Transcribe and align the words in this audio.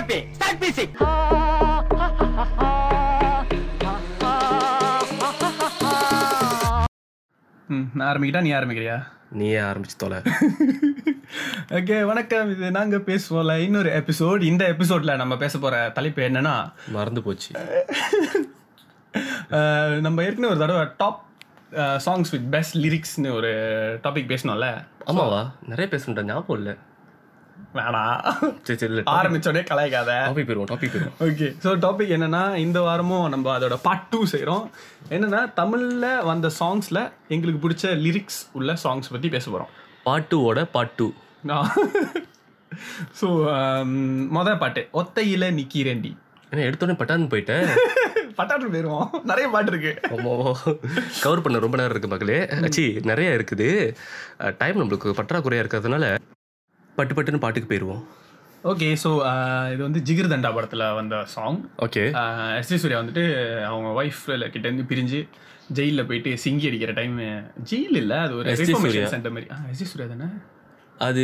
happy. 0.00 0.26
Start 0.38 0.60
music. 0.60 0.90
ம் 7.66 7.86
நான் 7.94 8.16
ஆரம்பிக்கிட்டா 8.16 8.40
நீ 8.40 8.52
ஆரம்பிக்கிறியா? 8.52 9.06
நீயே 9.30 9.58
ஆரம்பிச்சு 9.58 9.96
தொலை. 9.96 10.18
ஓகே 11.68 12.02
வணக்கம். 12.02 12.50
இது 12.50 12.70
நாங்கள் 12.70 13.00
பேசுவோம்ல. 13.00 13.56
இன்னொரு 13.56 13.90
எபிசோட் 13.90 14.42
இந்த 14.42 14.66
எபிசோடில் 14.66 15.16
நம்ம 15.16 15.36
பேச 15.36 15.58
போகிற 15.58 15.90
தலைப்பு 15.90 16.22
என்னன்னா 16.22 16.72
மறந்து 16.88 17.22
போச்சு. 17.22 17.54
நம்ம 20.00 20.22
ஏற்கனவே 20.22 20.46
ஒரு 20.46 20.58
தடவை 20.58 20.86
டாப் 20.96 21.24
சாங்ஸ் 22.06 22.30
வித் 22.30 22.50
பெஸ்ட் 22.50 22.76
லிரிக்ஸ்னு 22.76 23.32
ஒரு 23.32 23.48
டாபிக் 24.02 24.26
பேசணும்ல 24.32 24.84
ஆமாவா? 25.06 25.50
நிறைய 25.66 25.96
பேசுறேன் 25.96 26.22
ஞாபகம் 26.22 26.56
இல்லை. 26.56 26.76
வேணாம் 27.78 28.20
சரி 28.66 28.78
சரி 28.80 28.90
இல்லை 28.92 29.02
ஆரம்பிச்சோடனே 29.16 29.62
கலாய்க்காத. 29.70 30.12
டாபிக் 30.28 30.48
போயிடுவோம் 30.48 30.70
டாபிக் 30.72 30.92
போயிடுவோம். 30.94 31.18
ஓகே 31.26 31.48
ஸோ 31.64 31.72
டாபிக் 31.84 32.14
என்னன்னா 32.16 32.42
இந்த 32.64 32.78
வாரமும் 32.86 33.26
நம்ம 33.34 33.52
அதோட 33.56 33.76
பார்ட் 33.86 34.08
டூ 34.12 34.20
செய்கிறோம் 34.32 34.64
என்னன்னா 35.16 35.42
தமிழில் 35.60 36.08
வந்த 36.30 36.50
சாங்ஸில் 36.60 37.02
எங்களுக்கு 37.36 37.62
பிடிச்ச 37.66 37.92
லிரிக்ஸ் 38.06 38.40
உள்ள 38.60 38.76
சாங்ஸ் 38.84 39.12
பற்றி 39.16 39.30
பேச 39.36 39.46
போகிறோம் 39.50 39.70
பார்ட் 40.08 40.30
டூவோட 40.32 40.62
பார்ட் 40.76 40.96
டூ 41.00 41.08
ஸோ 43.20 43.28
மொதல் 44.36 44.60
பாட்டு 44.64 44.82
ஒத்தையில 45.00 45.44
நிக்கிறேன்டி. 45.60 46.12
ஏன்னா 46.50 46.62
எடுத்தோடனே 46.68 46.98
பட்டான்னு 47.00 47.32
போயிட்டேன். 47.32 47.66
பட்டாட்டு 48.38 48.70
போயிருவோம். 48.74 49.08
நிறைய 49.30 49.46
பாட்டு 49.54 49.70
இருக்கு. 49.72 49.92
கவர் 51.24 51.42
பண்ண 51.44 51.60
ரொம்ப 51.64 51.76
நேரம் 51.80 51.94
இருக்கு 51.94 52.12
மக்களே. 52.12 52.38
சி 52.76 52.84
நிறைய 53.10 53.36
இருக்குது. 53.38 53.68
டைம் 54.60 54.80
நம்மளுக்கு 54.80 55.16
பற்றாக்குறையா 55.18 55.62
இருக்கிறதுனால 55.64 56.06
பட்டு 57.00 57.14
பட்டுன்னு 57.16 57.44
பாட்டுக்கு 57.44 57.70
போயிடுவோம். 57.70 58.02
ஓகே 58.64 58.88
ஸோ 59.02 59.10
இது 59.72 59.82
வந்து 59.82 60.00
ஜிகிர் 60.00 60.32
தண்டா 60.32 60.50
படத்தில் 60.54 60.84
வந்த 60.94 61.18
சாங் 61.34 61.60
ஓகே 61.78 62.02
எஸ் 62.58 62.72
சூர்யா 62.82 62.98
வந்துட்டு 63.02 63.24
அவங்க 63.68 63.88
ஒய்ஃப் 64.00 64.22
கிட்டேருந்து 64.54 64.84
பிரிஞ்சு 64.90 65.20
ஜெயிலில் 65.78 66.06
போயிட்டு 66.06 66.30
சிங்கி 66.44 66.68
அடிக்கிற 66.68 66.92
டைம் 66.92 67.16
ஜெயில் 67.70 67.98
இல்லை 68.00 68.16
அது 68.18 68.34
ஒரு 68.36 68.54
சென்டர் 69.12 69.34
மாதிரி. 69.34 69.48
எஸ் 69.72 69.90
சூர்யா 69.92 70.08
தானே? 70.08 70.28
அது 71.00 71.22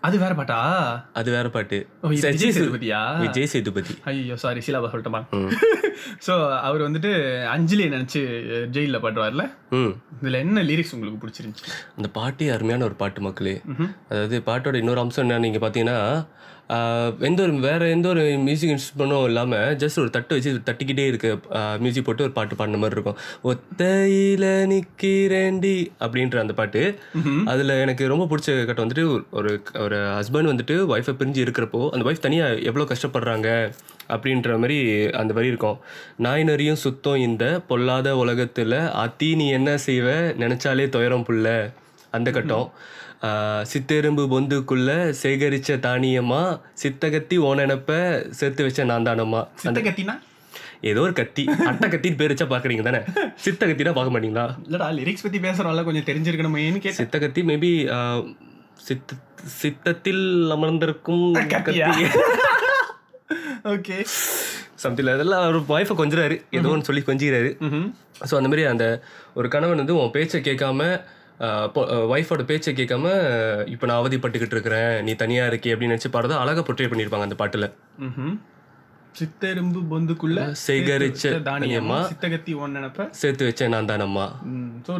அது 0.00 0.16
வேற 0.18 0.32
பாட்டா? 0.34 0.58
அது 1.12 1.28
வேற 1.30 1.46
பாட்டு. 1.48 1.78
விஜய் 2.04 2.38
சேதுபதியா? 2.38 3.00
விஜய் 3.18 3.50
சேதுபதி. 3.52 3.94
ஐயோ 4.04 4.36
சாரி 4.36 4.60
சிலாபா 4.60 4.88
சொல்லிட்டேன் 4.92 5.26
ம். 5.38 5.50
ஸோ 6.26 6.34
அவர் 6.60 6.84
வந்துட்டு 6.86 7.10
அஞ்சலியை 7.52 7.88
நினச்சி 7.88 8.20
ஜெயிலில் 8.70 9.02
பாடுவார்ல? 9.02 9.44
ம். 9.72 9.92
இதில் 10.20 10.40
என்ன 10.40 10.62
லிரிக்ஸ் 10.62 10.94
உங்களுக்கு 10.94 11.20
பிடிச்சிருந்துச்சு? 11.22 11.66
அந்த 11.98 12.08
பாட்டே 12.12 12.48
அருமையான 12.50 12.84
ஒரு 12.84 12.94
பாட்டு 12.94 13.20
மக்களே. 13.20 13.54
அதாவது 14.10 14.38
பாட்டோட 14.46 14.76
இன்னொரு 14.76 15.00
அம்சம் 15.00 15.24
என்ன 15.24 15.38
நீங்கள் 15.38 15.64
பார்த்தீங்கன்னா 15.64 15.98
எந்த 17.20 17.42
ஒரு 17.42 17.52
வேற 17.52 17.88
எந்த 17.88 18.08
ஒரு 18.08 18.38
மியூசிக் 18.38 18.78
இன்ஸ்ட்ருமெண்ட்டும் 18.78 19.24
இல்லாமல் 19.24 19.76
ஜஸ்ட் 19.76 19.98
ஒரு 19.98 20.10
தட்டு 20.10 20.34
வச்சு 20.34 20.60
தட்டிக்கிட்டே 20.66 21.06
இருக்க. 21.06 21.38
மியூசிக் 21.78 22.04
போட்டு 22.04 22.22
ஒரு 22.22 22.32
பாட்டு 22.32 22.56
பாடின 22.56 22.76
மாதிரி 22.76 23.00
இருக்கும். 23.00 23.16
ஒத்தையில 23.44 24.66
நிக்கிறேண்டி 24.66 25.86
அப்படின்ற 26.00 26.38
அந்த 26.38 26.52
பாட்டு. 26.52 26.98
அதில் 27.46 27.68
எனக்கு 27.68 28.06
ரொம்ப 28.06 28.36
பிடிச்ச 28.36 28.64
கட்டம் 28.64 28.88
வந்துட்டு 28.88 29.24
ஒரு- 29.32 29.80
ஒரு 29.80 29.96
ஹஸ்பண்ட் 29.96 30.58
வந்துட்டு 30.58 30.72
ஒய்ஃபை 30.72 31.14
பிரிஞ்சு 31.14 31.46
இருக்கிறப்போ 31.46 31.88
அந்த 31.88 32.10
ஒய்ஃப் 32.10 32.18
தனியாக 32.18 32.54
எவ்வளோ 32.54 32.86
கஷ்டப்படுறாங்க 32.86 33.72
அப்படின்ற 34.08 34.52
மாதிரி 34.52 35.10
அந்த 35.10 35.34
வரி 35.34 35.46
இருக்கும். 35.46 35.78
நாய் 36.16 36.44
நரியும் 36.44 36.76
சுத்தம் 36.76 37.14
இந்த 37.14 37.60
பொல்லாத 37.68 38.16
உலகத்தில் 38.16 38.72
அத்தி 38.72 39.34
நீ 39.34 39.50
என்ன 39.50 39.74
செய்வ? 39.74 40.34
நினச்சாலே 40.38 40.88
துயரம் 40.88 41.24
புள்ள. 41.28 41.72
அந்த 42.10 42.30
கட்டம். 42.30 42.72
சித்தெரும்பு 43.70 44.24
பொந்துக்குள்ள 44.32 44.90
சேகரிச்ச 45.20 45.78
தானியமா 45.86 46.42
சித்தகத்தி 46.82 47.36
ஓனனப்ப 47.48 47.90
சேர்த்து 48.40 48.66
வச்ச 48.66 48.84
நான் 48.90 49.06
தானம்மா 49.08 49.40
சித்த 49.62 49.80
கத்தினா 49.86 50.14
ஏதோ 50.90 51.00
ஒரு 51.06 51.14
கத்தி. 51.20 51.44
அட்டை 51.68 51.86
கத்தின்னு 51.92 52.18
பேர் 52.20 52.32
வச்சா 52.32 52.46
பார்க்குறீங்க 52.52 52.82
தானே? 52.88 53.00
சித்த 53.44 53.66
கத்தினா 53.66 53.92
பார்க்க 53.96 54.14
மாட்டீங்களா? 54.14 54.44
இல்லடா 54.66 54.88
லிரிக்ஸ் 54.98 55.24
பற்றி 55.24 55.38
பேசுகிறோம்ல 55.46 55.84
கொஞ்சம் 55.88 56.06
தெரிஞ்சிருக்கணுமேன்னு 56.10 56.82
கேட்டேன். 56.84 57.00
சித்தகத்தி 57.00 57.42
மேபி 57.50 57.70
சித்த 58.88 59.16
சித்தத்தில் 59.62 60.24
அமர்ந்திருக்கும்? 60.56 61.26
கத்தி. 61.54 61.80
ஓகே. 63.74 63.96
சம்திங் 64.82 65.12
அதெல்லாம் 65.16 65.44
ஒரு 65.50 65.60
ஒய்ஃபை 65.74 65.94
கொஞ்சிறாரு. 66.00 66.36
ஏதோ 66.58 66.68
ஒன்று 66.74 66.88
சொல்லி 66.88 67.02
கொஞ்சிக்கிறாரு 67.06 67.50
ஸோ 68.28 68.34
அந்த 68.38 68.48
மாதிரி 68.50 68.64
அந்த 68.72 68.84
ஒரு 69.38 69.48
கணவன் 69.54 69.82
வந்து 69.82 69.96
உன் 70.00 70.14
பேச்சை 70.16 70.40
கேட்காம 70.48 70.86
ஒய்ஃபோட 72.12 72.42
பேச்சை 72.50 72.72
கேட்காம 72.78 73.06
இப்போ 73.74 73.84
நான் 73.88 74.00
அவதிப்பட்டுக்கிட்டு 74.02 74.56
இருக்கிறேன் 74.56 74.92
நீ 75.06 75.12
தனியாக 75.22 75.50
இருக்கே 75.52 75.72
அப்படின்னு 75.74 75.94
நினச்சி 75.94 76.10
பாடுறது 76.14 76.34
அழகாக 76.42 76.64
பொற்றே 76.68 76.88
பண்ணியிருப்பாங்க 76.92 77.28
அந்த 77.28 77.38
பாட்டில். 77.42 77.68
சித்தெரும்பு 79.18 79.80
பொந்துக்குள்ள 79.92 80.40
சேகரிச்ச 80.64 81.22
சேர்த்து 81.22 81.38
வச்ச 81.38 81.48
தானியமா? 81.48 81.48
தானியமா. 81.48 81.96
சித்தகத்தி 82.10 82.52
ஒன்னு 82.62 82.76
நினைப்ப? 82.78 83.06
சேர்த்து 83.20 83.46
வச்சேன் 83.48 83.72
நான் 83.74 83.88
தானம்மா? 83.90 84.26
ஸோ 84.86 84.92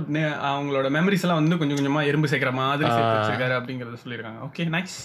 அவங்களோட 0.51 0.87
மெமரிஸ் 0.97 1.25
எல்லாம் 1.27 1.41
வந்து 1.41 1.59
கொஞ்சம் 1.61 1.79
கொஞ்சமா 1.81 2.03
எறும்பு 2.11 2.31
சேர்க்கிற 2.33 2.53
மாதிரி 2.61 2.91
அப்படிங்கறத 3.59 4.01
சொல்லியிருக்காங்க. 4.05 4.41
ஓகே 4.49 4.67
நைஸ் 4.77 4.99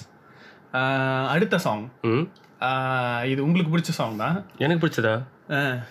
அடுத்த 1.34 1.58
சாங் 1.68 1.86
இது 3.34 3.42
உங்களுக்கு 3.48 3.74
பிடிச்ச 3.74 3.94
சாங் 4.00 4.22
தான். 4.24 4.38
எனக்கு 4.66 4.84
பிடிச்சதா? 4.84 5.16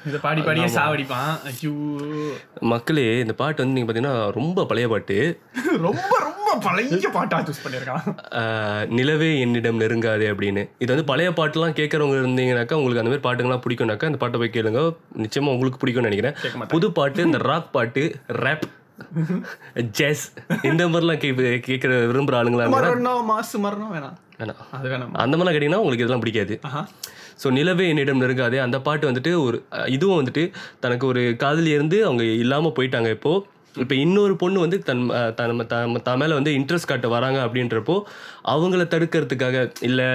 இதை 0.07 0.19
பாடி 0.23 0.41
பாடியே 0.41 0.67
சாவடிப்பான். 0.75 1.33
ஐயோ. 1.45 1.73
மக்களே 2.61 3.19
இந்த 3.19 3.33
பாட்டு 3.33 3.63
வந்து 3.63 3.77
நீங்கள் 3.77 3.89
பார்த்தீங்கன்னா 3.89 4.31
ரொம்ப 4.31 4.67
பழைய 4.67 4.89
பாட்டு. 4.89 5.17
ரொம்ப 5.87 6.19
ரொம்ப 6.21 6.57
பழைய 6.63 7.09
பாட்டா 7.13 7.41
சூஸ் 7.41 7.63
பண்ணியிருக்கான். 7.65 8.87
நிலவே 8.87 9.41
என்னிடம் 9.41 9.81
நெருங்காதே 9.81 10.29
அப்படின்னு. 10.33 10.69
இது 10.79 10.93
வந்து 10.95 11.05
பழைய 11.05 11.31
பாட்டுலாம் 11.31 11.77
கேட்குறவங்க 11.81 12.19
இருந்தீங்கன்னாக்கா 12.23 12.73
உங்களுக்கு 12.73 13.03
அந்த 13.05 13.13
மாதிரி 13.13 13.25
பாட்டுங்கள்லாம் 13.29 13.65
பிடிக்கும்னாக்கா 13.67 14.05
அந்த 14.05 14.19
பாட்டை 14.19 14.41
போய் 14.41 14.55
கேளுங்க. 14.57 14.83
நிச்சயமாக 15.15 15.55
உங்களுக்கு 15.57 15.81
பிடிக்கும்னு 15.83 16.11
நினைக்கிறேன். 16.11 16.67
புது 16.69 16.93
பாட்டு 16.93 17.23
இந்த 17.23 17.39
ராக் 17.39 17.73
பாட்டு 17.73 18.05
ரேப் 18.45 18.67
ஜெஸ் 20.01 20.25
இந்த 20.63 20.89
மாதிரிலாம் 20.89 21.23
கேட்குற 21.69 21.93
விரும்புகிற 22.11 22.37
ஆளுங்களா 22.41 22.69
மரணம் 22.69 23.25
மாசு 23.25 23.59
மரணம் 23.59 23.95
வேணாம். 23.95 24.17
வேணாம். 24.41 24.61
அது 24.71 24.89
வேணாம். 24.89 25.13
அந்த 25.25 25.37
மாதிரிலாம் 25.37 25.55
கேட்டிங்கன்னா 25.57 25.83
உங்களுக்கு 25.85 26.05
இதெல்லாம் 26.05 26.21
பிடிக்காது. 26.21 26.55
ஸோ 27.43 27.51
நிலவே 27.59 27.87
என்னிடம் 27.93 28.23
நெருங்காதே. 28.25 28.61
அந்த 28.67 28.81
பாட்டு 28.89 29.11
வந்துட்டு 29.11 29.33
ஒரு 29.47 29.59
இதுவும் 29.97 30.21
வந்துட்டு 30.21 30.45
தனக்கு 30.85 31.07
ஒரு 31.13 31.25
காதலி 31.45 31.73
இருந்து 31.79 31.99
அவங்க 32.09 32.25
இல்லாமல் 32.45 32.77
போயிட்டாங்க 32.79 33.11
இப்போது 33.19 33.49
இப்போ 33.83 33.95
இன்னொரு 33.95 34.35
பொண்ணு 34.41 34.59
வந்து 34.63 34.79
தன் 34.89 34.99
தன் 35.37 35.61
தன் 35.71 35.95
தான் 36.09 36.19
மேலே 36.23 36.35
வந்து 36.39 36.53
இன்ட்ரெஸ்ட் 36.59 36.89
காட்ட 36.91 37.09
வராங்க 37.15 37.39
அப்படின்றப்போ 37.45 37.95
அவங்கள 38.55 38.83
தடுக்கிறதுக்காக 38.95 39.63
இல்லை 39.89 40.09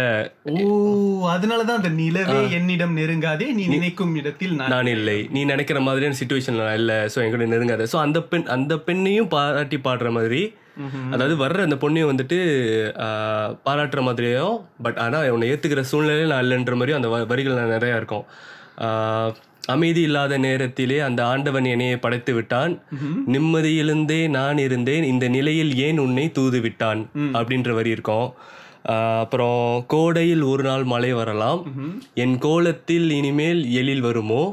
ஓ 0.66 0.68
அதனாலதான் 1.36 1.80
அந்த 1.80 1.92
நிலவே 2.02 2.42
என்னிடம் 2.58 2.94
நெருங்காதே. 3.00 3.48
நீ 3.60 3.64
நினைக்கும் 3.76 4.14
இடத்தில் 4.22 4.54
நான் 4.76 4.92
இல்லை. 4.98 5.18
நீ 5.36 5.42
நினைக்கிற 5.54 5.80
மாதிரியான 5.88 6.20
சுச்சுவேஷன் 6.22 6.60
இல்லை. 6.82 7.00
ஸோ 7.14 7.20
எங்கூட 7.26 7.48
நெருங்காத. 7.56 7.88
ஸோ 7.94 8.00
அந்த 8.06 8.22
பெண் 8.34 8.48
அந்த 8.58 8.76
பெண்ணையும் 8.88 9.32
பாராட்டி 9.36 9.80
பாடுற 9.88 10.12
மாதிரி 10.20 10.42
அதாவது 11.14 11.36
வர்ற 11.44 11.66
அந்த 11.68 11.78
பொண்ணையும் 11.84 12.12
வந்துட்டு 12.12 12.38
பாராட்டுற 13.68 14.02
மாதிரியும் 14.08 14.58
பட் 14.86 15.00
ஆனால் 15.06 15.32
உன்னை 15.36 15.50
ஏற்றுக்கிற 15.54 15.84
சூழ்நிலையில் 15.92 16.34
நான் 16.34 16.46
இல்லைன்ற 16.46 16.76
மாதிரியும் 16.80 17.02
அந்த 17.02 17.26
வரிகள் 17.34 17.76
நிறையா 17.76 17.98
இருக்கும். 18.02 18.26
அமைதி 19.76 20.02
இல்லாத 20.08 20.34
நேரத்திலே 20.44 20.98
அந்த 21.06 21.22
ஆண்டவன் 21.32 21.66
என்னையை 21.72 21.96
படைத்து 22.04 22.34
விட்டான். 22.34 22.74
நிம்மதியிலிருந்தே 23.34 24.20
நான் 24.36 24.60
இருந்தேன். 24.66 25.06
இந்த 25.14 25.26
நிலையில் 25.36 25.72
ஏன் 25.88 26.00
உன்னை 26.04 26.26
தூது 26.38 26.60
விட்டான்? 26.66 27.02
அப்படின்ற 27.40 27.74
வரி 27.80 27.92
இருக்கும். 27.96 28.28
அப்புறம் 29.22 29.62
கோடையில் 29.94 30.44
ஒரு 30.52 30.64
நாள் 30.64 30.86
மழை 30.92 31.12
வரலாம். 31.20 31.62
என் 32.24 32.38
கோலத்தில் 32.46 33.10
இனிமேல் 33.18 33.62
எழில் 33.80 34.04
வருமோ. 34.08 34.44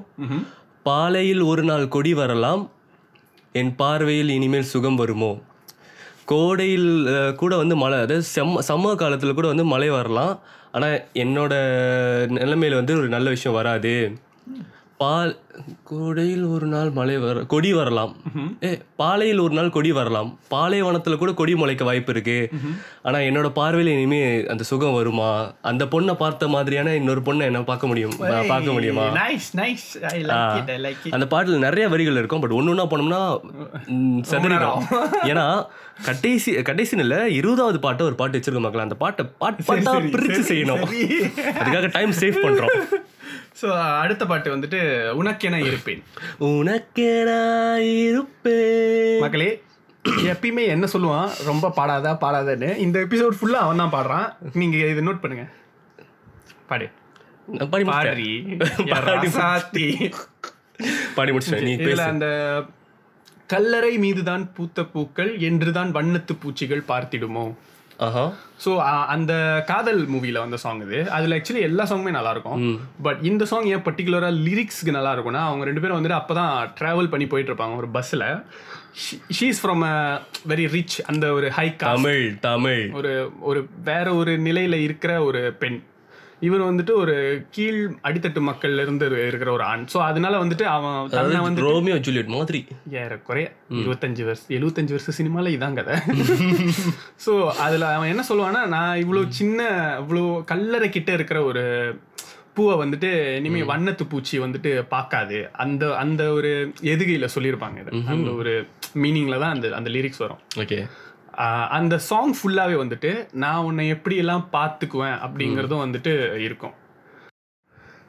பாலையில் 0.86 1.42
ஒரு 1.50 1.64
நாள் 1.70 1.86
கொடி 1.96 2.14
வரலாம். 2.20 2.62
என் 3.60 3.72
பார்வையில் 3.82 4.32
இனிமேல் 4.36 4.70
சுகம் 4.72 4.98
வருமோ? 5.02 5.32
கோடையில் 6.24 6.90
கூட 7.36 7.52
வந்து 7.56 7.76
மழை. 7.76 7.96
அதாவது 7.98 8.26
செம்ம 8.36 8.62
சம்ம 8.68 8.94
காலத்தில் 8.94 9.38
கூட 9.38 9.46
வந்து 9.46 9.64
மழை 9.64 9.88
வரலாம். 9.90 10.34
ஆனால் 10.72 10.96
என்னோட 11.14 11.54
நிலைமையில் 12.38 12.78
வந்து 12.80 12.97
ஒரு 13.00 13.09
நல்ல 13.09 13.28
விஷயம் 13.30 13.56
வராது. 13.56 13.94
பால் 15.04 15.33
கோடையில் 15.91 16.45
ஒரு 16.54 16.66
நாள் 16.72 16.91
மழை 16.98 17.15
வர 17.24 17.41
கொடி 17.53 17.71
வரலாம். 17.78 18.12
ஏ 18.65 18.71
பாலையில் 19.01 19.41
ஒரு 19.45 19.54
நாள் 19.54 19.74
கொடி 19.77 19.91
வரலாம். 19.98 20.30
பாலைவனத்தில் 20.54 21.21
கூட 21.22 21.33
கொடி 21.33 21.54
முளைக்க 21.60 21.84
வாய்ப்பு 21.89 22.12
இருக்கு. 22.12 22.36
ஆனால் 23.03 23.27
என்னோட 23.28 23.48
பார்வையில் 23.59 23.92
இனிமே 23.95 24.21
அந்த 24.47 24.65
சுகம் 24.71 24.97
வருமா? 24.98 25.30
அந்த 25.71 25.84
பொண்ணை 25.84 26.15
பார்த்த 26.15 26.48
மாதிரியான 26.48 26.95
இன்னொரு 26.95 27.22
பொண்ணை 27.28 27.45
என்ன 27.48 27.62
பார்க்க 27.62 27.91
முடியும். 27.91 28.16
பார்க்க 28.48 28.72
முடியுமா? 28.72 29.06
அந்த 31.10 31.27
பாட்டில் 31.34 31.65
நிறைய 31.66 31.89
வரிகள் 31.95 32.18
இருக்கும். 32.22 32.45
பட் 32.45 32.56
ஒன்று 32.59 32.74
ஒன்றா 32.74 32.86
போனோம்னா 32.95 33.22
செதறிடும். 34.33 34.84
ஏன்னா 35.33 35.47
கடைசி 36.04 36.53
கடைசின்னு 36.71 37.04
இல்லை 37.06 37.21
இருபதாவது 37.34 37.80
பாட்டை 37.86 38.06
ஒரு 38.06 38.15
பாட்டு 38.22 38.39
வச்சிருக்க 38.39 38.65
மக்கள். 38.66 38.86
அந்த 38.86 38.95
பாட்டை 39.04 39.27
பாட்டு 39.39 39.65
பிரித்து 40.15 40.42
செய்யணும். 40.54 40.84
அதுக்காக 41.60 41.91
டைம் 41.98 42.21
சேவ் 42.22 42.45
பண்றோம். 42.47 42.77
ஸோ 43.60 43.98
அடுத்த 43.98 44.27
பாட்டு 44.27 44.56
வந்துட்டு 44.56 45.12
உனக்கென 45.12 45.66
இருப்பேன். 45.66 46.03
உனக்கே 46.39 47.24
நான் 47.24 47.80
இருப்பேன். 47.80 49.21
மக்களே 49.21 49.62
எப்பயுமே 50.04 50.66
என்ன 50.66 50.89
சொல்லுவான்? 50.92 51.45
ரொம்ப 51.45 51.72
பாடாதா 51.77 52.16
பாடாதன்னு. 52.21 52.77
இந்த 52.77 52.98
எபிசோட் 52.98 53.36
ஃபுல்லா 53.41 53.51
அவன் 53.51 53.77
தான் 53.77 53.92
பாடுறான். 53.92 54.33
நீங்க 54.53 54.77
இதை 54.77 55.06
நோட் 55.06 55.21
பண்ணுங்க. 55.21 55.48
பாடு. 56.66 56.91
பாடி. 57.71 57.84
பாடி. 57.84 58.60
பாடி 61.16 61.33
இதுல 61.77 61.97
அந்த 61.97 62.65
கல்லறை 63.47 63.98
மீதுதான் 63.98 64.54
பூத்த 64.54 64.84
பூக்கள் 64.84 65.39
என்றுதான் 65.39 65.91
வண்ணத்து 65.91 66.36
பூச்சிகள் 66.42 66.84
பார்த்திடுமோ? 66.89 67.54
ஸோ 68.64 68.70
அந்த 69.06 69.62
காதல் 69.66 70.06
மூவில 70.06 70.38
வந்த 70.38 70.56
சாங் 70.56 70.80
இது 70.80 71.10
அதுல 71.10 71.36
ஆக்சுவலி 71.36 71.62
எல்லா 71.62 71.84
சாங்குமே 71.84 72.10
நல்லா 72.10 72.30
இருக்கும் 72.30 72.62
பட் 73.02 73.18
இந்த 73.22 73.44
சாங் 73.44 73.64
ஏன் 73.64 73.84
பர்டிகுலரா 73.84 74.30
லிரிக்ஸ்க்கு 74.42 74.91
நல்லா 74.91 75.12
இருக்கும்னா 75.14 75.42
அவங்க 75.44 75.64
ரெண்டு 75.64 75.80
பேரும் 75.80 75.98
வந்துட்டு 75.98 76.20
அப்பதான் 76.20 76.72
டிராவல் 76.80 77.08
பண்ணி 77.08 77.26
போயிட்டு 77.26 77.52
இருப்பாங்க 77.52 77.76
ஒரு 77.76 77.88
பஸ்ல 77.88 78.44
she's 79.38 79.60
from 79.62 79.84
a 79.84 80.20
very 80.48 80.66
rich 80.66 81.02
அந்த 81.06 81.32
ஒரு 81.32 81.50
ஹை 81.50 81.76
தமிழ் 81.76 82.38
தமிழ். 82.41 82.91
ஒரு 82.92 83.32
ஒரு 83.41 83.68
வேற 83.84 84.14
ஒரு 84.14 84.32
நிலையில 84.38 84.74
இருக்கிற 84.74 85.24
ஒரு 85.24 85.52
பெண். 85.58 85.82
இவர் 86.46 86.62
வந்துட்டு 86.68 86.92
ஒரு 87.02 87.14
கீழ் 87.56 87.78
அடித்தட்டு 88.06 88.41
மக்கள்ல 88.48 88.84
இருந்து 88.84 89.06
இருக்கிற 89.28 89.50
ஒரு 89.56 89.64
ஆண். 89.70 89.84
ஸோ 89.92 89.98
அதனால 90.08 90.34
வந்துட்டு 90.42 90.64
அவன் 90.74 90.96
தன்னை 91.14 91.41
வந்து 91.46 91.64
ரோமியோ 91.68 91.96
ஜூலியட் 92.06 92.32
மாதிரி. 92.36 92.60
ஏறக்குறைய 93.02 93.46
இருபத்தஞ்சு 93.82 94.24
வருஷம் 94.28 94.52
எழுபத்தஞ்சு 94.58 94.94
வருஷம் 94.96 95.18
சினிமால 95.18 95.52
இதான் 95.56 95.78
கதை. 95.80 95.96
ஸோ 97.26 97.34
அதுல 97.66 97.92
அவன் 97.96 98.12
என்ன 98.14 98.24
சொல்லுவான்னா 98.30 98.62
நான் 98.76 99.00
இவ்வளோ 99.04 99.22
சின்ன 99.41 99.60
இவ்வளோ 100.02 100.24
கல்லறை 100.52 100.88
கிட்ட 100.96 101.12
இருக்கிற 101.18 101.41
ஒரு 101.50 101.64
பூவை 102.56 102.74
வந்துட்டு 102.80 103.08
இனிமே 103.38 103.62
வண்ணத்து 103.70 104.04
பூச்சி 104.10 104.34
வந்துட்டு 104.42 104.72
பார்க்காது. 104.92 105.38
அந்த 105.62 105.84
அந்த 106.02 106.22
ஒரு 106.32 106.50
எதுகையில 106.92 107.28
சொல்லியிருப்பாங்க 107.34 107.78
இது. 107.84 108.02
அந்த 108.12 108.30
ஒரு 108.41 108.52
மீனிங்ல 109.02 109.38
தான் 109.44 109.54
அந்த 109.56 109.66
அந்த 109.78 109.91
லிரிக்ஸ் 109.96 110.22
வரும். 110.24 110.42
ஓகே 110.62 110.78
அந்த 111.78 111.95
சாங் 112.09 112.34
ஃபுல்லாவே 112.39 112.77
வந்துட்டு 112.81 113.13
நான் 113.42 113.66
உன்னை 113.69 113.84
எப்படி 113.97 114.16
எல்லாம் 114.22 114.47
பார்த்துக்குவேன் 114.57 115.19
அப்படிங்கிறதும் 115.27 115.84
வந்துட்டு 115.84 116.15
இருக்கும். 116.47 116.75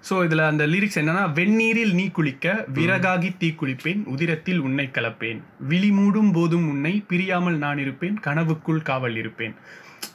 ஸோ 0.07 0.15
இதுல 0.25 0.43
அந்த 0.51 0.63
லிரிக்ஸ் 0.71 0.99
என்னன்னா 1.01 1.23
வெந்நீரில் 1.37 1.93
நீ 1.99 2.03
குளிக்க 2.17 2.47
விறகாகி 2.77 3.29
தீ 3.41 3.49
குளிப்பேன் 3.61 4.01
உதிரத்தில் 4.13 4.59
உன்னை 4.67 4.85
கலப்பேன். 4.97 5.39
விழி 5.71 5.89
மூடும் 5.99 6.31
போதும் 6.35 6.67
உன்னை 6.73 6.93
பிரியாமல் 7.11 7.57
நான் 7.63 7.81
இருப்பேன் 7.85 8.17
கனவுக்குள் 8.27 8.85
காவல் 8.89 9.17
இருப்பேன். 9.21 9.55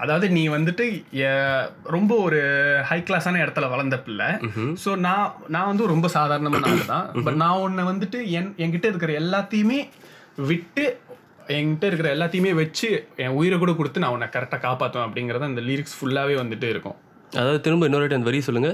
அதாவது 0.03 0.27
நீ 0.37 0.43
வந்துட்டு 0.55 0.85
ரொம்ப 1.97 2.13
ஒரு 2.27 2.41
ஹை 2.91 2.99
கிளாஸான 3.09 3.41
இடத்துல 3.45 3.69
வளர்ந்த 3.75 3.97
பிள்ளை. 4.06 4.29
ஸோ 4.85 4.91
நான் 5.06 5.33
நான் 5.55 5.71
வந்து 5.71 5.93
ரொம்ப 5.95 6.09
சாதாரணமான 6.19 6.71
ஆள் 6.73 6.91
தான் 6.95 7.09
பட் 7.27 7.41
நான் 7.45 7.63
உன்னை 7.67 7.85
வந்துட்டு 7.93 8.21
என் 8.41 8.53
என்கிட்ட 8.65 8.89
இருக்கிற 8.93 9.13
எல்லாத்தையுமே 9.23 9.81
விட்டு 10.51 10.85
என்கிட்ட 11.56 11.85
இருக்கிற 11.88 12.08
எல்லாத்தையுமே 12.17 12.52
வச்சு 12.61 12.88
என் 13.25 13.37
உயிரை 13.38 13.56
கூட 13.62 13.73
கொடுத்து 13.79 14.02
நான் 14.02 14.14
உன்னை 14.17 14.29
கரெக்டாக 14.35 14.61
காப்பாற்றுவேன் 14.67 15.06
அப்படிங்கிறது 15.08 15.50
அந்த 15.50 15.62
லிரிக்ஸ் 15.69 15.97
ஃபுல்லாகவே 15.99 16.37
வந்துட்டு 16.43 16.69
இருக்கும். 16.75 16.97
அதாவது 17.41 17.58
திரும்ப 17.64 17.87
இன்னொரு 17.88 18.05
வாட்டி 18.05 18.19
அந்த 18.19 18.29
வரி 18.31 18.41
சொல்லுங்க. 18.49 18.70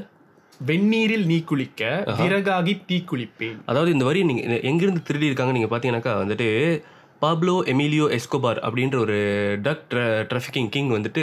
வெந்நீரில் 0.68 1.24
நீ 1.30 1.38
குளிக்க 1.50 1.82
விறகாகி 2.20 2.74
தீ 2.90 2.98
குளிப்பேன். 3.10 3.58
அதாவது 3.70 3.90
இந்த 3.94 4.04
வரி 4.08 4.20
நீங்க 4.28 4.42
எங்கிருந்து 4.70 5.02
திருடி 5.08 5.30
இருக்காங்க 5.30 5.54
நீங்க 5.56 5.70
பாத்தீங்கன்னாக்கா 5.72 6.14
வந்துட்டு 6.22 6.48
பாப்லோ 7.22 7.54
எமிலியோ 7.72 8.06
எஸ்கோபார் 8.16 8.58
அப்படின்ற 8.66 8.96
ஒரு 9.04 9.14
ட்ரக் 9.64 9.94
ட்ராஃபிக்கிங் 10.30 10.68
கிங் 10.74 10.90
வந்துட்டு 10.96 11.22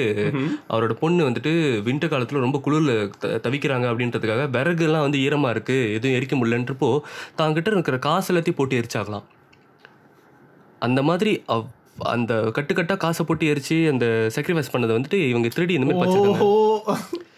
அவரோட 0.71 0.93
பொண்ணு 1.01 1.27
வந்துட்டு 1.27 1.51
வின்டர் 1.87 2.11
காலத்துல 2.13 2.43
ரொம்ப 2.45 2.59
குளிர்ல 2.65 2.93
தவிக்கிறாங்க 3.45 3.87
அப்படின்றதுக்காக 3.91 4.47
விறகுலாம் 4.55 5.05
வந்து 5.07 5.21
ஈரமா 5.25 5.51
இருக்கு 5.55 5.77
எதுவும் 5.97 6.17
எரிக்க 6.19 6.35
முடியலன்றப்போ 6.39 6.89
தாங்கிட்ட 7.41 7.75
இருக்கிற 7.75 7.99
காசு 8.07 8.29
எல்லாத்தையும் 8.33 8.59
போட்டு 8.61 8.79
எரிச்சாகலாம் 8.81 9.27
அந்த 10.83 11.03
மாதிரி 11.03 11.43
அவ்- 11.47 11.69
அந்த 12.07 12.33
கட்டுக்கட்டா 12.55 12.97
காசை 12.97 13.25
போட்டு 13.25 13.45
எரிச்சு 13.45 13.89
அந்த 13.89 14.05
சாக்ரிஃபைஸ் 14.35 14.71
பண்ணதை 14.71 14.93
வந்துட்டு 14.93 15.19
இவங்க 15.27 15.47
திருடி 15.47 15.73
இந்த 15.73 15.95
மாதிரி 15.95 16.13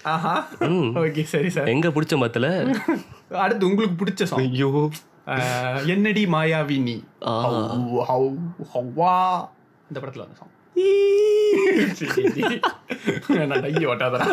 ஆஹா. 0.06 0.34
ஓகே 1.00 1.24
சரி 1.26 1.50
சார். 1.50 1.68
எங்க 1.68 1.88
பிடிச்ச 1.90 2.16
மத்துல 2.18 2.48
அடுத்து 3.38 3.68
உங்களுக்கு 3.68 3.98
பிடிச்ச 4.02 4.24
சாங் 4.24 4.40
ஐயோ. 4.42 4.72
என்னடி 5.86 6.26
மாயாவி 6.26 6.78
நீ? 6.82 6.96
ஹவ்- 7.46 8.04
ஹவ்- 8.10 8.42
ஹவ்வா. 8.74 9.16
இந்த 9.90 10.00
படத்துல 10.00 10.24
வந்த 10.24 10.38
சாங் 10.38 10.54
நான் 13.48 13.62
டையை 13.62 13.86
ஓட்டாதடா. 13.86 14.28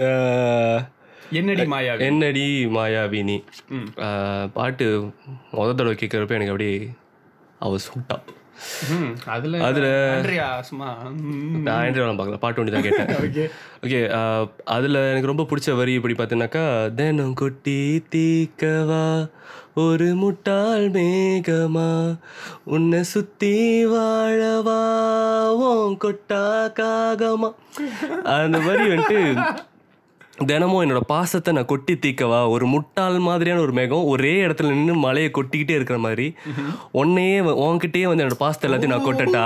அஹ், 0.00 0.80
என்னடி 1.34 1.64
மாயாவி? 1.70 2.02
என்னடி 2.06 2.44
மாயாவினி 2.74 3.36
பாட்டு 4.54 4.86
முத 5.52 5.68
தடவை 5.72 5.94
கேட்குறப்ப 5.96 6.38
எனக்கு 6.38 6.54
அப்படியே 6.54 6.76
அவ 7.60 7.76
சூட்டா. 7.84 8.16
அதுல 9.32 9.60
அதுல- 9.62 9.88
சும்மா 10.62 10.88
நான் 11.60 11.78
ஆண்ட்ரியாலாம் 11.78 12.18
பார்க்கல. 12.18 12.38
பாட்டு 12.38 12.60
ஒண்டி 12.60 12.72
தான் 12.72 12.86
கேட்டேன் 12.86 13.08
ஓகே 13.84 13.98
அதில் 14.74 14.98
எனக்கு 15.04 15.30
ரொம்ப 15.30 15.46
பிடிச்ச 15.50 15.76
வரி 15.76 15.92
இப்படி 15.94 16.14
பார்த்தீங்கன்னாக்கா 16.14 16.64
தினம் 16.94 17.34
கொட்டி 17.34 17.78
தீக்கவா 18.12 19.04
ஒரு 19.76 20.08
முட்டாள் 20.14 20.86
மேகமா 20.90 21.88
உன்னை 22.74 23.02
சுத்தி 23.08 23.54
வாழவா 23.92 24.80
உன் 25.64 25.96
கொட்டா 25.98 26.42
காகமா. 26.78 27.50
அந்த 28.36 28.58
வரி 28.66 28.84
வந்துட்டு 28.88 29.20
தினமும் 30.36 30.80
என்னோட 30.84 31.00
பாசத்தை 31.06 31.50
நான் 31.54 31.68
கொட்டி 31.72 31.94
தீக்கவா? 31.94 32.38
ஒரு 32.48 32.66
முட்டாள் 32.66 33.18
மாதிரியான 33.18 33.60
ஒரு 33.60 33.72
மேகம் 33.72 34.08
ஒரே 34.12 34.32
இடத்துல 34.46 34.68
நின்று 34.68 34.94
மலையை 34.94 35.30
கொட்டிக்கிட்டே 35.34 35.76
இருக்கிற 35.78 35.98
மாதிரி. 35.98 36.26
உன்னையே 36.90 37.36
உன்கிட்டயே 37.40 38.06
வந்து 38.10 38.24
என்னோட 38.24 38.38
பாசத்தை 38.38 38.66
எல்லாத்தையும் 38.68 38.94
நான் 38.94 39.06
கொட்டட்டா? 39.06 39.44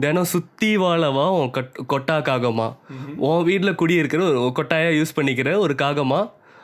தினம் 0.00 0.30
சுத்தி 0.34 0.70
வாழவா? 0.76 1.26
உன் 1.40 1.50
கட் 1.50 1.76
கொட்டா 1.86 2.16
காகமா? 2.28 2.68
உன் 3.16 3.44
வீட்டில் 3.44 3.74
குடி 3.74 3.94
இருக்கிற 3.94 4.22
ஒரு 4.24 4.52
கொட்டாயா 4.60 4.90
யூஸ் 5.00 5.16
பண்ணிக்கிற 5.18 5.58
ஒரு 5.58 5.76
காகமா? 5.82 6.20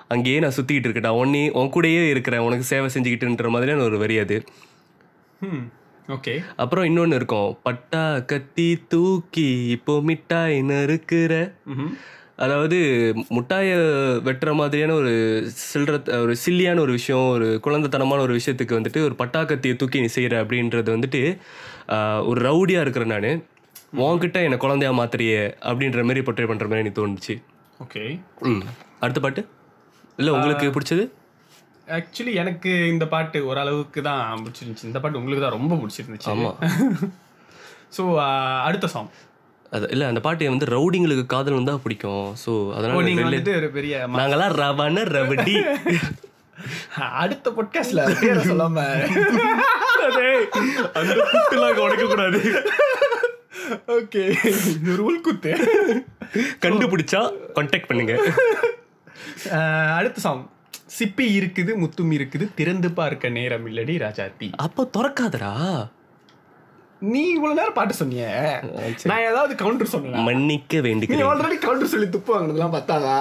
அங்கேயே 0.08 0.38
நான் 0.38 0.56
சுத்திக்கிட்டு 0.56 0.88
இருக்கட்டா 0.88 1.12
உன்னே 1.20 1.44
உன் 1.50 1.70
கூடயே 1.76 2.02
இருக்கிறேன். 2.08 2.40
உனக்கு 2.40 2.64
சேவை 2.64 2.88
செஞ்சுக்கிட்டுன்ற 2.94 3.48
மாதிரியான 3.48 3.82
ஒரு 3.82 3.98
வரி 3.98 4.18
அது. 4.18 4.38
ஓகே 6.08 6.34
அப்புறம் 6.56 6.84
இன்னொன்று 6.84 7.16
இருக்கும். 7.16 7.50
பட்டா 7.62 8.18
கத்தி 8.32 8.68
தூக்கி 8.88 9.46
இப்போ 9.76 10.00
மிட்டாய் 10.00 10.58
நறுக்கிற. 10.62 11.32
ம்ஹும். 11.72 11.92
அதாவது 12.42 12.76
முட்டாயை 13.30 13.74
வெட்டுற 14.26 14.50
மாதிரியான 14.54 14.94
ஒரு 14.94 15.12
சில்லற 15.62 15.94
ஒரு 16.18 16.34
சில்லியான 16.44 16.80
ஒரு 16.80 16.92
விஷயம் 16.92 17.26
ஒரு 17.28 17.48
குழந்தைத்தனமான 17.64 18.22
ஒரு 18.26 18.34
விஷயத்துக்கு 18.38 18.78
வந்துட்டு 18.78 19.00
ஒரு 19.06 19.14
பட்டாக்கத்தியை 19.18 19.74
தூக்கி 19.76 20.02
நீ 20.04 20.10
செய்கிற 20.16 20.36
அப்படின்றது 20.42 20.90
வந்துட்டு 20.96 21.20
ஒரு 22.26 22.38
ரவுடியாக 22.48 22.84
இருக்கிற 22.84 23.06
நான். 23.06 23.30
உன்கிட்ட 24.02 24.38
என்னை 24.46 24.58
குழந்தையா 24.58 24.92
மாத்திரியே 24.98 25.40
அப்படின்ற 25.62 26.02
மாதிரி 26.04 26.20
பொட்டை 26.22 26.46
பண்ணுற 26.46 26.68
மாதிரி 26.68 26.84
எனக்கு 26.84 27.00
தோணுச்சு. 27.00 27.34
ஓகே 27.80 28.02
ம். 28.48 28.62
அடுத்த 29.00 29.20
பாட்டு? 29.20 29.42
இல்லை 30.18 30.30
உங்களுக்கு 30.32 30.66
பிடிச்சது? 30.76 31.04
ஆக்சுவலி 31.88 32.32
எனக்கு 32.34 32.70
இந்த 32.92 33.04
பாட்டு 33.06 33.38
ஓரளவுக்கு 33.48 34.00
தான் 34.02 34.42
பிடிச்சிருந்துச்சு. 34.44 34.88
இந்த 34.90 35.00
பாட்டு 35.00 35.20
உங்களுக்கு 35.20 35.44
தான் 35.46 35.56
ரொம்ப 35.58 35.74
பிடிச்சிருந்துச்சு. 35.76 36.30
ஆமாம் 36.32 36.58
ஸோ 37.96 38.02
அடுத்த 38.66 38.86
சாங் 38.92 39.10
அது 39.76 39.86
இல்லை 39.94 40.06
அந்த 40.10 40.20
பாட்டு 40.24 40.48
வந்து 40.54 40.66
ரவுடிங்களுக்கு 40.74 41.24
காதல் 41.34 41.58
வந்தா 41.58 41.74
பிடிக்கும். 41.84 42.26
ஸோ 42.44 42.52
அதனால 42.76 43.02
நீங்க 43.08 43.22
வந்துட்டு 43.28 43.54
ஒரு 43.60 43.68
பெரிய 43.76 44.06
நாங்களாம் 44.18 44.54
ரவன 44.62 45.04
ரவடி. 45.16 45.56
அடுத்த 47.22 47.50
பாட்காஸ்ட்ல 47.56 48.02
பேரை 48.20 48.42
சொல்லாம. 48.50 48.84
அந்த 50.98 51.14
குட்டுலாம் 51.32 51.82
உடைக்க 51.84 52.04
கூடாது. 52.06 52.40
ஓகே 53.96 54.22
ரூல் 55.00 55.18
குத்து. 55.26 55.52
கண்டுபிடிச்சா 56.64 57.22
கான்டாக்ட் 57.56 57.90
பண்ணுங்க. 57.90 58.14
அடுத்த 59.98 60.20
சாங் 60.26 60.44
சிப்பி 60.98 61.26
இருக்குது 61.40 61.72
முத்தும் 61.82 62.14
இருக்குது 62.18 62.46
திறந்து 62.58 62.88
பார்க்க 63.00 63.36
நேரம் 63.38 63.66
இல்லடி 63.70 63.94
ராஜாத்தி. 64.06 64.48
அப்போ 64.66 64.82
திறக்காதடா. 64.96 65.52
நீ 67.12 67.22
இவ்வளவு 67.36 67.58
நேரம் 67.58 67.76
பாட்டு 67.76 67.94
சொன்னிய. 68.00 68.24
நான் 69.10 69.24
ஏதாவது 69.28 69.52
கவுண்டர் 69.62 69.92
சொன்னேன்? 69.94 70.24
மன்னிக்க 70.28 70.72
நீ 70.76 70.84
வேண்டிக்கிறேன் 70.86 71.30
ஆல்ரெடி 71.30 71.56
கவுண்டர் 71.64 71.92
சொல்லி 71.94 72.08
துப்பு 72.14 72.30
வாங்கினதுலாம் 72.34 72.74
பத்தாதா? 72.76 73.16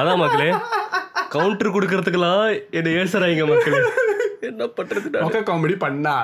அதான் 0.00 0.20
மக்களே 0.22 0.50
கவுண்டர் 1.34 1.74
கொடுக்கறதுக்கெல்லாம் 1.76 2.44
என்ன 2.78 2.92
ஏசறாங்க 3.00 3.46
மக்களே. 3.52 3.80
என்ன 4.50 4.68
பண்றது? 4.78 5.08
மொக்க 5.24 5.40
காமெடி 5.48 5.76
பண்ணா 5.86 6.14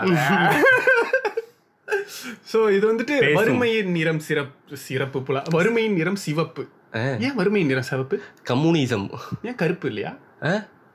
சோ 2.52 2.58
இது 2.76 2.84
வந்துட்டு. 2.90 3.14
வறுமையின் 3.38 3.90
நிறம் 3.96 4.22
சிறப்பு 4.28 4.76
சிறப்பு 4.86 5.18
புலா 5.26 5.40
வறுமையின் 5.56 5.98
நிறம் 6.00 6.18
சிவப்பு. 6.24 6.62
ஏன் 7.26 7.36
வறுமையின் 7.40 7.70
நிறம் 7.72 7.88
சிவப்பு? 7.90 8.16
கம்யூனிசம். 8.50 9.06
ஏன் 9.48 9.58
கருப்பு 9.62 9.86
இல்லையா? 9.90 10.12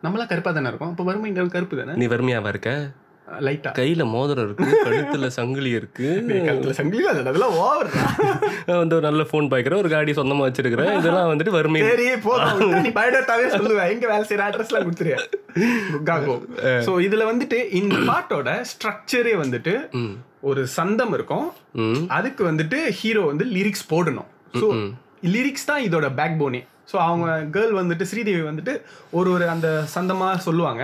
நம்மளா 0.06 0.26
கருப்பா 0.32 0.52
தானே 0.58 0.70
இருக்கும். 0.72 0.92
அப்ப 0.94 1.06
வறுமை 1.10 1.32
நிறம் 1.38 1.54
கருப்பு 1.56 1.78
தானே? 1.80 1.96
நீ 2.02 2.08
வறுமையாவா 2.14 2.52
இருக்க? 2.54 2.72
லைட்டா. 3.48 3.72
கையில 3.80 4.04
மோதிரம் 4.14 4.46
இருக்கு 4.48 4.68
கழுத்துல 4.86 5.28
சங்கிலி 5.38 5.72
இருக்கு. 5.80 6.08
கருத்துல 6.48 6.74
சங்கிலி 6.80 7.04
அதெல்லாம் 7.12 7.56
ஓவர் 7.64 7.90
வந்து 8.82 8.98
ஒரு 8.98 9.06
நல்ல 9.10 9.26
ஃபோன் 9.32 9.50
பாய்க்கிறேன் 9.52 9.82
ஒரு 9.84 9.92
காடி 9.94 10.16
சொந்தமா 10.20 10.46
வச்சிருக்கிறேன். 10.48 10.92
இதெல்லாம் 11.02 11.30
வந்துட்டு 11.32 11.56
வறுமை 11.58 11.82
சரி 11.90 12.08
போதும். 12.28 12.74
நீ 12.86 12.92
பயோடேட்டாவே 13.00 13.50
சொல்லுவேன். 13.58 13.92
எங்க 13.96 14.08
வேலை 14.14 14.26
செய்யற 14.30 14.48
அட்ரஸ்லாம் 14.48 14.88
கொடுத்துரு. 14.88 15.14
குக்காகோ 15.94 16.38
சோ 16.88 16.94
இதுல 17.08 17.26
வந்துட்டு 17.32 17.60
இந்த 17.82 17.98
பாட்டோட 18.10 18.50
ஸ்ட்ரக்சரே 18.72 19.36
வந்துட்டு 19.44 19.76
ஒரு 20.50 20.62
சந்தம் 20.78 21.14
இருக்கும். 21.20 21.48
அதுக்கு 22.18 22.42
வந்துட்டு 22.50 22.80
ஹீரோ 23.02 23.24
வந்து 23.32 23.48
லிரிக்ஸ் 23.56 23.88
போடணும். 23.94 24.30
ஸோ 24.62 24.68
லிரிக்ஸ் 25.34 25.70
தான் 25.70 25.86
இதோட 25.88 26.08
பேக் 26.20 26.42
போனே 26.42 26.62
ஸோ 26.92 26.98
அவங்க 27.08 27.28
கேர்ள் 27.56 27.74
வந்துட்டு 27.80 28.06
ஸ்ரீதேவி 28.12 28.44
வந்துட்டு 28.48 28.74
ஒரு 29.18 29.30
ஒரு 29.36 29.46
அந்த 29.54 29.68
சந்தமா 29.96 30.30
சொல்லுவாங்க. 30.46 30.84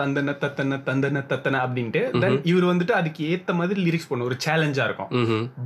தந்தன 0.00 0.36
தத்தன 0.44 0.78
தந்தன 0.88 1.24
தத்தன 1.32 1.60
அப்படின்ட்டு 1.64 2.02
தென் 2.22 2.40
இவர் 2.52 2.70
வந்துட்டு 2.70 2.94
அதுக்கு 3.00 3.22
ஏத்த 3.32 3.54
மாதிரி 3.58 3.80
லிரிக்ஸ் 3.88 4.08
பண்ணும் 4.12 4.28
ஒரு 4.30 4.38
சேலஞ்சா 4.46 4.86
இருக்கும். 4.88 5.12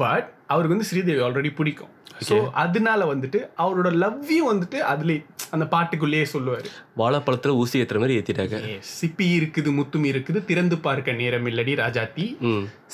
பட் 0.03 0.29
அவருக்கு 0.53 0.75
வந்து 0.77 0.91
ஸ்ரீதேவி 0.91 1.23
ஆல்ரெடி 1.27 1.53
பிடிக்கும். 1.61 1.93
ஸோ 2.29 2.37
அதனால 2.63 3.01
வந்துட்டு 3.11 3.39
அவரோட 3.63 3.89
லவ்வையும் 4.03 4.49
வந்துட்டு 4.51 4.79
அதுலயே 4.93 5.21
அந்த 5.55 5.65
பாட்டுக்குள்ளேயே 5.75 6.25
சொல்லுவாரு. 6.33 6.69
வாழைப்பழத்துல 7.01 7.53
ஊசி 7.61 7.81
ஏத்துற 7.83 7.99
மாதிரி 8.03 8.17
ஏத்திட்டாங்க. 8.19 8.59
சிப்பி 8.97 9.27
இருக்குது 9.39 9.71
முத்தும் 9.77 10.07
இருக்குது 10.13 10.41
திறந்து 10.49 10.77
பார்க்க 10.87 11.15
நேரம் 11.21 11.47
இல்லடி 11.51 11.75
ராஜாத்தி. 11.83 12.27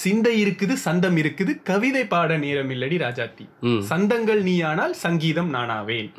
சிந்தை 0.03 0.35
இருக்குது 0.43 0.77
சந்தம் 0.87 1.19
இருக்குது 1.23 1.55
கவிதை 1.71 2.05
பாட 2.13 2.37
நேரம் 2.45 2.73
இல்லடி 2.77 2.99
ராஜாத்தி. 3.07 3.47
சந்தங்கள் 3.93 4.43
நீயானால் 4.51 4.95
சங்கீதம் 5.05 5.51
நானாவேன். 5.57 6.11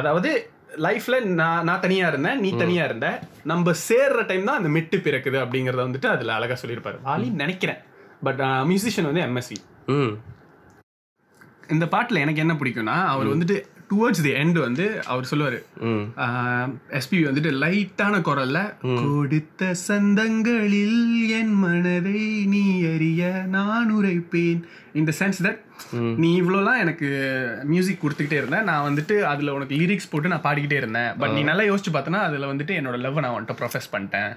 அதாவது 0.00 0.30
லைஃப்ல 0.78 1.24
நான் 1.34 1.64
நான் 1.64 1.80
தனியா 1.80 2.08
இருந்தேன் 2.08 2.40
நீ 2.40 2.56
தனியா 2.56 2.84
இருந்த. 2.84 3.08
நம்ம 3.44 3.72
சேர்ற 3.88 4.26
டைம் 4.26 4.44
தான் 4.44 4.56
அந்த 4.56 4.68
மெட்டு 4.68 4.96
பிறக்குது 4.98 5.38
அப்படிங்கறத 5.42 5.86
வந்துட்டு 5.86 6.06
அதுல 6.06 6.32
அழகா 6.32 6.56
சொல்லியிருப்பாரு. 6.62 6.98
வாலின்னு 7.04 7.42
நினைக்கிறேன். 7.44 7.80
பட் 8.22 8.40
மியூசிஷியன் 8.64 9.04
வந்து 9.04 9.20
எம்எஸ்வி 9.20 9.58
ம். 9.88 10.14
இந்த 11.68 11.86
பாட்டுல 11.86 12.18
எனக்கு 12.18 12.40
என்ன 12.40 12.54
பிடிக்கும்னா 12.54 13.04
அவர் 13.06 13.26
வந்துட்டு 13.26 13.56
டுவர்ட்ஸ் 13.90 14.22
தி 14.22 14.32
எண்ட் 14.34 14.58
வந்து 14.58 14.84
அவர் 15.04 15.28
சொல்லுவாரு 15.30 15.58
ம். 15.80 16.04
எஸ்பி 16.90 17.18
வந்துட்டு 17.26 17.50
லைட்டான 17.56 18.20
குரல்ல 18.20 18.60
கொடுத்த 19.00 19.74
சந்தங்களில் 19.82 20.98
என் 21.30 21.54
மனதை 21.56 22.22
நீ 22.46 22.62
அறிய 22.84 23.22
நான் 23.48 23.94
உரைப்பேன். 23.96 24.60
இந்த 24.92 25.12
சென்ஸ் 25.18 25.40
தட் 25.42 25.60
நீ 26.16 26.42
இவ்வளோலாம் 26.42 26.78
எனக்கு 26.78 27.08
மியூசிக் 27.64 28.02
கொடுத்துக்கிட்டே 28.02 28.34
இருந்தேன் 28.34 28.64
நான் 28.64 28.86
வந்துட்டு 28.88 29.22
அதில் 29.24 29.48
உனக்கு 29.48 29.74
லிரிக்ஸ் 29.74 30.10
போட்டு 30.10 30.28
நான் 30.28 30.42
பாடிக்கிட்டே 30.42 30.76
இருந்தேன். 30.76 31.10
பட் 31.18 31.30
நீ 31.30 31.42
நல்லா 31.42 31.64
யோசிச்சு 31.64 31.92
பார்த்தனா 31.92 32.20
அதில் 32.22 32.50
வந்துட்டு 32.52 32.78
என்னோட 32.80 32.98
லவ் 32.98 33.20
நான் 33.20 33.36
வந்துட்டு 33.36 33.58
ப்ரொஃபஸ் 33.62 33.92
பண்ணிட்டேன். 33.92 34.30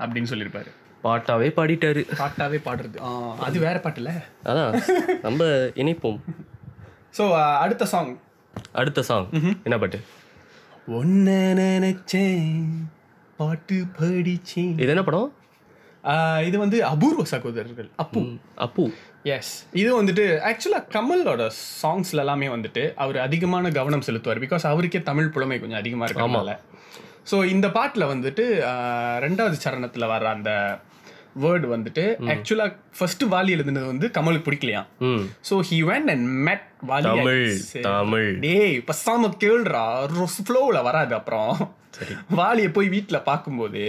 அப்படின்னு 0.00 0.30
சொல்லியிருப்பாரு. 0.32 0.72
பாட்டாவே 1.04 1.48
பாடிட்டாரு. 1.56 2.02
பாட்டாவே 2.18 2.58
பாடுறது. 2.64 2.98
அது 3.38 3.58
வேற 3.58 3.76
பாட்டுல. 3.84 4.10
அதான். 4.44 4.74
நம்ம 5.22 5.42
இணைப்போம். 5.74 6.20
ஸோ 7.18 7.24
அடுத்த 7.58 7.84
சாங் 7.86 8.12
அடுத்த 8.80 9.02
சாங் 9.10 9.28
என்ன 9.66 9.78
பாட்டு? 9.84 10.00
ஒன்ன 10.98 11.28
நினைச்சேன் 11.62 12.44
பாட்டு 13.38 13.76
படிச்சேன். 13.98 14.74
இது 14.82 14.92
என்ன 14.94 15.04
படம்? 15.08 15.30
இது 16.48 16.56
வந்து 16.62 16.78
அபூர்வ 16.90 17.22
சகோதரர்கள் 17.32 17.88
அப்பு. 18.02 18.22
அப்பு. 18.66 18.84
எஸ் 19.34 19.52
இது 19.80 19.90
வந்துட்டு 20.00 20.24
ஆக்சுவலாக 20.48 20.90
கமலோட 20.94 21.42
சாங்ஸ்ல 21.82 22.22
எல்லாமே 22.24 22.48
வந்துட்டு 22.54 22.82
அவர் 23.04 23.18
அதிகமான 23.26 23.70
கவனம் 23.78 24.06
செலுத்துவார். 24.08 24.42
பிகாஸ் 24.44 24.66
அவருக்கே 24.72 25.02
தமிழ் 25.10 25.32
புலமை 25.36 25.58
கொஞ்சம் 25.62 25.82
அதிகமாக 25.82 26.08
இருக்கனால 26.10 26.56
ஸோ 27.30 27.36
இந்த 27.52 27.66
பாட்டில் 27.76 28.10
வந்துட்டு 28.12 28.44
ரெண்டாவது 29.24 29.56
சரணத்தில் 29.64 30.10
வர்ற 30.12 30.28
அந்த 30.36 30.50
வேர்டு 31.42 31.66
வந்துட்டு 31.74 32.04
ஆக்சுவலாக 32.32 32.72
ஃபர்ஸ்ட் 32.98 33.24
வாலி 33.24 33.52
எழுதுனது 33.54 33.86
வந்து 33.86 34.10
கமலுக்கு 34.14 34.46
பிடிக்கலையாம் 34.46 34.88
ம். 34.98 35.24
ஸோ 35.50 35.60
ஹி 35.70 35.78
வெண்ட் 35.84 36.10
அண்ட் 36.10 36.26
மெட் 36.42 36.66
வாலி 36.88 37.06
தமிழ் 37.80 38.38
டேய் 38.38 38.84
பசாம 38.86 39.30
கேள்றா 39.38 39.86
ஃப்ளோவில் 40.38 40.82
வராது 40.82 41.14
அப்புறம். 41.14 41.54
வாலியை 42.36 42.72
போய் 42.72 42.88
வீட்டில் 42.88 43.20
பார்க்கும்போது 43.20 43.82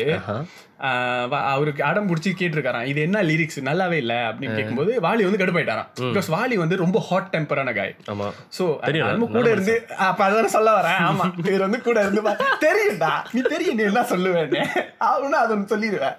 வா- 1.31 1.43
அவருக்கு 1.45 1.83
அடம் 1.83 2.07
பிடிச்சி 2.07 2.31
கேட்டிருக்காராம். 2.31 2.85
இது 2.85 3.01
என்ன 3.01 3.23
லிரிக்ஸ் 3.23 3.59
நல்லாவே 3.63 3.91
இல்லை. 3.93 4.15
அப்படின்னு 4.25 4.55
கேட்கும்போது 4.55 4.91
வாலி 4.95 5.23
வந்து 5.23 5.39
கடுப்பாயிட்டாராம். 5.39 5.87
பிகாஸ் 5.99 6.29
வாலி 6.29 6.53
வந்து 6.53 6.75
ரொம்ப 6.75 6.99
ஹாட் 6.99 7.29
டெம்பரான 7.31 7.73
காய் 7.73 7.95
ஆமா. 8.07 8.27
சோ 8.57 8.63
தெரியும், 8.79 9.07
நம்ம 9.07 9.25
கூட 9.27 9.51
இருந்து 9.51 9.75
அப்ப 10.07 10.27
அதான் 10.27 10.45
சொல்ல 10.45 10.71
வரேன். 10.71 10.99
ஆமா. 11.05 11.25
இவர் 11.47 11.59
வந்து 11.59 11.81
கூட 11.81 11.99
இருந்து 12.01 12.21
தெரியும்டா. 12.61 13.11
நீ 13.31 13.41
தெரியும் 13.41 13.75
நீ 13.75 13.83
என்ன 13.83 14.01
சொல்லுவேன்னு. 14.09 14.61
அவனு 15.05 15.37
அதை 15.37 15.55
ஒன்று 15.55 15.73
சொல்லிடுவேன். 15.73 16.17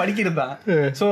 படிக்கிறது 0.00 0.34
தான். 0.34 0.54
ஸோ 1.00 1.08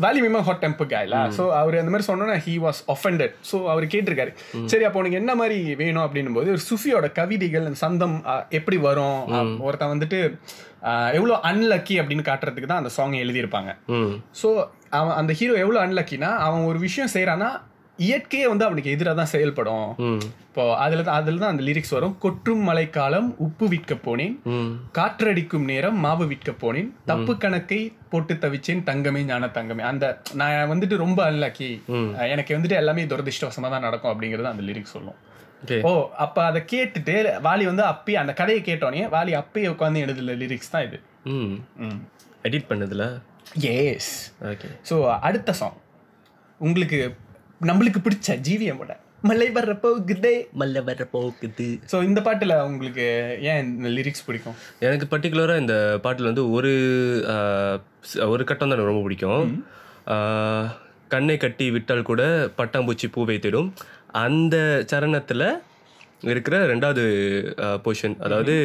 வாலி 0.00 0.20
மிமா 0.20 0.42
ஹாட் 0.48 0.62
டெம்பர் 0.64 0.90
காய்ல 0.94 1.16
ஸோ 1.38 1.44
அவர் 1.60 1.80
அந்த 1.82 1.92
மாதிரி 1.94 2.08
சொன்னோன்னா 2.10 2.36
ஹி 2.46 2.54
வாஸ் 2.66 2.80
ஒஃபெண்டட் 2.94 3.34
ஸோ 3.50 3.58
அவர் 3.72 3.86
கேட்டிருக்காரு. 3.94 4.32
சரி 4.72 4.86
அப்போ 4.88 5.00
உனக்கு 5.02 5.20
என்ன 5.22 5.34
மாதிரி 5.42 5.58
வேணும் 5.82 6.04
அப்படின்னும் 6.06 6.38
போது 6.38 6.48
ஒரு 6.56 6.64
சுஃபியோட 6.70 7.06
கவிதைகள் 7.20 7.68
சந்தம் 7.84 8.16
எப்படி 8.58 8.78
வரும்? 8.88 9.20
ஒருத்தன் 9.66 9.94
வந்துட்டு 9.94 10.20
எவ்வளோ 11.18 11.36
அன்லக்கி 11.50 11.94
அப்படின்னு 12.00 12.24
காட்டுறதுக்கு 12.28 12.70
தான் 12.72 12.82
அந்த 12.82 12.92
சாங் 12.96 13.16
எழுதியிருப்பாங்க. 13.24 13.70
ஸோ 14.40 14.48
அவன் 14.98 15.16
அந்த 15.20 15.32
ஹீரோ 15.38 15.54
எவ்வளோ 15.64 15.80
அன்லக்கினா 15.86 16.30
அவன் 16.46 16.68
ஒரு 16.70 16.78
விஷயம் 16.86 17.12
செய்கிறான்னா 17.14 17.50
இயற்கையே 18.06 18.46
வந்து 18.50 18.64
அவனுக்கு 18.66 18.92
எதிராக 18.94 19.16
தான் 19.20 19.30
செயல்படும். 19.32 19.88
இப்போ 20.48 20.64
அதில் 20.84 21.04
தான் 21.06 21.16
அதில் 21.20 21.40
தான் 21.42 21.52
அந்த 21.52 21.62
லிரிக்ஸ் 21.68 21.94
வரும். 21.96 22.14
கொற்றும் 22.24 22.62
மழைக்காலம் 22.68 23.28
உப்பு 23.46 23.66
விற்க 23.72 23.94
போனேன். 24.06 24.34
காற்றடிக்கும் 24.98 25.66
நேரம் 25.70 25.98
மாவு 26.04 26.26
விற்க 26.32 26.52
போனேன். 26.62 26.90
தப்பு 27.10 27.34
கணக்கை 27.44 27.80
போட்டு 28.12 28.34
தவிச்சேன். 28.44 28.82
தங்கமே 28.90 29.22
ஞான 29.30 29.50
தங்கமே. 29.58 29.84
அந்த 29.92 30.04
நான் 30.42 30.70
வந்துட்டு 30.72 31.02
ரொம்ப 31.04 31.22
அன்லக்கி 31.30 31.70
எனக்கு 32.34 32.56
வந்துட்டு 32.58 32.80
எல்லாமே 32.82 33.08
துரதிருஷ்டவசமாக 33.14 33.72
தான் 33.76 33.86
நடக்கும் 33.88 34.12
அப்படிங்கிறது 34.12 34.52
அந்த 34.52 34.64
லிரிக்ஸ் 34.70 34.96
சொல்லும். 34.96 35.18
ஓ 35.88 35.92
அப்ப 36.24 36.38
அதை 36.48 36.60
கேட்டுட்டு 36.72 37.14
வாலி 37.46 37.64
வந்து 37.70 37.84
அப்பயே 37.92 38.18
அந்த 38.24 38.32
கதையை 38.40 38.60
கேட்டோன்னே 38.68 39.06
வாலி 39.16 39.32
அப்பயே 39.42 39.68
உட்காந்து 39.74 40.04
எழுதுல 40.06 40.36
லிரிக்ஸ் 40.42 40.74
தான் 40.74 40.86
இது. 40.88 40.98
எடிட் 42.48 42.68
பண்ணதுல? 42.72 43.06
Yes 43.76 44.12
okay. 44.50 44.68
ஸோ 44.90 44.96
அடுத்த 45.28 45.52
சாங் 45.60 45.78
உங்களுக்கு 46.60 47.00
நம்மளுக்கு 47.66 48.00
பிடிச்ச 48.06 48.34
ஜீவியமோட 48.46 48.92
மலை 49.28 49.46
வர்ற 49.54 49.72
போகுதே. 49.84 50.32
மல்ல 50.60 50.82
வர 50.88 51.04
போக்குது 51.14 51.66
ஸோ 51.92 51.96
இந்த 52.08 52.20
பாட்டில் 52.26 52.54
உங்களுக்கு 52.70 53.06
ஏன் 53.50 53.62
இந்த 53.76 53.88
லிரிக்ஸ் 53.96 54.26
பிடிக்கும்? 54.26 54.56
எனக்கு 54.86 55.06
பர்டிகுலராக 55.12 55.62
இந்த 55.62 55.76
பாட்டில் 56.04 56.28
வந்து 56.30 56.44
ஒரு 56.56 56.72
ஒரு 58.32 58.42
கட்டம் 58.50 58.68
தான் 58.68 58.76
எனக்கு 58.76 58.90
ரொம்ப 58.92 59.02
பிடிக்கும். 59.06 59.42
கண்ணை 61.14 61.36
கட்டி 61.44 61.66
விட்டால் 61.76 62.08
கூட 62.10 62.22
பட்டாம்பூச்சி 62.58 63.08
பூவை 63.16 63.36
தேடும். 63.46 63.70
அந்த 64.26 64.56
சரணத்தில் 64.92 65.46
இருக்கிற 66.28 66.60
ரெண்டாவது 66.72 67.04
பொசிஷன் 67.86 68.16
அதாவது 68.26 68.56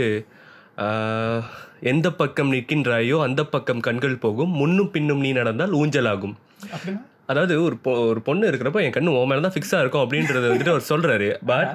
எந்த 1.93 2.07
பக்கம் 2.21 2.53
நிற்கின்றாயோ 2.53 3.17
அந்த 3.27 3.41
பக்கம் 3.55 3.83
கண்கள் 3.87 4.21
போகும். 4.27 4.53
முன்னும் 4.61 4.93
பின்னும் 4.97 5.23
நீ 5.25 5.31
நடந்தால் 5.39 5.75
ஊஞ்சலாகும். 5.81 6.35
அதாவது 7.29 7.53
ஒரு 7.63 7.75
பொ 7.83 7.91
ஒரு 8.07 8.21
பொண்ணு 8.21 8.49
இருக்கிறப்ப 8.49 8.81
என் 8.81 8.95
கண்ணு 8.95 9.15
உன் 9.15 9.29
மேலே 9.29 9.41
தான் 9.41 9.55
ஃபிக்ஸாக 9.55 9.83
இருக்கும் 9.83 10.03
அப்படின்றத 10.03 10.45
வந்துட்டு 10.47 10.73
அவர் 10.73 10.89
சொல்கிறாரு 10.89 11.27
பட் 11.45 11.73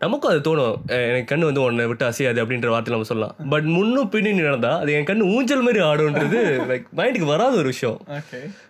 நமக்கும் 0.00 0.30
அது 0.30 0.40
தோணும். 0.40 0.76
எனக்கு 1.08 1.28
கண்ணு 1.30 1.48
வந்து 1.48 1.62
உன்னை 1.62 1.84
விட்டு 1.86 2.04
அசையாது 2.06 2.38
அப்படின்ற 2.42 2.68
வார்த்தை 2.68 2.92
நம்ம 2.92 3.08
சொல்லலாம். 3.10 3.34
பட் 3.52 3.66
முன்னும் 3.74 4.08
பின்னி 4.08 4.30
நடந்தா 4.40 4.72
அது 4.78 4.92
என் 4.92 5.08
கண்ணு 5.10 5.28
ஊஞ்சல் 5.34 5.64
மாதிரி 5.66 5.80
ஆடுன்றது 5.88 6.40
லைக் 6.70 6.86
மைண்டுக்கு 6.98 7.28
வராத 7.28 7.54
ஒரு 7.56 7.70
விஷயம். 7.72 7.98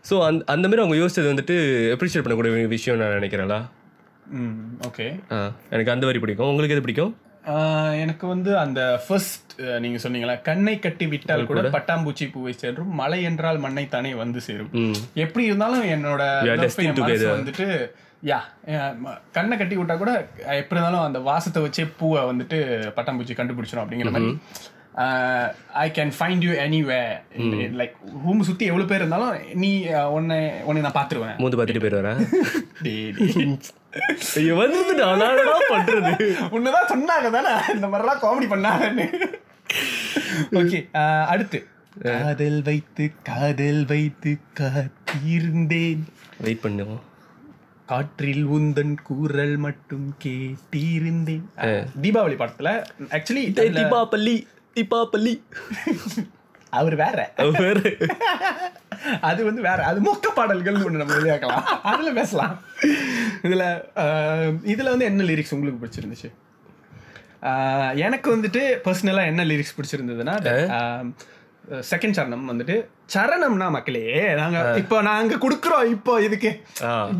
ஸோ 0.09 0.17
அந்த 0.27 0.43
அந்த 0.55 0.65
மாதிரி 0.69 0.83
அவங்க 0.83 0.99
யோசிச்சது 1.01 1.33
வந்துட்டு 1.33 1.57
அப்ரிஷியேட் 1.95 2.25
பண்ணக்கூடிய 2.25 2.69
விஷயம் 2.69 3.01
நான் 3.01 3.17
நினைக்கிறேன்ல. 3.19 3.57
ம் 4.37 4.59
ஓகே 4.89 5.07
ஆ, 5.33 5.39
எனக்கு 5.71 5.91
அந்த 5.91 6.07
வரி 6.07 6.19
பிடிக்கும். 6.19 6.51
உங்களுக்கு 6.51 6.77
எது 6.77 6.85
பிடிக்கும்? 6.87 7.13
எனக்கு 8.01 8.27
வந்து 8.27 8.59
அந்த 8.59 9.03
ஃபர்ஸ்ட் 9.09 9.61
நீங்க 9.81 9.99
சொன்னீங்களா 10.03 10.43
கண்ணை 10.43 10.79
கட்டி 10.79 11.07
விட்டால் 11.07 11.47
கூட 11.47 11.63
பட்டாம்பூச்சி 11.63 12.33
பூவை 12.33 12.53
சேரும். 12.53 12.95
மழை 12.95 13.23
என்றால் 13.23 13.59
மண்ணை 13.59 13.89
தானே 13.89 14.15
வந்து 14.15 14.41
சேரும். 14.41 14.71
எப்படி 15.15 15.45
இருந்தாலும் 15.45 15.85
என்னோட. 15.85 16.23
வந்துட்டு 17.39 17.91
யா 18.25 18.39
கண்ணை 19.33 19.59
கட்டி 19.59 19.77
விட்டா 19.77 19.99
கூட 19.99 20.29
எப்படி 20.37 20.81
இருந்தாலும் 20.81 21.01
அந்த 21.01 21.19
வாசத்தை 21.19 21.63
வச்சே 21.63 21.91
பூவை 21.99 22.23
வந்துட்டு 22.23 22.59
பட்டாம்பூச்சி 22.97 23.37
கண்டுபிடிச்சிடும் 23.41 23.85
அப்படிங்கிற 23.85 24.11
மாதிரி. 24.11 24.39
I 25.73 25.91
can 25.91 26.13
find 26.19 26.41
you 26.41 26.53
anyway 26.53 27.03
like 27.81 27.95
room 28.25 28.43
சுத்தி 28.43 28.65
எவ்வளவு 28.65 28.89
பேர் 28.89 28.99
இருந்தாலும் 28.99 29.39
நீ 29.55 29.87
உன்னை 29.89 30.51
உன்னை 30.63 30.83
நான் 30.83 30.99
பாத்துருவேன் 30.99 31.39
மூந்து 31.39 31.59
பார்த்துட்டு 31.61 31.85
போயிட்டு 31.85 33.61
வரேன் 33.95 34.19
டேய், 34.19 34.19
டேய். 34.19 34.41
ஐயோ 34.41 34.55
வந்துட்டு. 34.61 34.95
நான் 35.01 35.23
என்னடா 35.29 35.59
பண்றது? 35.75 36.13
உன்னதான் 36.57 36.91
சொன்னாங்க 36.93 37.29
தானே. 37.37 37.53
இந்த 37.75 37.87
மாதிரிலாம் 37.93 38.23
காமெடி 38.25 38.49
பண்ணாங்கன்னு 38.53 39.07
ஓகே 40.61 40.81
அடுத்து. 41.33 41.59
காதல் 42.05 42.61
வைத்து 42.63 43.05
காதல் 43.23 43.83
வைத்து 43.87 44.31
காத்திருந்தேன். 44.61 46.05
வெயிட் 46.45 46.63
பண்ணுவோம் 46.63 47.03
காற்றில் 47.91 48.45
உந்தன் 48.57 48.95
கூறல் 49.03 49.57
மட்டும் 49.65 50.07
கேட்டிருந்தேன். 50.25 51.45
தீபாவளி 52.05 52.37
படத்துல 52.43 52.71
ஆக்சுவலி 53.17 53.43
தீபாவளி 53.79 54.37
தீபாவளி 54.77 55.35
அவர் 56.73 56.97
வேற. 56.97 57.19
அது 59.21 59.45
வந்து 59.45 59.63
வேற. 59.63 59.85
அது 59.85 60.01
மொக்க 60.01 60.27
பாடல்கள்னு 60.37 60.87
ஒண்ணு 60.87 61.03
நம்ம 61.03 61.15
வெளியாக்கலாம் 61.15 61.65
அதுல 61.83 62.13
பேசலாம். 62.13 62.55
இதுல 63.43 63.65
இதுல 64.67 64.89
வந்து 64.89 65.05
என்ன 65.05 65.23
லிரிக்ஸ் 65.25 65.55
உங்களுக்கு 65.55 65.83
பிடிச்சிருந்துச்சு? 65.83 66.31
ஆஹ், 67.43 67.97
எனக்கு 67.97 68.37
வந்துட்டு 68.37 68.63
பர்சனலா 68.85 69.27
என்ன 69.27 69.45
லிரிக்ஸ் 69.45 69.77
பிடிச்சிருந்ததுன்னா 69.77 70.35
செகண்ட் 71.89 72.17
சரணம் 72.17 72.51
வந்துட்டு 72.51 72.77
சரணம்னா 73.13 73.67
மக்களே 73.71 74.03
நாங்க 74.35 74.59
இப்போ 74.79 74.97
நாங்க 75.03 75.35
குடுக்குறோம் 75.37 75.87
இப்போ 75.91 76.13
இதுக்கு. 76.21 76.51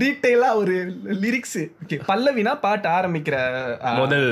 டீட்டெயிலா 0.01 0.49
ஒரு 0.55 0.75
லிரிக்ஸ் 1.23 1.61
ஓகே 1.83 1.99
பல்லவினா 2.09 2.53
பாட்டு 2.61 2.89
ஆரம்பிக்கிற 2.89 3.37
முதல் 3.99 4.29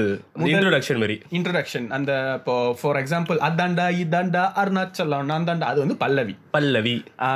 இன்ட்ரோடக்ஷன் 0.48 0.98
மாதிரி 0.98 1.16
இன்ட்ரோடக்ஷன் 1.30 1.86
அந்த 1.96 2.12
இப்போ 2.36 2.56
ஃபார் 2.80 3.00
எக்ஸாம்பிள் 3.02 3.40
அதாண்டா 3.48 3.86
இதாண்டா 4.00 4.44
அருணாச்சலம் 4.62 5.26
நான் 5.26 5.48
தாண்டா 5.48 5.68
அது 5.72 5.80
வந்து 5.80 5.96
பல்லவி. 5.96 6.36
பல்லவி. 6.50 6.96
ஆ. 7.22 7.32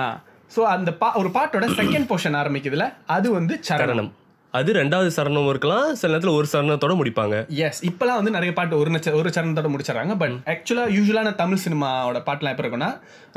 ஸோ 0.50 0.62
அந்த 0.72 0.90
பா 0.94 1.08
ஒரு 1.14 1.30
பாட்டோட 1.30 1.68
செகண்ட் 1.78 2.08
போர்ஷன் 2.10 2.38
ஆரம்பிக்குதுல 2.40 2.84
அது 3.08 3.28
வந்து 3.32 3.54
சரணம். 3.68 4.10
அது 4.58 4.70
ரெண்டாவது 4.78 5.10
சரணம் 5.16 5.48
இருக்கலாம். 5.52 5.86
சில 6.00 6.10
நேரத்துல 6.12 6.32
ஒரு 6.38 6.46
சரணத்தோட 6.52 6.94
முடிப்பாங்க. 6.98 7.36
எஸ் 7.66 7.80
இப்போலாம் 7.88 8.18
வந்து 8.20 8.34
நிறைய 8.36 8.50
பாட்டு 8.58 8.74
ஒரு 8.82 8.90
நச்ச 8.94 9.14
ஒரு 9.20 9.30
சரணத்தோட 9.36 9.68
முடிச்சிடறாங்க. 9.72 10.14
பட் 10.22 10.34
ஆக்சுவலாக 10.52 10.94
யூஸ்வலான 10.96 11.32
தமிழ் 11.40 11.62
சினிமாவோட 11.64 12.20
பாட்டுலாம் 12.28 12.54
எப்படி 12.54 12.66
இருக்கும்னா 12.66 12.90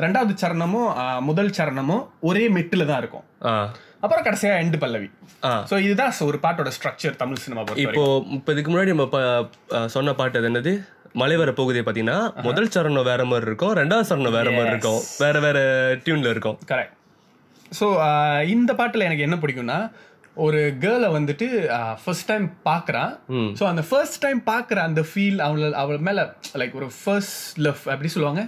ரெண்டாவது 0.06 0.34
சரணமும் 0.44 0.90
முதல் 1.30 1.54
சரணமும் 1.60 2.04
ஒரே 2.30 2.44
மெட்டில் 2.58 2.90
தான் 2.92 3.02
இருக்கும். 3.04 3.26
அப்புறம் 4.06 4.26
கடைசியாக 4.28 4.62
எண்டு 4.64 4.78
பல்லவி. 4.84 5.08
ஆ. 5.50 5.52
ஸோ 5.70 5.76
இதுதான் 5.86 6.14
ஒரு 6.30 6.40
பாட்டோட 6.44 6.72
ஸ்ட்ரக்சர் 6.78 7.18
தமிழ் 7.22 7.42
சினிமா 7.46 7.64
இப்போ 7.86 8.04
இப்போ 8.38 8.52
இதுக்கு 8.56 8.72
முன்னாடி 8.74 8.94
நம்ம 8.96 9.88
சொன்ன 9.96 10.14
பாட்டு 10.20 10.40
அது 10.42 10.50
என்னது? 10.52 10.74
மலை 11.22 11.36
வர 11.42 11.52
போகுதே 11.60 11.82
பாத்தீங்கன்னா 11.88 12.20
முதல் 12.48 12.72
சரணம் 12.76 13.08
வேற 13.12 13.22
மாதிரி 13.32 13.50
இருக்கும். 13.50 13.74
ரெண்டாவது 13.82 14.10
சரணம் 14.10 14.38
வேற 14.38 14.50
மாதிரி 14.58 14.74
இருக்கும். 14.74 15.02
வேற 15.24 15.40
வேற 15.46 15.58
டியூன்ல 16.06 16.34
இருக்கும். 16.36 16.60
கரெக்ட் 16.72 16.94
ஸோ 17.80 17.86
இந்த 18.56 18.72
பாட்டில் 18.80 19.06
எனக்கு 19.08 19.26
என்ன 19.28 19.38
பிடிக்கும்னா 19.42 19.80
ஒரு 20.46 20.60
கேர்ளை 20.84 21.08
வந்துட்டு 21.16 21.48
ஃபர்ஸ்ட் 22.04 22.28
டைம் 22.32 22.46
பார்க்குறான். 22.70 23.12
ஸோ 23.60 23.64
அந்த 23.72 23.84
ஃபர்ஸ்ட் 23.90 24.22
டைம் 24.26 24.40
பார்க்குற 24.52 24.80
அந்த 24.90 25.02
ஃபீல் 25.10 25.40
அவள 25.48 25.72
அவள் 25.84 26.06
மேலே 26.08 26.24
லைக் 26.62 26.78
ஒரு 26.80 26.88
ஃபர்ஸ்ட் 27.02 27.60
லவ் 27.66 27.82
அப்படி 27.94 28.12
சொல்லுவாங்க? 28.16 28.44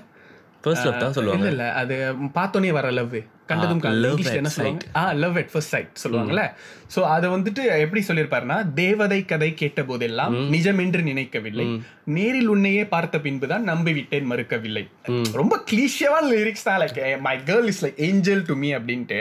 ஃபர்ஸ்ட் 0.64 0.88
லவ் 0.88 1.02
தான் 1.04 1.18
சொல்லுவாங்க. 1.18 1.48
இல்ல 1.54 1.66
அது 1.82 1.96
பார்த்தோன்னே 2.38 2.72
வர 2.80 2.92
லவ் 3.00 3.18
கண்டதும் 3.52 3.82
at 3.82 4.36
என்ன 4.40 4.52
சொல்லுவாங்க? 4.56 4.88
A 5.00 5.04
love 5.24 5.38
at 5.42 5.52
first 5.54 5.74
sight 5.76 5.92
சொல்லுவாங்கல்ல? 6.04 6.44
சோ 6.96 7.00
அதை 7.16 7.28
வந்துட்டு 7.36 7.62
எப்படி 7.86 8.02
சொல்லியிருப்பாருன்னா 8.08 8.58
தேவதை 8.82 9.20
கதை 9.32 9.50
கேட்ட 9.62 9.84
போதெல்லாம் 9.90 10.36
நிஜமென்று 10.56 11.02
நினைக்கவில்லை. 11.12 11.66
நேரில் 12.18 12.52
உன்னையே 12.54 12.84
பார்த்த 12.94 13.20
பின்புதான் 13.26 13.68
நம்பி 13.72 13.94
விட்டேன் 13.98 14.30
மறுக்கவில்லை 14.32 14.86
ரொம்ப 15.42 15.58
கிளீஷியவான 15.72 16.28
லிரிக்ஸ் 16.36 16.68
தான் 16.70 16.80
like 16.84 17.02
my 17.28 17.36
girl 17.50 17.70
is 17.74 17.84
like 17.86 18.00
angel 18.10 18.46
to 18.52 18.56
me 18.64 18.72
அப்படின்ட்டு. 18.80 19.20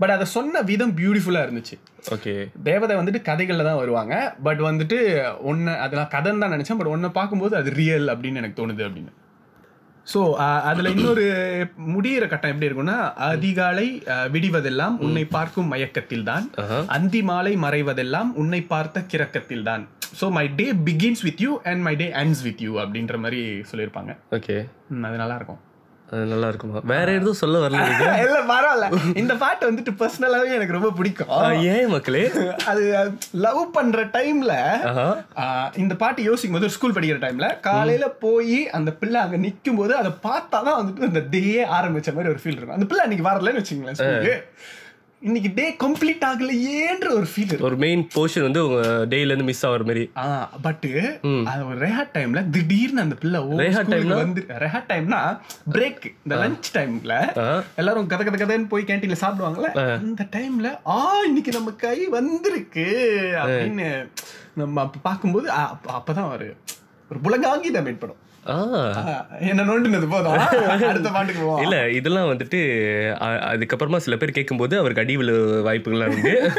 பட் 0.00 0.14
அதை 0.16 0.26
சொன்ன 0.36 0.60
விதம் 0.72 0.96
பியூட்டிஃபுல்லா 0.98 1.40
இருந்துச்சு. 1.46 1.76
ஓகே 2.14 2.34
தேவதை 2.68 2.96
வந்துட்டு 2.98 3.20
கதைகள்ல 3.30 3.64
தான் 3.68 3.80
வருவாங்க. 3.82 4.14
பட் 4.48 4.60
வந்துட்டு 4.66 4.98
ஒன்னு 5.50 5.72
அதெல்லாம் 5.84 6.12
கதைன்னு 6.16 6.44
தான் 6.44 6.54
நினைச்சேன். 6.56 6.80
பட் 6.82 6.92
ஒன்னு 6.96 7.16
பார்க்கும்போது 7.18 7.56
அது 7.60 7.70
ரியல் 7.80 8.06
அப்படின்னு 8.12 8.40
எனக்கு 8.42 8.60
தோணுது 8.60 8.84
அப்படின்னு. 8.88 9.12
ஸோ 10.08 10.20
அதுல 10.68 10.90
இன்னொரு 10.94 11.24
முடியிற 11.88 12.24
கட்டம் 12.28 12.52
எப்படி 12.52 12.68
இருக்கும்னா 12.68 12.96
அதிகாலை 13.28 13.84
அஹ், 14.12 14.28
விடிவதெல்லாம் 14.32 14.94
உன்னை 15.04 15.24
பார்க்கும் 15.34 15.70
மயக்கத்தில் 15.72 16.24
தான். 16.24 16.44
அந்தி 16.96 17.22
மாலை 17.24 17.54
மறைவதெல்லாம் 17.58 18.30
உன்னை 18.36 18.60
பார்த்த 18.66 19.04
கிறக்கத்தில் 19.12 19.66
தான் 19.66 19.84
so 20.18 20.26
my 20.32 20.46
day 20.56 20.66
begins 20.86 21.22
with 21.24 21.42
you 21.44 21.52
and 21.66 21.82
my 21.82 21.94
day 21.96 22.08
ends 22.20 22.40
with 22.44 22.62
you 22.62 22.72
அப்படின்ற 22.82 23.16
மாதிரி 23.20 23.40
சொல்லியிருப்பாங்க. 23.70 24.12
ஓகே 24.32 24.56
அது 25.02 25.18
நல்லா 25.18 25.36
இருக்கும். 25.36 25.60
நல்லா 26.24 26.48
இருக்குமா 26.48 26.80
வேற 26.90 27.06
எதுவும் 27.12 27.38
சொல்ல 27.40 27.56
வரல 27.58 27.80
இல்ல 28.22 28.38
பரவாயில்ல. 28.48 28.86
இந்த 29.14 29.34
பாட்டு 29.36 29.68
வந்துட்டு 29.68 29.92
பர்சனலாவே 29.98 30.54
எனக்கு 30.54 30.76
ரொம்ப 30.76 30.90
பிடிக்கும். 30.90 31.32
ஏன் 31.72 31.90
மக்களே? 31.90 32.22
அது 32.66 32.84
லவ் 33.38 33.62
பண்ற 33.72 34.04
டைம்ல 34.14 34.54
இந்த 35.76 35.94
பாட்டு 35.96 36.22
யோசிக்கும் 36.22 36.58
போது 36.58 36.72
ஸ்கூல் 36.76 36.96
படிக்கிற 36.96 37.20
டைம்ல 37.20 37.48
காலையில 37.62 38.08
போய் 38.20 38.58
அந்த 38.72 38.92
பிள்ளை 38.94 39.20
அங்க 39.22 39.38
நிக்கும் 39.44 39.76
போது 39.76 39.94
அதை 39.96 40.12
பார்த்தா 40.24 40.60
தான் 40.60 40.80
வந்துட்டு 40.80 41.08
அந்த 41.08 41.22
டேயே 41.30 41.64
ஆரம்பிச்ச 41.76 42.14
மாதிரி 42.14 42.32
ஒரு 42.34 42.42
ஃபீல் 42.42 42.56
இருக்கும். 42.56 42.78
அந்த 42.78 42.88
பிள்ளை 42.88 43.04
அன்னைக்கு 43.04 43.28
வரலன்னு 43.28 43.62
வச்சுங்களேன் 43.62 44.42
இன்னைக்கு 45.22 45.50
டே 45.54 45.76
கம்ப்ளீட் 45.80 46.24
ஆகலையேன்ற 46.24 47.08
ஒரு 47.10 47.26
ஃபீல் 47.26 47.54
ஒரு 47.60 47.76
மெயின் 47.76 48.02
போர்ஷன் 48.14 48.42
வந்து 48.42 48.60
உங்க 48.66 48.80
டேல 49.04 49.30
இருந்து 49.30 49.44
மிஸ் 49.44 49.66
ஆகுற 49.66 49.84
மாதிரி. 49.84 50.04
பட் 50.62 50.84
அது 51.46 51.62
ஒரு 51.66 51.78
ரெஹாட் 51.80 52.12
டைம்ல 52.14 52.50
திடீர்னு 52.50 53.00
அந்த 53.00 53.14
பிள்ளை 53.14 53.40
ஸ்கூலுக்கு 53.40 53.94
timeனா? 53.94 54.18
வந்து 54.18 54.42
ரெஹாட் 54.58 54.88
டைம்னா 54.88 55.20
பிரேக் 55.70 56.06
இந்த 56.18 56.36
லஞ்ச் 56.36 56.68
டைம்ல 56.74 57.14
ஆ. 57.38 57.48
எல்லாரும் 57.76 58.08
கத 58.08 58.22
கத 58.24 58.38
கதன்னு 58.38 58.68
போய் 58.68 58.84
கேண்டீன்ல 58.84 59.18
சாப்பிடுவாங்கல்ல 59.20 59.72
அந்த 59.96 60.26
டைம்ல 60.36 60.70
ஆ 60.88 60.98
இன்னைக்கு 61.24 61.52
நம்ம 61.52 61.74
கை 61.78 61.98
வந்திருக்கு 62.10 62.86
அப்படின்னு 63.42 63.88
நம்ம 64.54 64.80
அப்ப 64.80 64.98
பார்க்கும்போது 65.02 65.52
ஆ, 65.52 65.62
அப்ப- 65.70 65.94
அப்பதான் 65.98 66.32
ஒரு 66.32 66.48
ஒரு 67.10 67.20
புலகாங்கிதம் 67.20 67.86
ஏற்படும். 67.86 68.16
ஆ 68.16 68.24
ஆ, 68.24 68.27
என்ன 69.40 69.62
நோண்டுனது 69.62 70.08
போதும். 70.08 70.38
அடுத்த 70.88 71.10
பாட்டுக்கு 71.10 71.42
போவோம். 71.42 71.62
இல்ல 71.62 71.90
இதெல்லாம் 71.90 72.30
வந்துட்டு 72.30 72.60
அதுக்கப்புறமா 73.52 73.96
சில 73.96 74.16
பேர் 74.16 74.30
கேட்கும்போது 74.30 74.78
அவருக்கு 74.78 75.02
அடி 75.02 75.16
விழு 75.16 75.62
வாய்ப்புகள்லாம் 75.66 76.14
உண்டு. 76.14 76.52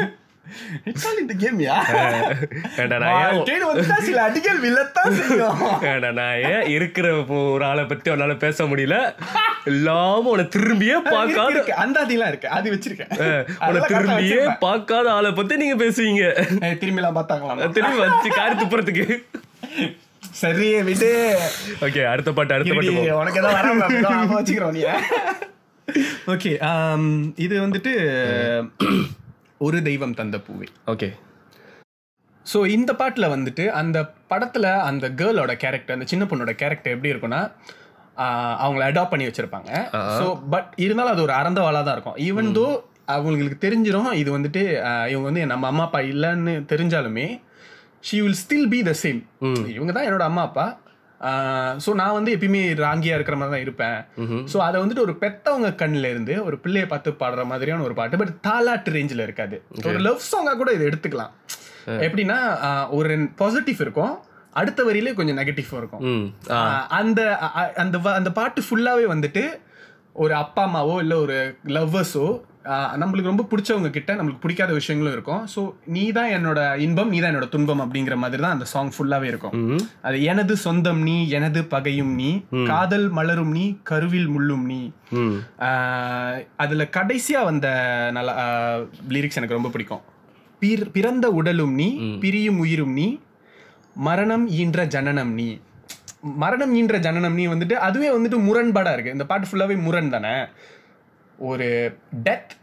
இருக்கிற 6.68 7.24
ஒரு 7.24 7.64
ஆளை 7.64 7.84
பத்தி 7.84 8.10
உன்னால 8.10 8.38
பேச 8.38 8.64
முடியல? 8.64 9.14
இல்லாம 9.64 10.30
உன்னை 10.30 10.48
திரும்பியே 10.56 10.98
பார்க்காத 11.10 11.50
இருக்கு. 11.50 11.74
அந்த 11.74 12.04
அதிலாம் 12.04 12.28
இருக்கு. 12.28 12.48
அது 12.48 12.72
வச்சிருக்கேன். 12.72 13.46
ஆ 13.60 13.70
திரும்பியே. 13.70 14.56
பார்க்காத 14.60 15.12
ஆளை 15.12 15.32
பத்தி 15.32 15.56
நீங்க 15.56 15.84
பேசுவீங்க. 15.84 16.46
திரும்பி 16.58 17.02
எல்லாம் 17.02 17.16
பார்த்தாங்களாம்? 17.16 17.70
திரும்பி 17.70 17.98
வச்சு 17.98 18.30
காரி 18.30 18.54
துப்புறதுக்கு. 18.54 19.22
சரி 20.40 20.68
விடு. 20.86 21.10
ஓகே 21.86 22.02
அடுத்த 22.10 22.30
பாட்டு 22.32 22.54
அடுத்த 22.56 22.74
பாட்டு. 22.74 22.92
உனக்கு 23.20 23.40
ஏதாவது 23.40 23.58
வராம 23.58 23.88
வச்சுக்கிறோம் 24.32 24.74
நீ. 24.76 24.82
ஓகே 26.32 26.50
இது 27.44 27.54
வந்துட்டு 27.64 27.92
ஒரு 29.60 29.78
தெய்வம் 29.88 30.18
தந்த 30.20 30.36
பூவே. 30.46 30.68
ஓகே 30.92 31.08
ஸோ 32.46 32.58
இந்த 32.74 32.90
பாட்டில் 33.00 33.32
வந்துட்டு 33.32 33.64
அந்த 33.80 33.98
படத்தில் 34.30 34.68
அந்த 34.88 35.06
கேர்ளோட 35.18 35.52
கேரக்டர் 35.64 35.96
அந்த 35.96 36.06
சின்ன 36.12 36.24
பொண்ணோட 36.30 36.52
கேரக்டர் 36.62 36.94
எப்படி 36.94 37.12
இருக்கும்னா 37.12 37.40
ஆஹ் 38.16 38.56
அவங்கள 38.62 38.82
அடாப்ட் 38.86 39.12
பண்ணி 39.12 39.28
வச்சிருப்பாங்க. 39.28 39.70
ஸோ 40.16 40.24
பட் 40.54 40.70
இருந்தாலும் 40.84 41.14
அது 41.14 41.24
ஒரு 41.26 41.34
அறந்தவாளாக 41.38 41.84
தான் 41.84 41.96
இருக்கும். 41.96 42.18
ஈவன் 42.26 42.50
தோ 42.56 42.66
அவங்களுக்கு 43.14 43.58
தெரிஞ்சிடும் 43.64 44.10
இது 44.20 44.30
வந்துட்டு 44.36 44.62
இவங்க 45.12 45.26
வந்து 45.28 45.44
நம்ம 45.52 45.68
அம்மா 45.70 45.84
அப்பா 45.86 46.00
இல்லைன்னு 46.10 46.52
தெரிஞ்சாலுமே 46.72 47.26
she 48.08 48.18
will 48.24 48.38
still 48.42 48.70
be 48.74 48.78
the 48.88 48.92
same 49.02 49.20
இவங்க 49.76 49.92
தான் 49.96 50.06
என்னோட 50.08 50.24
அம்மா 50.30 50.42
அப்பா. 50.48 50.66
ஸோ 51.84 51.90
நான் 52.00 52.14
வந்து 52.18 52.30
எப்பயுமே 52.34 52.60
ராங்கியா 52.84 53.16
இருக்கிற 53.16 53.36
மாதிரி 53.38 53.52
தான் 53.54 53.64
இருப்பேன். 53.66 53.98
ஸோ 54.52 54.58
அதை 54.66 54.76
வந்துட்டு 54.82 55.04
ஒரு 55.06 55.14
பெத்தவங்க 55.22 55.70
கண்ணில் 55.82 56.08
இருந்து 56.12 56.34
ஒரு 56.48 56.56
பிள்ளையை 56.64 56.86
பார்த்து 56.92 57.10
பாடுற 57.22 57.42
மாதிரியான 57.50 57.84
ஒரு 57.88 57.94
பாட்டு. 57.98 58.20
பட் 58.22 58.34
தாலாட்டு 58.46 58.94
ரேஞ்சில் 58.96 59.24
இருக்காது. 59.26 59.56
ஒரு 59.88 59.98
லவ் 60.06 60.28
சாங்காக 60.32 60.58
கூட 60.60 60.72
இதை 60.76 60.84
எடுத்துக்கலாம். 60.90 61.34
எப்படின்னா 62.06 62.38
ஒரு 62.98 63.16
பாசிட்டிவ் 63.40 63.82
இருக்கும். 63.86 64.14
அடுத்த 64.60 64.80
வரியிலே 64.86 65.12
கொஞ்சம் 65.18 65.38
நெகட்டிவ் 65.40 65.72
இருக்கும். 65.80 66.04
அந்த 67.00 67.20
அந்த 67.82 67.98
அந்த 68.18 68.30
பாட்டு 68.38 68.62
ஃபுல்லாவே 68.68 69.04
வந்துட்டு 69.14 69.44
ஒரு 70.22 70.34
அப்பா 70.42 70.62
அம்மாவோ 70.68 70.94
இல்லை 71.04 71.16
ஒரு 71.24 71.36
லவ்வர்ஸோ 71.76 72.24
நம்மளுக்கு 72.96 73.22
ரொம்ப 73.22 73.46
பிடிச்சவங்க 73.50 73.90
கிட்ட 73.90 74.14
நம்மளுக்கு 74.14 74.40
பிடிக்காத 74.40 74.72
விஷயங்களும் 74.72 75.12
இருக்கும். 75.12 75.46
ஸோ 75.54 75.60
நீ 75.86 76.10
தான் 76.10 76.30
என்னோட 76.30 76.78
இன்பம் 76.78 77.08
நீ 77.08 77.20
தான் 77.20 77.34
என்னோட 77.34 77.48
துன்பம் 77.48 77.80
அப்படிங்கிற 77.80 78.16
மாதிரி 78.16 78.42
தான் 78.42 78.52
அந்த 78.52 78.64
சாங் 78.64 78.90
ஃபுல்லாவே 78.90 79.22
இருக்கும். 79.24 79.54
அது 80.02 80.22
எனது 80.22 80.56
சொந்தம் 80.56 81.02
நீ 81.02 81.28
எனது 81.28 81.64
பகையும் 81.66 82.14
நீ 82.14 82.30
காதல் 82.66 83.08
மலரும் 83.10 83.50
நீ 83.50 83.76
கருவில் 83.82 84.28
முள்ளும் 84.28 84.64
நீ. 84.64 84.80
அதுல 86.56 86.88
கடைசியா 86.92 87.44
வந்த 87.44 87.68
நல்ல 88.12 88.30
லிரிக்ஸ் 89.08 89.34
எனக்கு 89.34 89.54
ரொம்ப 89.54 89.68
பிடிக்கும். 89.68 90.04
பிற- 90.62 90.90
பிறந்த 90.92 91.28
உடலும் 91.30 91.74
நீ 91.74 91.88
பிரியும் 92.18 92.58
உயிரும் 92.58 92.92
நீ 92.92 93.08
மரணம் 94.00 94.48
ஈன்ற 94.54 94.84
ஜனனம் 94.86 95.32
நீ. 95.32 95.48
மரணம் 96.36 96.74
ஈன்ற 96.74 96.98
ஜனனம் 96.98 97.34
நீ 97.34 97.46
வந்துட்டு 97.46 97.72
அதுவே 97.80 98.16
வந்துட்டு 98.16 98.38
முரண்பாடா 98.40 98.92
இருக்கு. 98.92 99.12
இந்த 99.12 99.26
பாட்டு 99.26 99.46
ஃபுல்லாவே 99.46 99.82
முரண் 99.82 100.10
தானே 100.10 100.34
ஒரு 101.48 101.68
டெத் 102.26 102.54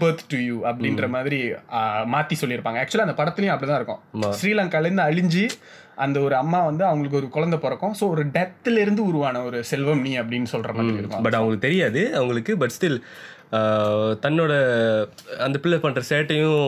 பர்த் 0.00 0.24
டு 0.32 0.38
யூ 0.46 0.56
அப்படின்ற 0.68 1.06
மாதிரி 1.14 1.38
மாத்தி 2.14 2.34
சொல்லியிருப்பாங்க. 2.40 2.80
ஆக்சுவலா 2.82 3.06
அந்த 3.06 3.16
படத்துலயும் 3.20 3.54
அப்படிதான் 3.54 3.80
இருக்கும். 3.80 4.00
ஆமா. 4.16 4.30
ஸ்ரீலங்கால 4.40 4.88
இருந்து 4.88 5.06
அழிஞ்சு 5.08 5.44
அந்த 6.04 6.18
ஒரு 6.26 6.34
அம்மா 6.42 6.58
வந்து 6.70 6.84
அவங்களுக்கு 6.88 7.20
ஒரு 7.20 7.28
குழந்தை 7.36 7.58
பிறக்கும். 7.62 7.94
ஸோ 8.00 8.04
ஒரு 8.14 8.24
டெத்ல 8.36 8.82
இருந்து 8.84 9.02
உருவான 9.10 9.42
ஒரு 9.48 9.60
செல்வம் 9.70 10.02
நீ 10.06 10.12
அப்படின்னு 10.22 10.52
சொல்ற 10.54 10.72
மாதிரி 10.78 11.00
இருக்கும். 11.00 11.24
பட் 11.26 11.38
அவங்களுக்கு 11.38 11.66
தெரியாது. 11.68 12.02
அவங்களுக்கு 12.18 12.54
பட் 12.62 12.74
ஸ்டில் 12.76 12.98
தன்னோட 14.24 14.52
அந்த 15.44 15.56
பிள்ளை 15.64 15.78
பண்ற 15.78 16.00
சேட்டையும் 16.08 16.62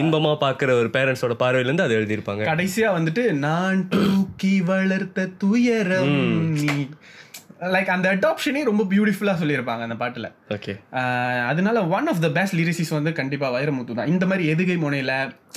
இன்பமா 0.00 0.32
பாக்குற 0.44 0.70
ஒரு 0.80 0.90
பேரண்ட்ஸோட 0.96 1.34
பார்வையில 1.42 1.68
இருந்து 1.68 1.86
அதை 1.86 1.96
எழுதியிருப்பாங்க. 1.98 2.44
கடைசியா 2.50 2.90
வந்துட்டு 2.98 3.24
நான் 3.46 3.80
தூக்கி 3.94 4.54
வளர்த்த 4.70 5.28
துயரம் 5.44 6.16
லைக் 7.60 7.86
அந்த 7.86 8.16
அடாப்ஷனே 8.16 8.64
ரொம்ப 8.64 8.84
பியூட்டிஃபுல்லா 8.90 9.34
சொல்லியிருப்பாங்க 9.40 9.82
அந்த 9.82 9.94
பாட்டுல. 9.94 10.26
ஓகே 10.48 10.72
அதனால 11.46 11.86
one 11.86 12.06
of 12.06 12.20
the 12.20 12.28
best 12.28 12.56
lyricists 12.56 12.88
வந்து 12.88 13.12
கண்டிப்பா 13.12 13.52
வைரமுத்து 13.52 13.94
தான். 13.94 14.06
இந்த 14.06 14.26
மாதிரி 14.26 14.52
எதுகை 14.52 14.78
முனையில 14.78 15.12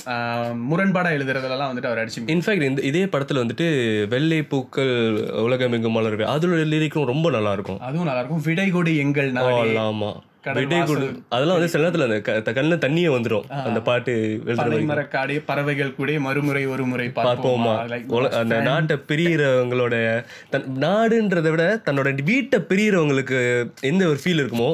ஆஹ் 0.06 0.54
முரண்பாடா 0.70 1.10
எழுதுறதுலலாம் 1.10 1.70
வந்துட்டு 1.70 1.86
அவர் 1.86 1.98
அடிச்சு 1.98 2.24
இன்ஃபேக்ட் 2.26 2.62
இந்த 2.62 2.82
இதே 2.82 3.06
படத்தில் 3.06 3.38
வந்துட்டு 3.38 3.68
வெள்ளை 4.08 4.42
பூக்கள் 4.42 4.92
உலகமெங்கும் 5.38 5.96
மலர்வே 5.96 6.26
அதோட 6.34 6.62
லிரிக்கும் 6.74 7.04
ரொம்ப 7.04 7.30
நல்லா 7.30 7.52
இருக்கும். 7.52 7.80
அதுவும் 7.80 8.04
நல்லா 8.04 8.18
இருக்கும். 8.18 8.42
விடை 8.44 8.70
கொடு 8.70 8.96
எங்கள் 8.96 9.32
நாடே. 9.32 9.76
ஆமா. 9.78 10.12
கடல் 10.12 10.33
விடை 10.52 10.78
கொடு. 10.84 11.06
அதெல்லாம் 11.28 11.56
வந்து 11.58 11.72
சில 11.72 11.82
நேரத்தில் 11.84 12.34
அந்த 12.34 12.52
கண்ணுல 12.52 12.76
தண்ணியே 12.84 13.10
வந்துடும் 13.14 13.46
அந்த 13.64 13.80
பாட்டு. 13.80 14.14
மரக்காடே 14.90 15.42
பறவைகள் 15.46 15.94
கூட 15.94 16.18
மறுமுறை 16.18 16.66
ஒரு 16.66 16.86
முறை 16.86 17.06
பார்ப்போமா? 17.14 17.74
அந்த 18.40 18.60
நாட்டை 18.60 18.96
பிரியறவங்களோட 19.08 19.94
தன் 20.50 20.66
நாடுன்றதை 20.80 21.50
விட 21.50 21.80
தன்னோட 21.84 22.22
வீட்டை 22.24 22.60
பிரியறவங்களுக்கு 22.68 23.40
எந்த 23.80 24.06
ஒரு 24.06 24.20
ஃபீல் 24.24 24.42
இருக்குமோ 24.42 24.70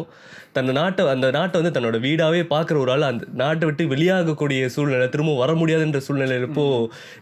தன் 0.55 0.71
நாட்டை 0.73 1.03
அந்த 1.11 1.27
நாட்டை 1.31 1.57
வந்து 1.61 1.73
தன்னோட 1.75 1.99
வீடாவே 2.05 2.41
பார்க்குற 2.53 2.77
ஒரு 2.77 2.91
ஆள் 2.95 3.05
அந்த 3.09 3.25
நாட்டை 3.35 3.65
விட்டு 3.69 3.83
வெளியாகக்கூடிய 3.87 4.69
சூழ்நிலை 4.69 5.07
திரும்ப 5.09 5.37
வர 5.37 5.53
முடியாதுன்ற 5.55 5.99
சூழ்நிலை 5.99 6.37
இப்போ 6.41 6.65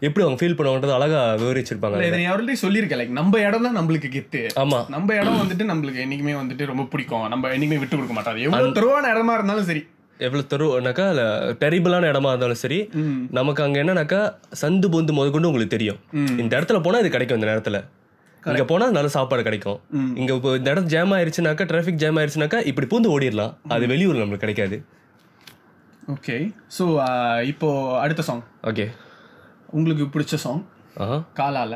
எப்படி 0.07 0.25
அவங்க 0.25 0.38
ஃபீல் 0.41 0.57
பண்ணுவாங்கன்றது 0.59 0.97
அழகா 0.99 1.21
விவரிச்சிருப்பாங்க 1.43 2.07
இதை 2.09 2.23
ஆல்ரெடி 2.33 2.57
சொல்லியிருக்கேன் 2.62 3.01
லைக் 3.01 3.19
நம்ம 3.19 3.41
இடம் 3.41 3.67
தான் 3.69 3.77
நம்மளுக்கு 3.79 4.11
கெத்து 4.14 4.43
ஆமா. 4.62 4.81
நம்ம 4.88 5.14
இடம் 5.14 5.38
வந்துட்டு 5.43 5.67
நம்மளுக்கு 5.73 6.03
என்னைக்குமே 6.05 6.37
வந்துட்டு 6.41 6.71
ரொம்ப 6.73 6.87
பிடிக்கும். 6.93 7.27
நம்ம 7.29 7.53
என்னைக்குமே 7.55 7.81
விட்டு 7.83 7.97
கொடுக்க 7.97 8.17
மாட்டோம். 8.17 8.41
எவ்வளவு 8.47 8.77
துருவான 8.79 9.12
இடமா 9.14 9.35
இருந்தாலும் 9.38 9.69
சரி. 9.71 9.83
எவ்வளவு 10.21 10.49
தருவோம்னாக்கா 10.53 11.05
டெரிபிளான 11.62 12.09
இடமா 12.12 12.31
இருந்தாலும் 12.33 12.62
சரி. 12.62 12.79
நமக்கு 13.31 13.62
அங்க 13.62 13.79
என்னன்னாக்கா 13.85 14.23
சந்து 14.62 14.88
பொந்து 14.95 15.12
முதற்கொண்டு 15.12 15.51
உங்களுக்கு 15.51 15.77
தெரியும். 15.77 16.01
இந்த 16.43 16.53
இடத்துல 16.59 16.81
போனா 16.81 17.01
இது 17.05 17.11
கிடைக்கும் 17.11 17.41
இந்த 17.41 17.51
நேரத்துல. 17.53 17.79
இங்க 18.46 18.64
போனா 18.64 18.87
நல்ல 18.96 19.09
சாப்பாடு 19.16 19.42
கிடைக்கும். 19.46 19.79
இங்க 20.20 20.31
இப்போ 20.38 20.51
இந்த 20.59 20.68
இடம் 20.74 20.88
ஜாம் 20.92 21.12
ஆயிருச்சுனாக்கா 21.16 21.64
டிராஃபிக் 21.70 22.01
ஜாம் 22.03 22.18
ஆயிருச்சுனாக்கா 22.20 22.59
இப்படி 22.70 22.87
பூந்து 22.92 23.12
ஓடிடலாம். 23.14 23.53
அது 23.74 23.85
வெளியூர்ல 23.92 24.22
நம்மளுக்கு 24.22 24.46
கிடைக்காது. 24.46 24.77
ஓகே 26.14 26.37
ஸோ 26.77 26.85
இப்போ 27.53 27.68
அடுத்த 28.05 28.22
சாங் 28.29 28.42
ஓகே 28.70 28.87
உங்களுக்கு 29.79 30.05
பிடிச்ச 30.14 30.35
சாங் 30.44 30.62
காலால. 31.40 31.74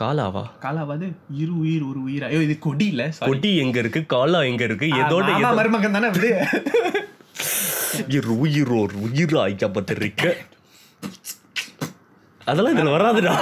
காலாவா? 0.00 0.42
காலாவது 0.64 1.06
இரு 1.42 1.52
உயிர் 1.62 1.84
ஒரு 1.90 2.00
உயிர்? 2.06 2.24
ஐயோ 2.28 2.40
இது 2.46 2.54
கொடி 2.66 2.86
இல்ல. 2.92 3.04
கொடி 3.28 3.50
எங்க 3.64 3.76
இருக்கு? 3.82 4.00
காலா 4.14 4.40
எங்க 4.50 4.62
இருக்கு? 4.68 4.88
மாமா 5.28 5.52
மருமகன் 5.60 5.96
தானே 5.96 6.10
விடு 6.16 6.30
இரு 8.16 8.32
உயிரோர் 8.44 8.94
உயிரா 9.06 9.40
ஐக்கப்பட்டிருக்க 9.50 10.24
அதெல்லாம் 12.50 12.74
இதுல 12.74 12.92
வராதுடா. 12.96 13.34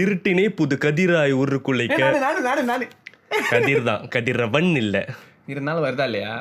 இருட்டினே 0.00 0.46
புது 0.60 0.74
கதிராய் 0.84 1.34
நானு 2.70 2.86
கதிர் 3.52 3.88
தான். 3.88 4.04
கதிரவன் 4.14 4.70
இல்ல. 4.84 4.96
இருந்தாலும் 5.52 5.84
வருதா 5.84 6.04
இல்லையா. 6.08 6.32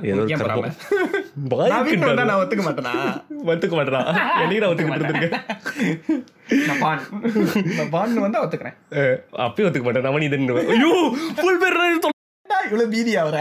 நான் 2.29 2.41
ஒத்துக்க 2.41 2.63
மாட்டேனா? 2.67 2.93
ஒத்துக்க 3.51 3.73
மாட்டா 3.77 4.01
என்னைக்கு 4.41 4.61
நான் 4.63 4.71
ஒத்துக்கிட்டு 4.71 4.99
இருந்திருக்கேன்? 5.01 5.35
நான் 6.67 6.81
பான். 6.83 7.01
நான் 7.79 7.91
பான்னு 7.95 8.25
வந்தா 8.25 8.43
ஒத்துக்கிறேன். 8.45 8.77
அப்பயும் 9.45 9.67
ஒத்துக்க 9.69 9.85
மாட்டேன். 9.87 10.07
நான் 10.07 10.27
இது 10.29 10.39
ஐயோ 10.75 10.93
ஃபுல் 11.41 11.61
பேர் 11.63 11.79
இவ்வளவு 12.69 12.91
பீதி 12.95 13.13
அவர. 13.23 13.37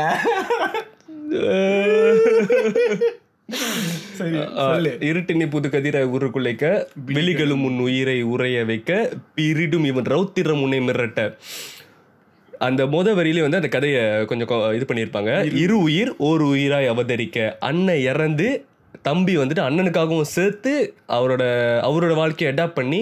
இருட்டினி 5.09 5.51
புது 5.51 5.69
கதிரை 5.69 6.03
உருக்குலைக்க 6.03 6.89
வெளிகளும் 7.07 7.65
உன் 7.65 7.79
உயிரை 7.79 8.23
உறைய 8.23 8.65
வைக்க 8.65 9.11
பிரிடும் 9.35 9.85
இவன் 9.85 10.05
ரௌத்திரம் 10.05 10.63
உன்னை 10.63 10.81
மிரட்ட. 10.81 11.35
அந்த 12.59 12.87
முத 12.87 13.15
வரியிலே 13.15 13.41
வந்து 13.41 13.57
அந்த 13.57 13.69
கதையை 13.69 14.25
கொஞ்சம் 14.25 14.75
இது 14.75 14.85
பண்ணியிருப்பாங்க. 14.89 15.55
இரு 15.55 15.79
உயிர் 15.79 16.17
ஒரு 16.17 16.47
உயிராய் 16.47 16.89
அவதரிக்க. 16.89 17.57
அண்ணன் 17.61 17.99
இறந்து 17.99 18.49
தம்பி 19.07 19.33
வந்துட்டு 19.41 19.63
அண்ணனுக்காகவும் 19.67 20.29
சேர்த்து 20.35 20.73
அவரோட 21.17 21.43
அவரோட 21.89 22.13
வாழ்க்கையை 22.21 22.49
அடாப்ட் 22.53 22.79
பண்ணி 22.79 23.01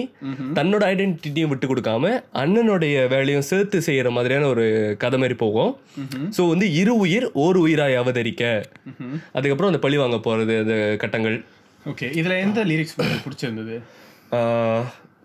தன்னோட 0.57 0.83
ஐடென்டிட்டியும் 0.91 1.51
விட்டு 1.51 1.67
கொடுக்காம 1.67 2.11
அண்ணனுடைய 2.41 2.95
வேலையும் 3.13 3.47
சேர்த்து 3.49 3.79
செய்யற 3.87 4.11
மாதிரியான 4.17 4.47
ஒரு 4.53 4.65
கதை 5.03 5.19
மாதிரி 5.21 5.37
போகும். 5.43 5.71
ஸோ 6.37 6.43
வந்து 6.53 6.67
இரு 6.81 6.93
உயிர் 7.03 7.27
ஒரு 7.45 7.59
உயிராய் 7.65 7.99
அவதரிக்க. 8.03 8.43
அதுக்கப்புறம் 9.35 9.71
அந்த 9.71 9.81
பழி 9.85 9.99
வாங்க 10.03 10.19
போறது 10.27 10.55
அந்த 10.63 10.77
கட்டங்கள். 11.03 11.37
ஓகே 11.91 12.09
இதுல 12.21 12.37
எந்த 12.45 12.59
லிரிக்ஸ் 12.71 12.97
பிடிச்சிருந்தது? 13.25 13.75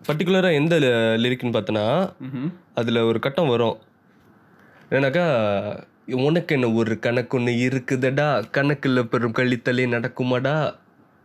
பர்டிகுலராக 0.09 0.59
எந்த 0.61 0.75
லிரிக்னு 1.23 1.55
பார்த்தோன்னா 1.55 1.87
அதில் 2.79 3.07
ஒரு 3.09 3.19
கட்டம் 3.25 3.51
வரும். 3.53 3.77
என்னன்னாக்கா 4.89 5.25
உனக்கு 6.07 6.55
என்ன 6.55 6.67
ஒரு 6.71 6.93
கணக்கு 6.99 7.37
ஒன்று 7.37 7.51
இருக்குதடா? 7.65 8.29
கணக்கில் 8.51 9.07
பெரும் 9.11 9.35
கழித்தலே 9.37 9.83
நடக்குமாடா? 9.93 10.55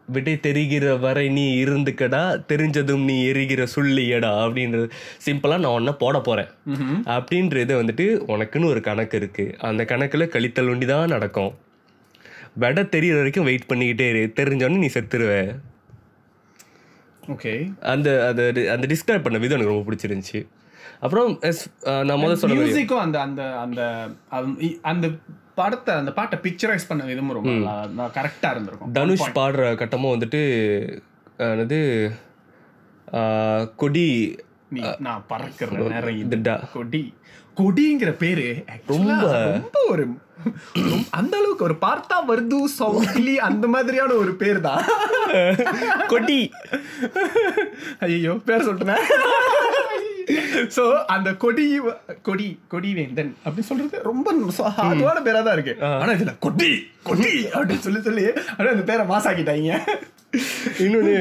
விடை 0.09 0.35
தெரிகிற 0.41 0.97
வரை 0.97 1.25
நீ 1.29 1.45
இருந்துக்கடா? 1.65 2.21
தெரிஞ்சதும் 2.51 3.05
நீ 3.05 3.17
எரிகிற 3.31 3.63
சொல்லியடா? 3.75 4.31
அப்படின்றது 4.45 4.87
சிம்பிளாக 5.25 5.63
நான் 5.65 5.77
ஒன்றை 5.79 5.95
போட 6.03 6.21
போகிறேன் 6.21 6.51
அப்படின்றது 7.17 7.75
வந்துட்டு 7.81 8.07
உனக்குன்னு 8.35 8.71
ஒரு 8.73 8.81
கணக்கு 8.81 9.19
இருக்குது 9.19 9.57
அந்த 9.71 9.85
கணக்கில் 9.85 10.33
கழித்தல் 10.35 10.71
ஒண்டி 10.75 10.87
தான் 10.87 11.13
நடக்கும். 11.15 11.53
விடை 12.55 12.85
தெரியிற 12.85 13.17
வரைக்கும் 13.17 13.45
வெயிட் 13.45 13.69
பண்ணிக்கிட்டே 13.73 14.07
இரு. 14.13 14.23
தெரிஞ்சோடனே 14.39 14.83
நீ 14.85 14.91
செத்துருவ. 14.95 15.33
ஓகே 17.35 17.53
அந்த 17.93 18.09
அந்த 18.29 18.43
அந்த 18.75 18.85
டிஸ்கிரைப் 18.93 19.27
பண்ண 19.27 19.39
விதம் 19.39 19.59
எனக்கு 19.59 19.75
ரொம்ப 19.75 19.87
பிடிச்சிருந்துச்சு. 19.91 20.41
அப்புறம் 21.01 21.39
நான் 21.83 22.11
முதல்ல 22.11 22.41
மாதிரி. 22.43 22.59
மியூசிக்கும் 22.59 22.99
அந்த 22.99 23.21
அந்த 23.21 23.59
அந்த 23.59 24.09
அந்த- 24.83 25.17
படத்தை 25.55 25.95
அந்த 25.95 26.13
பாட்டை 26.13 26.39
பிக்சரைஸ் 26.43 26.89
பண்ண 26.89 27.05
விதமும் 27.05 27.33
ரொம்ப 27.33 27.51
நல்லா 27.51 28.11
கரெக்டா 28.15 28.51
இருந்திருக்கும். 28.51 28.93
தனுஷ் 28.93 29.31
பாடுற 29.35 29.75
கட்டமும் 29.75 30.21
வந்துட்டு 30.21 30.43
என்னது 31.39 32.11
கொடி 33.77 34.39
நான் 34.99 35.25
பறக்கிற 35.27 35.71
நேரம் 35.77 36.19
இது. 36.19 36.37
இதுடா 36.37 36.71
கொடி. 36.73 37.15
கொடிங்கிற 37.57 38.11
பேரு 38.13 38.65
ரொம்ப. 38.87 39.13
ரொம்ப 39.43 39.79
ஒரு 39.89 40.07
அந்த 41.11 41.37
அளவுக்கு 41.37 41.65
ஒரு 41.65 41.77
பார்த்தா 41.81 42.17
வருது 42.29 42.59
சவுக்கிலி 42.79 43.35
அந்த 43.35 43.67
மாதிரியான 43.67 44.13
ஒரு 44.13 44.35
பேர் 44.35 44.61
தான் 44.61 44.85
கொடி. 46.07 46.53
ஐயோ 48.01 48.33
பேர் 48.33 48.67
சொல்லிட்டேன். 48.69 48.99
சோ 50.77 50.83
அந்த 51.15 51.29
கொடி 51.45 51.67
கொடி 52.29 52.47
கொடி 52.73 52.91
வேந்தன் 52.99 53.33
அப்படின்னு 53.45 53.69
சொல்றது 53.71 54.01
ரொம்ப 54.11 54.35
சாதுவான 54.59 55.19
பேரா 55.27 55.41
தான் 55.47 55.57
இருக்கு. 55.59 55.75
ஆனா 56.03 56.11
இதுல 56.19 56.35
கொடி 56.47 56.71
கொடி 57.09 57.33
அப்படின்னு 57.57 57.85
சொல்லி 57.87 58.01
சொல்லி 58.09 58.25
அப்படியே 58.49 58.75
அந்த 58.77 58.87
பேரை 58.91 59.05
மாசாக்கிட்டாங்க. 59.13 59.79
இன்னொன்று 60.87 61.15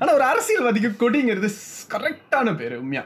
ஆனா 0.00 0.10
ஒரு 0.18 0.24
அரசியல்வாதிக்கு 0.30 0.90
கொடிங்கிறது 1.02 1.50
கரெக்டான 1.94 2.56
பேரு 2.62 2.74
உண்மையா? 2.82 3.04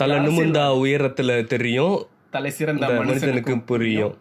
தலை 0.00 0.16
நிமிர்ந்தா 0.26 0.64
உயரத்துல 0.82 1.30
தெரியும். 1.54 1.96
தலை 2.36 2.50
சிறந்த 2.58 2.86
மனுஷனுக்கு 3.00 3.54
புரியும். 3.70 4.14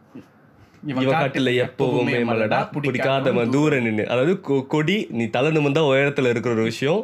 காட்டுல 1.13 1.51
எப்பவுமே 1.65 2.15
மலடா 2.29 2.57
பிடிக்காதவன் 2.75 3.53
தூரம் 3.55 3.85
நின்று 3.87 4.05
அதாவது 4.13 4.33
கொடி 4.73 4.97
நீ 5.17 5.25
தலை 5.35 5.51
நிமிர்ந்தா 5.57 5.83
உயரத்துல 5.91 6.31
இருக்கிற 6.33 6.53
ஒரு 6.57 6.65
விஷயம். 6.71 7.01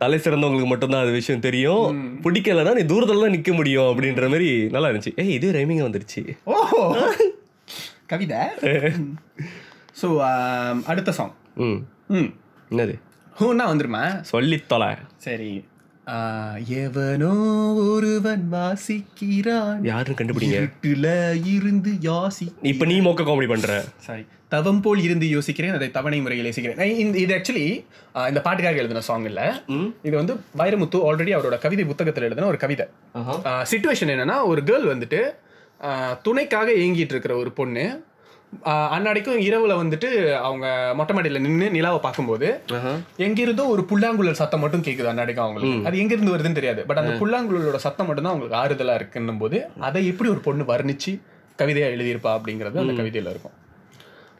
தலை 0.00 0.18
சிறந்தவங்களுக்கு 0.18 0.66
மட்டும்தான் 0.66 1.04
அது 1.04 1.12
விஷயம் 1.12 1.44
தெரியும். 1.46 1.86
பிடிக்கலன்னா 2.24 2.72
நீ 2.78 2.82
தூரத்துல 2.92 3.24
தான் 3.24 3.34
நிக்க 3.36 3.52
முடியும் 3.54 3.88
அப்படின்ற 3.90 4.26
மாதிரி 4.32 4.48
நல்லா 4.74 4.90
இருந்துச்சு. 4.90 5.12
ஏய் 5.22 5.34
இது 5.36 5.48
ரைமிங்கா 5.52 5.86
வந்துருச்சு. 5.88 6.22
ஓ 6.44 6.54
கவிதை. 8.06 8.40
ஸோ 10.00 10.08
அடுத்த 10.84 11.10
சாங் 11.12 11.34
ம். 11.66 11.80
ம். 12.18 12.30
என்னது? 12.70 12.94
ஹூன்னா 13.40 13.66
வந்துருமா? 13.70 14.04
சொல்லித் 14.30 14.68
தொலை 14.68 14.90
சரி 15.18 15.52
எவனோ 16.82 17.32
ஒருவன் 17.84 18.44
வாசிக்கிறான். 18.54 19.80
யாருன்னு 19.82 20.18
கண்டுபிடிங்க. 20.18 20.56
இருட்டுல 20.60 21.08
இருந்து 21.54 21.90
யாசி 22.08 22.46
இப்ப 22.72 22.86
நீ 22.86 22.96
மொக்க 23.00 23.26
காமெடி 23.28 23.48
பண்ற. 23.48 23.74
சாரி 24.06 24.24
தவம் 24.54 24.82
போல் 24.84 25.00
இருந்து 25.06 25.26
யோசிக்கிறேன் 25.34 25.76
அதை 25.78 25.88
தவணை 25.96 26.18
முறையில் 26.24 26.48
யோசிக்கிறேன். 26.48 26.80
இந்த 27.04 27.16
இது 27.24 27.32
ஆக்சுவலி 27.36 27.66
இந்த 28.30 28.40
பாட்டுக்காக 28.46 28.80
எழுதின 28.82 29.04
சாங் 29.08 29.26
இல்ல. 29.30 29.40
இது 30.08 30.14
வந்து 30.20 30.34
வைரமுத்து 30.60 31.00
ஆல்ரெடி 31.08 31.34
அவரோட 31.38 31.58
கவிதை 31.64 31.86
புத்தகத்தில் 31.90 32.28
எழுதின 32.28 32.48
ஒரு 32.52 32.60
கவிதை. 32.64 32.86
சுச்சுவேஷன் 33.72 34.12
என்னன்னா 34.16 34.38
ஒரு 34.52 34.62
கேர்ள் 34.70 34.92
வந்துட்டு 34.94 35.20
துணைக்காக 36.28 36.70
ஏங்கிட்டு 36.84 37.14
இருக்கிற 37.16 37.34
ஒரு 37.42 37.52
பொண்ணு 37.58 37.84
அன்னாடிக்கும் 38.94 39.40
இரவுல 39.46 39.72
வந்துட்டு 39.80 40.08
அவங்க 40.46 40.66
மொட்டை 40.98 41.12
மாடியில் 41.16 41.42
நின்று 41.44 41.66
நிலாவை 41.76 41.98
பார்க்கும்போது 42.06 42.48
எங்கிருந்தோ 43.26 43.64
ஒரு 43.74 43.82
புல்லாங்குழல் 43.90 44.40
சத்தம் 44.40 44.62
மட்டும் 44.64 44.84
கேக்குது 44.86 45.10
அன்னாடிக்கும் 45.12 45.46
அவங்களுக்கு. 45.46 45.86
அது 45.88 46.00
எங்க 46.02 46.12
இருந்து 46.16 46.34
வருதுன்னு 46.34 46.58
தெரியாது. 46.58 46.82
பட் 46.88 47.00
அந்த 47.02 47.12
புல்லாங்குழலோட 47.22 47.80
சத்தம் 47.86 48.08
மட்டும் 48.08 48.26
தான் 48.26 48.34
அவங்களுக்கு 48.34 48.60
ஆறுதலா 48.62 48.96
இருக்குன்னும் 49.00 49.40
போது 49.42 49.58
அதை 49.88 50.02
எப்படி 50.12 50.30
ஒரு 50.34 50.42
பொண்ணு 50.48 50.70
வர்ணிச்சு 50.72 51.14
கவிதையா 51.62 51.88
எழுதியிருப்பா 51.94 52.32
அப்படிங்கிறது 52.38 52.82
அந்த 52.84 52.94
கவிதையில 53.00 53.34
இருக்கும். 53.34 53.56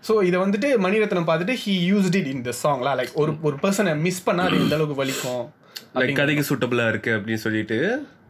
ஸோ 0.08 0.12
இதை 0.28 0.36
வந்துட்டு 0.42 0.68
மணிரத்னம் 0.84 1.26
பார்த்துட்டு 1.28 1.56
he 1.62 1.74
used 1.90 2.16
it 2.20 2.30
in 2.32 2.44
the 2.48 2.52
சாங்லாம் 2.62 2.96
லைக் 3.00 3.12
ஒரு 3.22 3.32
ஒரு 3.48 3.56
பர்சனை 3.64 3.92
மிஸ் 4.06 4.24
பண்ணா 4.26 4.44
அது 4.48 4.62
எந்த 4.64 4.76
அளவுக்கு 4.76 5.00
வலிக்கும் 5.02 5.42
லைக் 6.00 6.18
கதைக்கு 6.20 6.44
சூட்டபிளா 6.50 6.86
இருக்கு 6.92 7.10
அப்படின்னு 7.16 7.42
சொல்லிட்டு. 7.46 7.78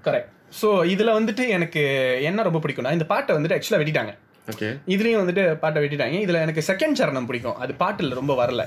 கரெக்ட் 0.06 0.30
ஸோ 0.60 0.68
இதுல 0.94 1.10
வந்துட்டு 1.18 1.44
எனக்கு 1.56 1.82
என்ன 2.28 2.44
ரொம்ப 2.48 2.60
பிடிக்கும்னா 2.62 2.94
இந்த 2.96 3.06
பாட்டை 3.12 3.34
வந்துட்டு 3.36 3.56
ஆக்சுவலாக 3.56 3.82
வெட்டிட்டாங்க. 3.82 4.12
ஓகே 4.52 4.68
இதுலயும் 4.94 5.20
வந்துட்டு 5.22 5.42
பாட்டை 5.62 5.80
வெட்டிட்டாங்க. 5.82 6.16
இதுல 6.24 6.40
எனக்கு 6.46 6.62
செகண்ட் 6.70 6.98
சரணம் 7.00 7.28
பிடிக்கும். 7.28 7.58
அது 7.64 7.72
பாட்டுல 7.82 8.18
ரொம்ப 8.20 8.34
வரல. 8.42 8.62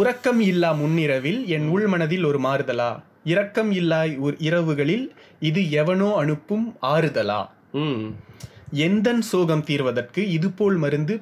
உறக்கம் 0.00 0.40
இல்லா 0.52 0.70
முன்னிரவில் 0.82 1.40
என் 1.56 1.66
உள் 1.74 1.88
மனதில் 1.92 2.28
ஒரு 2.30 2.38
மாறுதலா? 2.46 2.90
இரக்கம் 3.32 3.70
இல்லா 3.80 4.00
இரவுகளில் 4.48 5.06
இது 5.48 5.60
எவனோ 5.82 6.10
அனுப்பும் 6.22 6.66
ஆறுதலா? 6.92 7.40
எந்தன் 8.86 9.24
சோகம் 9.30 9.64
தீர்வதற்கு 9.70 10.22
இதுபோல் 10.36 10.78
மருந்து 10.84 11.14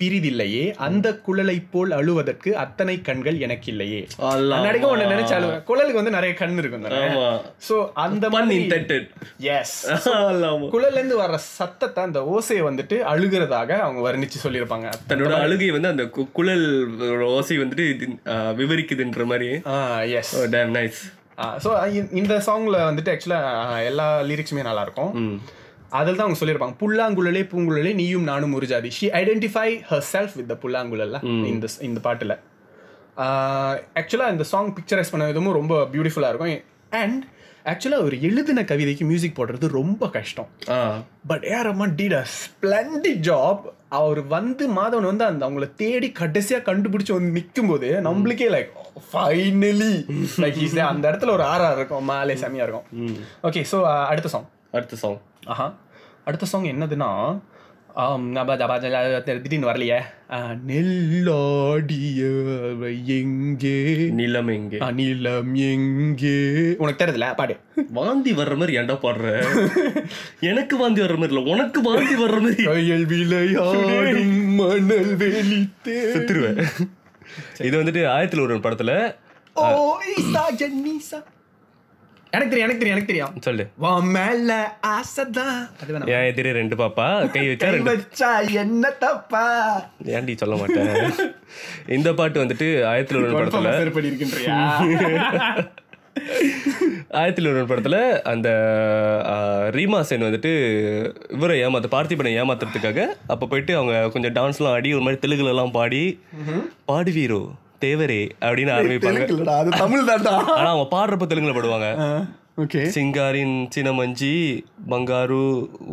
பிரிதில்லையே 0.00 0.64
அந்த 0.86 1.06
குழலை 1.26 1.56
போல் 1.72 1.92
அழுவதற்கு 1.98 2.50
அத்தனை 2.64 2.94
கண்கள் 3.08 3.38
எனக்கு 3.46 3.68
இல்லையே 3.72 4.00
நடிக்க 4.66 4.86
ஒண்ணு 4.92 5.10
நினைச்சு 5.12 5.36
குழலுக்கு 5.70 6.00
வந்து 6.00 6.16
நிறைய 6.16 6.32
கண் 6.40 6.58
இருக்கும் 6.62 6.86
சோ 7.68 7.76
அந்த 8.04 8.30
மாதிரி 8.34 8.60
எஸ் 9.58 9.76
குழல்ல 10.74 10.98
இருந்து 11.00 11.18
வர்ற 11.22 11.38
சத்தத்தை 11.58 12.02
அந்த 12.08 12.22
ஓசையை 12.34 12.62
வந்துட்டு 12.68 12.98
அழுகிறதாக 13.12 13.70
அவங்க 13.86 14.00
வர்ணிச்சு 14.08 14.44
சொல்லியிருப்பாங்க. 14.44 14.88
தன்னோட 15.10 15.34
அழுகை 15.46 15.70
வந்து 15.76 15.92
அந்த 15.94 16.06
குழல் 16.38 16.66
ஓசை 17.34 17.58
வந்துட்டு 17.64 17.86
விவரிக்குதுன்ற 18.62 19.26
மாதிரி 19.32 19.50
எஸ் 20.20 20.34
டேம் 20.56 20.72
நைஸ் 20.78 21.02
ஸோ 21.64 21.70
இந்த 22.20 22.34
சாங்ல 22.46 22.78
வந்துட்டு 22.88 23.12
ஆக்சுவலாக 23.12 23.84
எல்லா 23.90 24.06
லிரிக்ஸுமே 24.30 24.62
நல்லா 24.68 24.82
இருக்கும். 24.86 25.12
அதில் 25.98 26.16
தான் 26.16 26.26
அவங்க 26.26 26.38
சொல்லியிருப்பாங்க. 26.40 26.76
புல்லாங்குழலே 26.82 27.42
பூங்குழலே 27.50 27.92
நீயும் 28.00 28.26
நானும் 28.30 28.54
ஒரு 28.58 28.66
ஜாதி. 28.72 28.88
She 28.98 29.06
identify 29.20 29.68
her 29.90 30.06
self 30.12 30.34
with 30.40 30.54
புல்லாங்குழல்ல 30.64 31.18
இந்த 31.52 31.66
இந்த 31.88 32.00
பாட்டில். 32.06 32.34
ஆக்சுவலாக 34.00 34.34
இந்த 34.34 34.44
சாங் 34.52 34.72
பிக்சரைஸ் 34.78 35.12
பண்ண 35.12 35.30
விதமும் 35.30 35.58
ரொம்ப 35.60 35.74
பியூட்டிஃபுல்லாக 35.92 36.32
இருக்கும். 36.32 36.56
அண்ட் 37.02 37.22
ஆக்சுவலாக 37.72 38.06
ஒரு 38.08 38.16
எழுதின 38.28 38.62
கவிதைக்கு 38.70 39.04
மியூசிக் 39.10 39.36
போடுறது 39.38 39.66
ரொம்ப 39.78 40.08
கஷ்டம். 40.16 40.48
But 41.30 41.44
A R 41.52 41.68
Rahman 41.68 41.94
did 42.00 42.16
a 42.20 42.24
splendid 42.38 43.22
job 43.28 43.62
அவர் 44.00 44.20
வந்து 44.34 44.64
மாதவன் 44.78 45.08
வந்து 45.10 45.24
அந்த 45.28 45.42
அவங்கள 45.46 45.66
தேடி 45.82 46.08
கடைசியாக 46.20 46.66
கண்டுபிடிச்சு 46.70 47.12
வந்து 47.16 47.30
நிற்கும் 47.38 47.70
போது 47.70 47.88
நம்மளுக்கே 48.08 48.48
லைக் 48.56 48.72
ஃபைனலி 49.10 49.92
லைக் 50.44 50.58
அந்த 50.92 51.04
இடத்துல 51.10 51.34
ஒரு 51.36 51.46
ஆறா 51.52 51.70
இருக்கும். 51.78 52.04
மாலே 52.10 52.36
செமையாக 52.44 52.66
இருக்கும். 52.66 52.86
ஓகே 53.48 53.62
ஸோ 53.72 53.78
அடுத்த 54.12 54.30
சாங் 54.34 54.48
அடுத்த 54.78 54.98
சாங் 55.04 55.18
ஆஹா. 55.54 55.66
அடுத்த 56.24 56.46
சாங் 56.46 56.70
என்னதுன்னா 56.74 57.08
திடீர்னு 59.42 59.68
வரலையே. 59.70 59.98
நெல்லாடிய 60.68 62.22
எங்கே? 63.16 63.74
நிலம் 64.18 64.50
எங்கே? 64.54 64.78
அநிலம் 64.86 65.52
எங்கே? 65.70 66.32
உனக்கு 66.82 67.00
தெரியுதுல 67.02 67.28
பாடு. 67.40 67.56
வாந்தி 67.98 68.32
வர்ற 68.40 68.56
மாதிரி 68.60 68.78
ஏன்டா 68.78 68.96
பாடுற? 69.04 69.26
எனக்கு 70.50 70.76
வாந்தி 70.82 71.00
வர்ற 71.02 71.16
மாதிரி 71.20 71.34
இல்ல 71.34 71.52
உனக்கு 71.54 71.82
வாந்தி 71.88 72.14
வர்ற 72.22 72.40
மாதிரி. 72.46 72.64
கையல் 72.70 73.06
விளையாடும் 73.12 74.36
மணல் 74.60 75.14
வெளித்தே. 75.22 75.98
செத்துருவேன். 76.14 76.62
இது 77.68 77.74
வந்துட்டு 77.82 78.02
ஆயிரத்தில் 78.14 78.44
ஒரு 78.46 78.56
படத்துல 78.66 78.92
ஓ 79.62 79.64
ஈசா 80.16 80.44
ஜன்னீசா 80.62 81.18
எனக்கு 82.34 82.50
தெரியும் 82.50 82.66
எனக்கு 82.66 82.80
தெரியும் 82.80 82.96
எனக்கு 82.96 83.10
தெரியும். 83.10 83.40
சொல்லு. 83.40 83.70
வா 83.78 84.00
மேல 84.10 84.76
ஆசைதான். 84.90 85.68
என் 86.12 86.28
எதிரே 86.28 86.58
ரெண்டு 86.58 86.76
பாப்பா 86.76 87.34
கை 87.34 87.46
வச்சா 87.46 87.70
ரெண்டு. 87.70 87.92
வச்சா 87.92 88.62
என்ன 88.62 88.94
தப்பா? 89.00 89.82
ஏன்டி 90.14 90.36
சொல்ல 90.36 90.56
மாட்டேன்? 90.56 91.12
இந்த 91.90 92.14
பாட்டு 92.14 92.42
வந்துட்டு 92.42 92.86
ஆயிரத்தில் 92.86 93.22
ஒரு 93.22 93.34
படத்துல 93.34 93.74
ஆயிரத்தில் 97.14 97.50
ஒரு 97.50 97.64
படத்துல 97.64 98.22
அந்த 98.24 98.48
ரீமா 99.74 100.02
சென் 100.02 100.22
வந்துட்டு 100.22 100.50
இவரை 101.30 101.62
ஏமாத்த 101.62 101.90
பார்த்திபனை 101.90 102.38
ஏமாத்துறதுக்காக 102.38 103.16
அப்ப 103.26 103.46
போயிட்டு 103.46 103.76
அவங்க 103.76 104.08
கொஞ்சம் 104.08 104.34
டான்ஸ்லாம் 104.34 104.72
ஆடி 104.72 104.94
ஒரு 104.94 105.02
மாதிரி 105.02 105.22
தெலுங்குல 105.22 105.48
எல்லாம் 105.48 105.72
பாடி 105.72 106.20
பாடுவீரோ? 106.88 107.54
தேவரே 107.84 108.22
அப்படின்னு 108.46 108.72
ஆரம்பிப்பாங்க. 108.76 109.50
அது 109.60 109.70
தமிழ் 109.82 110.08
ஆனா 110.54 110.70
அவங்க 110.72 110.88
பாடுறப்ப 110.96 111.26
தெலுங்குல 111.28 111.56
பாடுவாங்க. 111.58 111.88
ஓகே. 112.62 112.80
சிங்காரின் 112.94 113.54
சினமஞ்சி 113.74 114.32
பங்காரு 114.90 115.38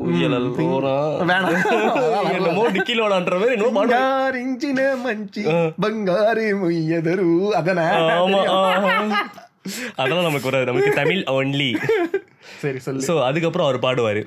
உயலல் 0.08 0.50
போனா 0.58 0.96
என்னமோ 2.34 2.66
டிக்கில 2.76 3.06
ஓடான்ற 3.06 3.40
மாதிரி 3.42 3.56
என்னமோ 3.58 3.74
பங்காரின் 3.80 4.54
சினமஞ்சி 4.64 5.46
பங்காரி 5.86 6.46
முய்யதரு 6.62 7.30
அதன 7.62 7.88
ஆமா 8.20 8.42
அதெல்லாம் 10.02 10.28
நமக்கு 10.28 10.50
வராது. 10.50 10.70
நமக்கு 10.70 10.92
தமிழ் 11.02 11.24
ஒன்லி 11.38 11.72
சரி 12.62 12.80
சொல்லு. 12.86 13.04
ஸோ 13.08 13.14
அதுக்கப்புறம் 13.26 13.68
அவர் 13.68 13.84
பாடுவார். 13.84 14.22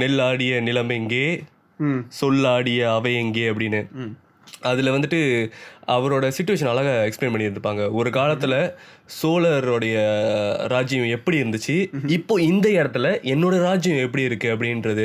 நெல்லாடிய 0.00 0.60
நிலம் 0.66 0.92
எங்கே? 0.98 1.24
சொல்லாடிய 2.18 2.80
அவை 2.96 3.12
எங்கே? 3.22 3.44
அப்படின்னு. 3.52 3.80
அதுல 4.70 4.92
வந்துட்டு 4.96 5.20
அவரோட 5.94 6.26
சுச்சுவேஷன் 6.36 6.70
அழகா 6.72 6.92
எக்ஸ்பிளைன் 7.06 7.34
பண்ணியிருப்பாங்க 7.34 7.82
ஒரு 7.98 8.10
காலத்துல 8.10 8.54
சோழருடைய 9.16 9.96
ராஜ்யம் 10.74 11.12
எப்படி 11.16 11.36
இருந்துச்சு? 11.42 11.76
இப்போ 12.16 12.34
இந்த 12.50 12.66
இடத்துல 12.78 13.10
என்னோட 13.32 13.54
ராஜ்யம் 13.68 14.02
எப்படி 14.06 14.24
இருக்கு 14.28 14.48
அப்படின்றது 14.54 15.04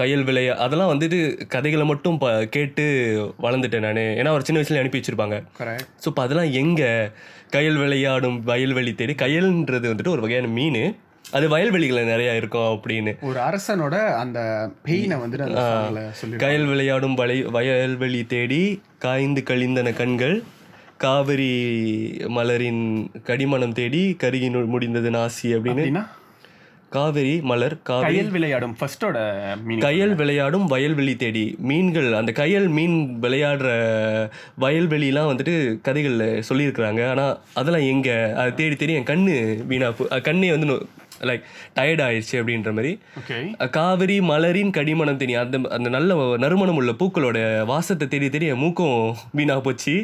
கயல் 0.00 0.24
விளைய 0.28 0.56
அதெல்லாம் 0.64 0.92
வந்துட்டு 0.92 1.20
கதைகளை 1.54 1.86
மட்டும் 1.92 2.18
ப 2.24 2.34
கேட்டு 2.56 2.84
வளர்ந்துட்டேன் 3.46 3.86
நான். 3.88 4.02
ஏன்னா 4.20 4.32
அவர் 4.34 4.46
சின்ன 4.48 4.60
வயசுல 4.60 4.82
அனுப்பி 4.82 5.00
வச்சிருப்பாங்க. 5.00 5.38
ஸோ 6.02 6.08
இப்போ 6.12 6.22
அதெல்லாம் 6.26 6.52
எங்கே 6.62 6.90
கயல் 7.56 7.80
விளையாடும் 7.84 8.38
வயல்வெளி 8.52 8.94
தேடி 8.94 9.16
கயல்ன்றது 9.24 9.92
வந்துட்டு 9.92 10.14
ஒரு 10.16 10.24
வகையான 10.26 10.50
மீன். 10.58 10.82
அது 11.32 11.58
வயல்வெளிகளில் 11.58 12.08
நிறையா 12.08 12.36
இருக்கும் 12.36 12.60
அப்படின்னு. 12.60 13.20
ஒரு 13.20 13.40
அரசனோட 13.40 14.14
அந்த 14.14 14.70
பெயினை 14.84 15.16
வந்துட்டு 15.16 16.12
கயல் 16.20 16.68
விளையாடும் 16.68 17.14
வலை 17.14 17.44
வயல்வெளி 17.44 18.26
தேடி 18.26 18.82
காய்ந்து 18.98 19.42
கழிந்தன 19.42 19.92
கண்கள் 19.92 20.42
காவிரி 20.96 22.10
மலரின் 22.18 23.06
கடிமணம் 23.22 23.72
தேடி 23.72 24.16
கருகி 24.22 24.64
முடிந்தது 24.64 25.10
நாசி 25.10 25.42
அப்படின்னு. 25.42 26.06
காவிரி 26.88 27.40
மலர் 27.40 27.76
கயல் 27.88 28.28
விளையாடும் 28.28 28.76
ஃபர்ஸ்டோட 28.80 29.32
கயல் 29.68 30.14
விளையாடும் 30.14 30.66
வயல்வெளி 30.66 31.16
தேடி. 31.16 31.56
மீன்கள் 31.58 32.12
அந்த 32.12 32.32
கயல் 32.32 32.68
மீன் 32.68 33.18
விளையாடுற 33.20 33.68
வயல்வெளிலாம் 34.60 35.28
வந்துட்டு 35.28 35.80
கதைகளில் 35.80 36.42
சொல்லியிருக்கிறாங்க. 36.48 37.08
ஆனால் 37.08 37.40
அதெல்லாம் 37.54 37.82
எங்கே? 37.82 38.30
அதை 38.32 38.54
தேடி 38.54 38.76
தேடி 38.76 38.92
என் 38.92 39.04
கண்ணு 39.04 39.66
வீணா 39.66 39.88
போ- 39.88 40.06
அஹ் 40.10 40.20
கண்ணே 40.20 40.50
வந்து 40.50 40.86
லைக் 41.20 41.44
டயர்ட் 41.76 42.02
ஆயிடுச்சு 42.06 42.36
அப்படின்ற 42.40 42.72
மாதிரி. 42.72 42.92
காவிரி 43.70 44.18
மலரின் 44.20 44.74
கடிமணம் 44.78 45.16
தேடி 45.16 45.34
அந்த 45.34 45.60
அந்த 45.70 45.88
நல்ல 45.88 46.36
நறுமணம் 46.38 46.76
உள்ள 46.76 46.92
பூக்களோட 46.92 47.38
வாசத்தை 47.64 48.08
தேடி 48.08 48.30
தேடி 48.30 48.46
என் 48.46 48.62
மூக்கும் 48.64 49.14
வீணா 49.32 49.56
போச்சு. 49.60 49.96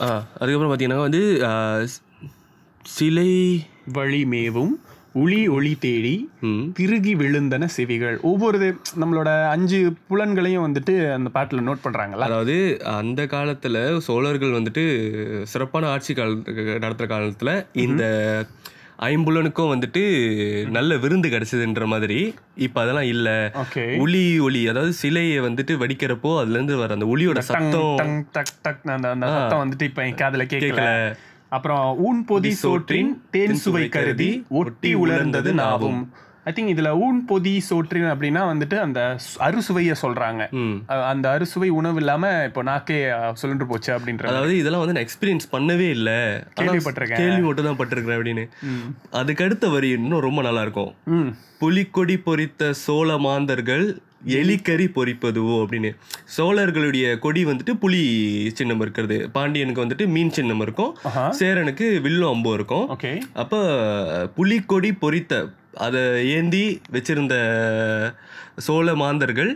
ஆ 0.00 0.08
அதுக்கப்புறம் 0.38 0.72
பார்த்தீங்கன்னா 0.72 1.00
வந்து 1.06 1.22
சிலை 2.84 3.30
வழி 3.92 4.20
உளி 5.14 5.48
ஒளி 5.48 5.72
தேடி 5.78 6.12
திருகி 6.72 7.14
விழுந்தன 7.14 7.64
செவிகள். 7.68 8.16
ஒவ்வொரு 8.22 8.58
நம்மளோட 9.00 9.30
அஞ்சு 9.48 9.78
புலன்களையும் 10.08 10.66
வந்துட்டு 10.66 10.94
அந்த 11.12 11.28
பாட்டில் 11.30 11.66
நோட் 11.66 11.84
பண்றாங்கல்ல? 11.84 12.26
அதாவது 12.28 12.56
அந்த 12.94 13.22
காலத்துல 13.26 13.76
சோழர்கள் 14.00 14.56
வந்துட்டு 14.58 14.84
சிறப்பான 15.44 15.88
ஆட்சி 15.88 16.14
கால 16.14 16.34
நடத்துற 16.80 17.08
காலத்துல 17.08 17.52
இந்த 17.78 18.04
ஐம்புலனுக்கும் 19.06 19.72
வந்துட்டு 19.72 20.00
நல்ல 20.68 20.96
விருந்து 20.96 21.28
கிடைச்சதுன்ற 21.28 21.86
மாதிரி 21.86 22.18
இப்ப 22.58 22.80
அதெல்லாம் 22.80 23.10
இல்ல. 23.10 23.28
ஒளி 23.98 24.22
ஒளி 24.38 24.68
அதாவது 24.68 24.92
சிலையை 24.92 25.40
வந்துட்டு 25.40 25.74
வடிக்கிறப்போ 25.76 26.32
அதுல 26.38 26.56
இருந்து 26.58 26.76
வர 26.76 26.94
அந்த 26.94 27.06
ஒளியோட 27.06 27.42
சத்தம். 27.42 27.96
வந்துட்டு 29.62 29.82
இப்ப 29.82 30.08
காதுல 30.18 30.46
கேட்கல 30.46 30.84
அப்புறம் 31.50 31.86
ஊன் 31.98 32.24
பொதி 32.24 32.52
சோற்றின் 32.62 33.10
தேன் 33.30 33.54
சுவை 33.54 33.88
கருதி 33.88 34.30
ஒட்டி 34.48 34.92
உலர்ந்தது 34.94 35.52
நாவும். 35.62 36.00
ஐ 36.44 36.52
திங்க் 36.52 36.70
இதுல 36.70 36.98
ஊன் 36.98 37.24
பொதி 37.24 37.60
சோற்றின் 37.60 38.06
அப்படின்னா 38.10 38.42
வந்துட்டு 38.42 38.76
அந்த 38.78 39.00
அறுசுவைய 39.38 39.92
அ- 40.90 41.04
அந்த 41.04 41.30
அறுசுவை 41.30 41.68
உணவு 41.70 41.96
இல்லாம 41.96 42.44
இப்போ 42.44 42.62
நாக்கே 42.62 42.98
சுழன்று 43.32 43.66
போச்சு 43.66 43.98
அப்படின்ற 43.98 44.24
அதாவது 44.26 44.56
இதெல்லாம் 44.56 44.86
வந்து 44.86 44.96
நான் 44.96 45.04
எக்ஸ்பீரியன்ஸ் 45.04 45.48
பண்ணவே 45.52 45.88
இல்லை. 45.90 46.18
கேள்விப்பட்டிருக்கேன். 46.60 47.16
கேள்வி 47.16 47.42
மட்டும் 47.42 47.64
தான் 47.64 47.78
பட்டிருக்கிறேன் 47.78 48.18
அப்படின்னு. 48.18 48.44
அதுக்கு 49.10 49.44
அடுத்த 49.44 49.68
வரி 49.68 49.88
இன்னும் 49.90 50.20
ரொம்ப 50.20 50.42
நல்லா 50.42 50.62
இருக்கும். 50.62 50.92
புலிக்கொடி 51.58 52.16
பொறித்த 52.18 52.72
சோழ 52.72 53.18
மாந்தர்கள் 53.18 53.84
எலிக்கறி 54.32 54.86
பொறிப்பதுவோ 54.94 55.54
அப்படின்னு. 55.60 55.90
சோழர்களுடைய 56.36 57.18
கொடி 57.18 57.44
வந்துட்டு 57.44 57.72
புலி 57.74 58.02
சின்னம் 58.54 58.80
இருக்கிறது. 58.80 59.30
பாண்டியனுக்கு 59.30 59.84
வந்துட்டு 59.84 60.06
மீன் 60.06 60.30
சின்னம் 60.30 60.60
இருக்கும். 60.60 60.92
சேரனுக்கு 61.38 62.00
வில்லும் 62.00 62.32
அம்பும் 62.32 62.54
இருக்கும். 62.54 62.86
அப்ப 63.34 63.54
புலிக்கொடி 64.34 64.92
பொறித்த 64.94 65.34
அதை 65.74 66.00
ஏந்தி 66.36 66.62
வச்சிருந்த 66.94 67.34
சோழ 68.66 68.94
மாந்தர்கள். 68.94 69.50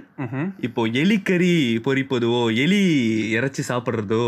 இப்போ 0.61 0.83
எலிக்கறி 1.03 1.55
பொறிப்பதுவோ 1.87 2.43
எலி 2.65 2.83
இறைச்சி 3.39 3.63
சாப்பிட்றதோ 3.71 4.27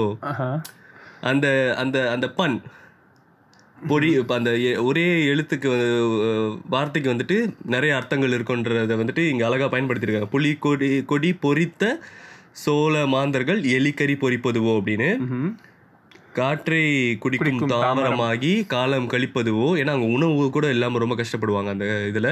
அந்த 1.30 1.46
அந்த 1.82 1.96
அந்த 2.14 2.26
பன் 2.40 2.56
பொடி 3.88 4.08
இப்போ 4.20 4.34
அந்த 4.38 4.50
ஒரே 4.88 5.06
எழுத்துக்கு 5.32 5.70
வார்த்தைக்கு 6.74 7.08
வந்துட்டு 7.12 7.36
நிறைய 7.74 7.94
அர்த்தங்கள் 7.96 8.36
இருக்குன்றத 8.36 8.96
வந்துட்டு 9.02 9.24
இங்கே 9.30 9.44
அழகாக 9.48 9.68
பயன்படுத்தியிருக்காங்க 9.74 10.32
புலி 10.34 10.52
கொடி 10.66 10.88
கொடி 11.12 11.30
பொறித்த 11.44 11.84
சோழ 12.64 13.06
மாந்தர்கள் 13.14 13.60
எலிக்கறி 13.78 14.14
பொறிப்பதுவோ 14.24 14.74
அப்படின்னு. 14.80 15.10
காற்றை 16.38 16.80
குடிக்கும் 17.24 17.72
தாமரமாகி 17.72 18.50
காலம் 18.72 19.08
கழிப்பதுவோ? 19.12 19.66
ஏன்னா 19.80 19.92
அங்கே 19.96 20.08
உணவு 20.16 20.46
கூட 20.56 20.66
இல்லாமல் 20.74 21.02
ரொம்ப 21.02 21.16
கஷ்டப்படுவாங்க 21.20 21.70
அந்த 21.74 21.86
இதில். 22.10 22.30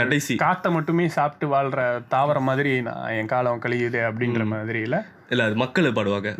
கடைசி. 0.00 0.34
காத்தை 0.44 0.70
மட்டுமே 0.76 1.06
சாப்பிட்டு 1.16 1.46
வாழ்ற 1.54 1.86
தாவரம் 2.14 2.48
மாதிரி 2.50 2.72
நான் 2.88 3.08
என் 3.18 3.30
காலம் 3.34 3.62
கழியுது 3.64 4.00
அப்படின்ற 4.08 4.44
மாதிரி 4.54 4.80
இல்ல 4.88 4.98
இல்லை 5.32 5.44
அது 5.48 5.56
மக்கள் 5.62 5.96
பாடுவாங்க. 5.98 6.30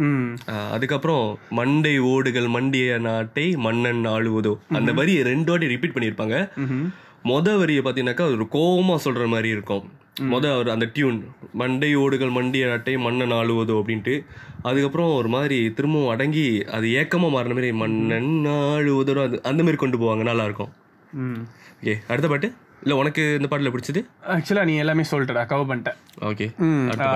அதுக்கப்புறம் 0.77 1.25
மண்டை 1.59 1.95
ஓடுகள் 2.13 2.49
மண்டிய 2.57 2.99
நாட்டை 3.07 3.47
மன்னன் 3.67 4.05
ஆளுவதோ? 4.15 4.55
அந்த 4.79 4.93
வரியை 5.01 5.23
ரெண்டு 5.33 5.51
வாட்டி 5.53 5.73
ரிப்பீட் 5.75 5.97
பண்ணியிருப்பாங்க. 5.97 6.39
மொத 7.31 7.57
வரியை 7.63 7.83
பார்த்தீங்கன்னாக்கா 7.85 8.27
ஒரு 8.35 8.47
கோவமா 8.57 8.95
சொல்ற 9.07 9.25
மாதிரி 9.35 9.49
இருக்கும். 9.57 9.85
மொத 10.17 10.47
ஒரு 10.57 10.71
அந்த 10.73 10.87
டியூன் 10.93 11.19
மண்டை 11.55 11.91
ஓடுகள் 12.01 12.33
மண்டிய 12.35 12.65
நாட்டை 12.69 12.95
மன்னன் 13.01 13.33
ஆளுவதோ 13.33 13.75
அப்படின்ட்டு 13.81 14.15
அதுக்கப்புறம் 14.63 15.11
ஒரு 15.15 15.29
மாதிரி 15.35 15.59
திரும்பவும் 15.77 16.13
அடங்கி 16.13 16.47
அது 16.73 16.87
ஏக்கமா 16.97 17.29
மாறின 17.31 17.55
மாதிரி 17.55 17.71
மன்னன் 17.81 18.33
ஆளுவதோ 18.55 19.15
அது 19.23 19.39
அந்த 19.45 19.61
மாதிரி 19.63 19.79
கொண்டு 19.79 19.99
போவாங்க 19.99 20.25
நல்லா 20.29 20.45
இருக்கும் 20.45 20.73
ம். 21.21 21.41
ஓகே 21.79 21.95
அடுத்த 22.09 22.29
பாட்டு? 22.29 22.49
இல்லை 22.83 22.95
உனக்கு 22.97 23.23
இந்த 23.37 23.49
பாட்டில் 23.49 23.73
பிடிச்சது? 23.73 24.01
ஆக்சுவலா 24.31 24.63
நீ 24.65 24.75
எல்லாமே 24.77 25.05
சொல்லிட்டடா 25.09 25.43
கவர் 25.49 25.69
பண்ணிட்ட 25.69 25.93
ஓகே 26.29 26.47
ம், 26.65 26.87
ஆ, 26.93 27.09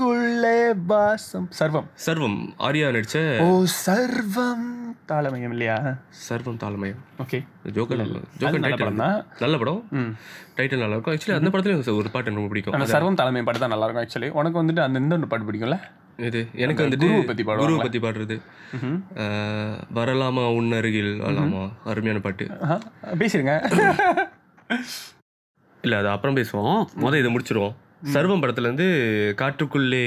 காற்றுக்குள்ளே 0.00 0.56
வாசம். 0.90 1.46
சர்வம். 1.60 1.86
சர்வம். 2.04 2.36
ஆர்யா 2.66 2.86
நடிச்ச 2.96 3.16
ஓ 3.44 3.46
சர்வம் 3.84 4.68
தாளமயம் 5.10 5.52
இல்லையா? 5.54 5.76
சர்வம் 6.26 6.58
தாளமயம். 6.62 7.00
ஓகே. 7.22 7.38
ஜோக்கர் 7.76 8.00
ஜோக்கர் 8.40 8.62
நல்ல 8.64 8.76
படம் 8.82 9.02
தான் 9.04 9.16
நல்ல 9.42 9.54
படம். 9.62 9.80
டைட்டில் 10.56 10.82
நல்லா 10.82 10.96
இருக்கும். 10.96 11.14
ஆக்சுவலி 11.14 11.36
அந்த 11.38 11.50
படத்துலயும் 11.52 12.00
ஒரு 12.02 12.10
பாட்டு 12.14 12.36
ரொம்ப 12.38 12.50
பிடிக்கும். 12.52 12.86
சர்வம் 12.94 13.18
தலைமை 13.20 13.42
பாட்டு 13.48 13.62
தான் 13.64 13.74
நல்லா 13.74 13.88
இருக்கும் 13.88 14.04
ஆக்சுவலி 14.04 14.30
உனக்கு 14.40 14.60
வந்துட்டு 14.62 14.84
அந்த 14.86 15.04
இந்த 15.04 15.28
பாட்டு 15.32 15.48
பிடிக்கும்ல? 15.50 15.78
இது 16.28 16.40
எனக்கு 16.64 16.84
வந்துட்டு 16.86 17.08
பத்தி? 17.30 17.44
குருவை 17.62 17.78
பத்தி 17.84 18.00
பாடுறது. 18.06 18.36
வரலாமா 20.00 20.44
உன் 20.58 20.72
அருகில்? 20.80 21.14
வரலாமா 21.26 21.62
அருமையான 21.92 22.22
பாட்டு. 22.26 22.46
பேசிருங்க 23.22 23.54
இல்ல 25.84 25.94
அது 26.00 26.08
அப்புறம் 26.14 26.36
பேசுவோம். 26.38 26.80
முத 27.02 27.18
இதை 27.20 27.28
முடிச்சிருவோம். 27.34 27.76
சர்வம் 28.02 28.42
படத்துல 28.42 28.68
இருந்து 28.68 28.86
காற்றுக்குள்ளே 29.36 30.04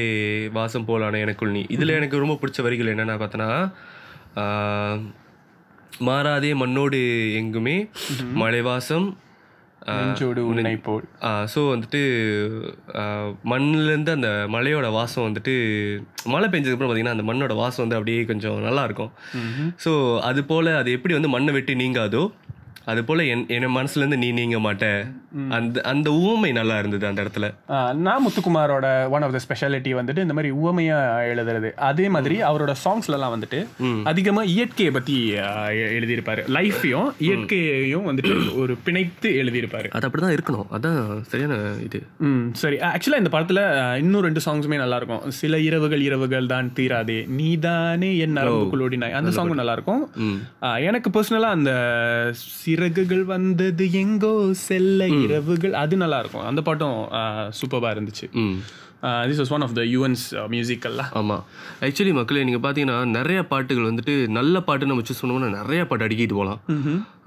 வாசம் 0.51 0.87
போலான 0.87 1.19
எனக்குள் 1.19 1.51
நீ. 1.51 1.63
இதுல 1.69 1.97
எனக்கு 1.99 2.21
ரொம்ப 2.23 2.37
பிடிச்ச 2.41 2.61
வரிகள் 2.61 2.93
என்னன்னா 2.93 3.17
பார்த்தனா 3.19 3.49
மாறாதே 6.07 6.53
மண்ணோடு 6.53 6.99
எங்குமே 7.41 7.75
மலைவாசம் 8.33 9.07
போல். 10.83 11.05
ஸோ 11.53 11.61
வந்துட்டு 11.69 12.01
மண்ணிலேருந்து 13.43 14.11
அந்த 14.11 14.29
மலையோட 14.49 14.87
வாசம் 14.91 15.27
வந்துட்டு 15.27 15.53
மழை 16.25 16.47
பெஞ்சதுக்கப்புறம் 16.49 16.89
பார்த்தீங்கன்னா 16.89 17.15
அந்த 17.17 17.25
மண்ணோட 17.29 17.55
வாசம் 17.55 17.83
வந்து 17.85 17.97
அப்படியே 17.97 18.21
கொஞ்சம் 18.25 18.59
நல்லா 18.61 18.83
இருக்கும் 18.83 19.11
ம்ஹும். 19.41 19.71
ஸோ 19.85 19.91
அது 20.21 20.43
போல் 20.43 20.71
அது 20.81 20.91
எப்படி 20.91 21.13
வந்து 21.13 21.33
மண்ணை 21.35 21.53
விட்டு 21.53 21.75
நீங்காதோ 21.75 22.23
அது 22.85 23.03
போல் 23.03 23.23
என் 23.25 23.45
என் 23.47 23.75
மனசுலேருந்து 23.75 24.17
நீ 24.17 24.29
நீங்க 24.31 24.57
மாட்ட. 24.59 24.85
அந்த 25.57 25.81
அந்த 25.91 26.09
ஊமை 26.29 26.49
நல்லா 26.57 26.75
இருந்தது 26.81 27.05
அந்த 27.09 27.19
இடத்துல. 27.23 27.47
நான் 28.05 28.23
முத்துக்குமாரோட 28.25 28.87
ஒன் 29.15 29.23
ஆஃப் 29.27 29.35
த 29.35 29.39
ஸ்பெஷாலிட்டி 29.45 29.91
வந்துட்டு 29.99 30.25
இந்த 30.25 30.35
மாதிரி 30.37 30.51
உவமையா 30.63 30.97
எழுதுறது. 31.31 31.69
அதே 31.89 32.05
மாதிரி 32.15 32.35
அவரோட 32.49 32.73
சாங்ஸ்லலாம் 32.83 33.33
வந்துட்டு 33.35 33.59
அதிகமா 34.11 34.41
இயற்கையை 34.55 34.91
பத்தி 34.97 35.15
எழுதியிருப்பாரு. 35.97 36.43
லைஃப்பையும் 36.57 37.09
இயற்கையையும் 37.27 38.07
வந்துட்டு 38.09 38.35
ஒரு 38.63 38.75
பிணைத்து 38.87 39.31
எழுதியிருப்பாரு. 39.43 39.89
அது 39.97 40.07
அப்படி 40.07 40.23
தான் 40.25 40.35
இருக்கணும். 40.37 40.67
அதான் 40.77 40.99
சரியான 41.31 41.57
இது. 41.87 42.01
ம் 42.29 42.45
சரி. 42.63 42.79
ஆக்சுவலாக 42.91 43.23
இந்த 43.23 43.33
படத்தில் 43.35 43.63
இன்னும் 44.03 44.25
ரெண்டு 44.27 44.43
சாங்ஸுமே 44.47 44.79
நல்லா 44.83 44.99
இருக்கும் 45.01 45.25
சில 45.41 45.59
இரவுகள் 45.69 46.05
இரவுகள் 46.07 46.51
தான் 46.53 46.71
தீராதே 46.79 47.19
நீதானே 47.39 48.11
என் 48.25 48.37
நரம்புக்குள்ளோடி 48.39 48.99
நாய் 49.03 49.17
அந்த 49.21 49.33
சாங்கும் 49.37 49.61
நல்லா 49.61 49.75
இருக்கும் 49.77 50.03
எனக்கு 50.89 51.09
பர்சனலாக 51.15 51.57
அந்த 51.57 51.71
சிறகுகள் 52.61 53.25
வந்தது 53.35 53.85
எங்கோ 54.03 54.31
செல்ல 54.67 55.01
இரவுகள் 55.25 55.81
அது 55.83 56.03
நல்லா 56.05 56.19
இருக்கும் 56.23 56.47
அந்த 56.51 56.63
பாட்டும் 56.69 56.97
சூப்பராக 57.59 57.95
இருந்துச்சு. 57.97 58.27
This 59.29 59.39
was 59.41 59.49
one 59.55 59.63
of 59.65 59.73
the 59.77 59.81
Yuvan's 59.93 60.21
மியூசிக்கல்லாம் 60.51 61.09
ஆமாம் 61.19 61.41
ஆக்சுவலி 61.85 62.11
மக்களே 62.17 62.43
நீங்கள் 62.47 62.61
பார்த்தீங்கன்னா 62.65 62.97
நிறைய 63.15 63.39
பாட்டுகள் 63.49 63.87
வந்துட்டு 63.87 64.13
நல்ல 64.37 64.61
பாட்டு 64.67 64.87
நம்ம 64.89 65.03
சூஸ் 65.07 65.19
பண்ணோம்னா 65.21 65.49
நிறைய 65.57 65.81
பாட்டு 65.89 66.05
அடிக்கிட்டு 66.05 66.35
போகலாம். 66.37 66.59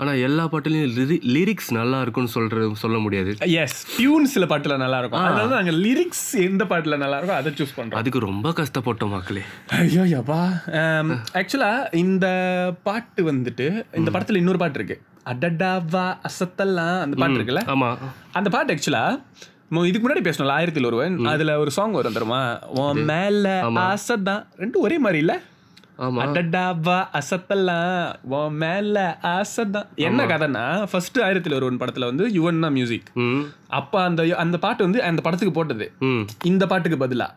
ஆனால் 0.01 0.21
எல்லா 0.29 0.45
பாட்டுலையும் 0.53 0.95
லிரி 0.99 1.17
லிரிக்ஸ் 1.37 1.69
நல்லா 1.79 1.99
இருக்கும்னு 2.05 2.33
சொல்கிறது 2.37 2.69
சொல்ல 2.85 2.99
முடியாது. 3.07 3.33
எஸ் 3.65 3.77
டியூன் 3.97 4.29
சில 4.35 4.47
பாட்டில் 4.53 4.83
நல்லா 4.85 5.01
இருக்கும் 5.03 5.27
அதனால 5.27 5.53
நாங்கள் 5.59 5.79
லிரிக்ஸ் 5.87 6.25
எந்த 6.47 6.67
பாட்டில் 6.71 7.01
நல்லா 7.05 7.19
இருக்கோ 7.19 7.37
அதை 7.41 7.53
சூஸ் 7.59 7.77
பண்ணுறோம் 7.79 8.01
அதுக்கு 8.03 8.23
ரொம்ப 8.29 8.53
கஷ்டப்பட்டோம் 8.61 9.15
மக்களே. 9.17 9.43
ஐயோ 9.81 10.07
யப்பா. 10.15 10.41
ஆக்சுவலா 11.41 11.73
இந்த 12.05 12.29
பாட்டு 12.89 13.23
வந்துட்டு 13.33 13.69
இந்த 14.01 14.13
படத்துல 14.17 14.43
இன்னொரு 14.43 14.63
பாட்டு 14.65 14.81
இருக்கு. 14.83 14.99
அடடாவா 15.33 16.05
அசத்தல்லாம் 16.29 16.97
அந்த 17.05 17.17
பாட்டு 17.23 17.39
இருக்குல்ல? 17.39 17.65
ஆமாம் 17.75 17.99
அந்த 18.39 18.49
பாட்டு 18.55 18.75
ஆக்சுவலா 18.75 19.05
இதுக்கு 19.89 20.05
முன்னாடி 20.05 20.25
பேசணும்ல 20.27 20.57
ஆயிரத்தில் 20.57 20.89
ஒருவன் 20.91 21.15
அதுல 21.33 21.55
ஒரு 21.63 21.71
சாங் 21.77 21.99
வரும் 21.99 22.17
தெரியுமா? 22.17 22.41
உன் 22.83 23.03
மேல 23.11 23.47
ஆசைதான். 23.91 24.43
ரெண்டும் 24.63 24.85
ஒரே 24.87 24.99
மாதிரி 25.05 25.21
இல்ல? 25.25 25.35
அடடாவா 26.25 26.97
அசத்தல்லாம் 27.19 27.93
உன் 28.39 28.57
மேல 28.63 28.97
ஆசைதான். 29.35 29.87
என்ன 30.07 30.27
கதைன்னா 30.33 30.65
ஃபர்ஸ்ட் 30.91 31.19
ஆயிரத்தில் 31.27 31.57
ஒருவன் 31.59 31.81
படத்துல 31.83 32.09
வந்து 32.11 32.25
யுவன் 32.37 32.65
தான் 32.65 32.77
மியூசிக் 32.79 33.09
அப்ப 33.79 34.03
அந்த 34.03 34.23
அந்த 34.45 34.57
பாட்டு 34.65 34.87
வந்து 34.87 35.01
அந்த 35.09 35.23
படத்துக்கு 35.27 35.57
போட்டது. 35.59 35.87
இந்த 36.51 36.65
பாட்டுக்கு 36.73 36.99
பதிலா. 37.05 37.29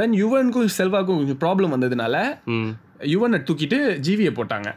தென் 0.00 0.16
யுவனுக்கும் 0.22 0.74
செல்வாக்கும் 0.78 1.20
கொஞ்சம் 1.20 1.40
ப்ராப்ளம் 1.44 1.74
வந்ததுனால 1.76 2.16
யுவனை 3.00 3.42
தூக்கிட்டு 3.42 3.78
ஜீவியை 3.98 4.32
போட்டாங்க. 4.32 4.68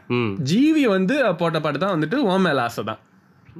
ஜீவி 0.44 0.82
வந்து 0.86 1.34
போட்ட 1.34 1.60
பாட்டு 1.60 1.78
தான் 1.78 2.00
வந்துட்டு 2.00 2.14
ஓ 2.14 2.36
மேல 2.36 2.62
ஆசை 2.62 2.84
தான். 2.84 3.00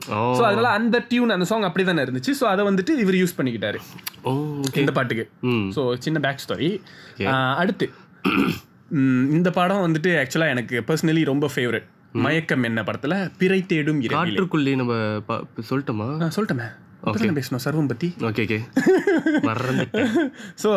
ஸோ 0.09 0.43
அதனால 0.43 0.69
அந்த 0.69 1.05
டியூன் 1.09 1.31
அந்த 1.31 1.45
சாங் 1.45 1.63
அப்படி 1.63 1.85
தானே 1.85 2.03
இருந்துச்சு. 2.03 2.33
ஸோ 2.41 2.45
அதை 2.45 2.65
வந்துட்டு 2.65 2.99
இவர் 2.99 3.15
யூஸ் 3.15 3.39
பண்ணிக்கிட்டாரு. 3.39 3.79
இந்த 4.77 4.93
பாட்டுக்கு. 4.93 5.25
ஸோ 5.75 5.95
சின்ன 5.99 6.21
பேக் 6.21 6.39
ஸ்டோரி 6.49 6.69
அடுத்து. 7.55 7.89
இந்த 9.31 9.51
படம் 9.51 9.85
வந்துட்டு 9.87 10.11
ஆக்சுவலாக 10.17 10.49
எனக்கு 10.49 10.85
பர்சனலி 10.87 11.25
ரொம்ப 11.25 11.51
ஃபேவரட் 11.55 11.87
மயக்கம் 12.13 12.63
என்ன 12.63 12.83
படத்துல? 12.83 13.31
பிறை 13.39 13.67
தேடும் 13.67 14.01
காற்றுக்குள்ளே 14.17 14.75
நம்ம 14.77 14.95
ப- 15.27 15.45
சொல்லிட்டோமா. 15.71 16.07
சொல்லிட்டோமே 17.01 17.13
அப்பதான் 17.13 17.39
பேசணும்? 17.39 17.63
சர்வம் 17.65 17.91
பத்தி? 17.91 18.09
Okay 18.29 18.43
okay. 18.47 18.59
ஸோ 20.63 20.71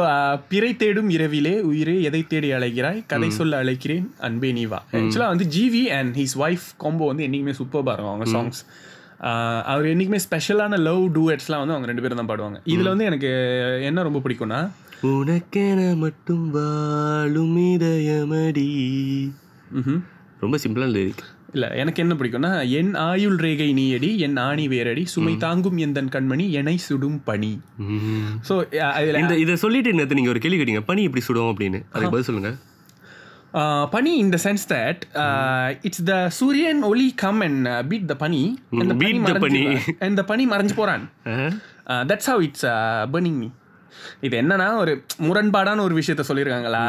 பிறை 0.52 0.72
தேடும் 0.76 1.10
இரவிலே 1.10 1.56
உயிரே 1.62 1.96
எதை 2.02 2.22
தேடி 2.28 2.50
அழைக்கிறாய் 2.54 3.00
கதை 3.08 3.30
சொல்ல 3.32 3.62
அழைக்கிறேன் 3.64 4.06
அன்பே 4.20 4.52
நீ 4.52 4.66
வா. 4.66 4.80
ஆக்சுவலாக 5.00 5.34
வந்து 5.34 5.48
G V 5.56 5.84
and 5.98 6.14
his 6.16 6.38
wife 6.44 6.68
combo 6.78 7.08
வந்து 7.12 7.26
என்றைக்குமே 7.28 7.56
சூப்பராக 7.60 7.94
இருக்கும் 7.96 8.14
அவங்க 8.14 8.28
சாங்ஸ் 8.36 8.62
அவர் 9.72 9.86
என்றைக்குமே 9.86 10.20
ஸ்பெஷலான 10.28 10.80
லவ் 10.80 11.04
டூஎட்ஸ்லாம் 11.18 11.62
வந்து 11.64 11.76
அவங்க 11.76 11.88
ரெண்டு 11.88 12.02
பேரும் 12.02 12.22
தான் 12.22 12.32
பாடுவாங்க. 12.32 12.58
இதில் 12.66 12.92
வந்து 12.94 13.06
எனக்கு 13.06 13.30
என்ன 13.90 14.04
ரொம்ப 14.04 14.22
பிடிக்கும்னா 14.26 14.62
உனக்கென 15.12 15.80
மட்டும் 15.98 16.44
வாழும் 16.52 17.58
இதயமடி. 17.68 18.68
ரொம்ப 20.40 20.58
சிம்பிளான 20.64 20.94
லிரிக் 20.98 21.24
இல்ல 21.54 21.68
எனக்கு 21.68 22.02
என்ன 22.02 22.14
பிடிக்கும்னா 22.14 22.70
என் 22.70 22.96
ஆயுள் 22.96 23.36
ரேகை 23.36 23.74
நீயடி 23.74 24.18
என் 24.18 24.38
ஆணி 24.38 24.68
வேரடி 24.68 25.06
சுமை 25.06 25.38
தாங்கும் 25.38 25.78
எந்தன் 25.78 26.10
கண்மணி 26.12 26.50
எனை 26.50 26.78
சுடும் 26.78 27.24
பனி. 27.24 27.62
ஸோ 28.50 28.56
இந்த 29.16 29.38
இதை 29.38 29.56
சொல்லிட்டு 29.56 29.94
நேற்று 29.94 30.16
நீங்கள் 30.16 30.32
ஒரு 30.32 30.40
கேள்வி 30.40 30.58
கேட்டீங்க 30.58 30.80
பனி 30.80 31.04
எப்படி 31.04 31.24
சுடும்? 31.24 31.58
அப்படின்னு. 31.58 31.80
அதுக்கு 31.92 32.10
பதில் 32.10 32.24
சொல்லுங்க. 32.24 32.56
பனி 33.92 34.24
the 34.24 34.38
sense 34.38 34.64
that 34.70 35.00
uh, 35.14 35.88
it's 35.88 36.08
the 36.08 36.28
சூரியன் 36.28 36.82
ஒளி 36.82 37.14
கம் 37.16 37.40
அண்ட் 37.40 37.90
பீட் 37.90 38.08
த 38.08 38.16
பனி 38.16 38.60
and 38.72 38.90
the 38.90 38.96
beat 38.96 39.26
the 39.26 39.32
மறைஞ்சு- 39.32 39.40
பனி. 39.40 39.64
and 40.00 40.18
the 40.18 40.24
பனி 40.24 40.48
மறைஞ்சு 40.48 40.74
போறான். 40.76 41.10
That's 41.86 42.26
how 42.26 42.40
it's 42.40 42.66
burning 43.12 43.38
me. 43.42 43.52
இது 44.22 44.42
என்னன்னா 44.42 44.76
ஒரு 44.76 44.94
முரண்பாடான 45.22 45.82
ஒரு 45.82 45.96
விஷயத்த 45.96 46.24
சொல்லியிருக்காங்களா? 46.28 46.84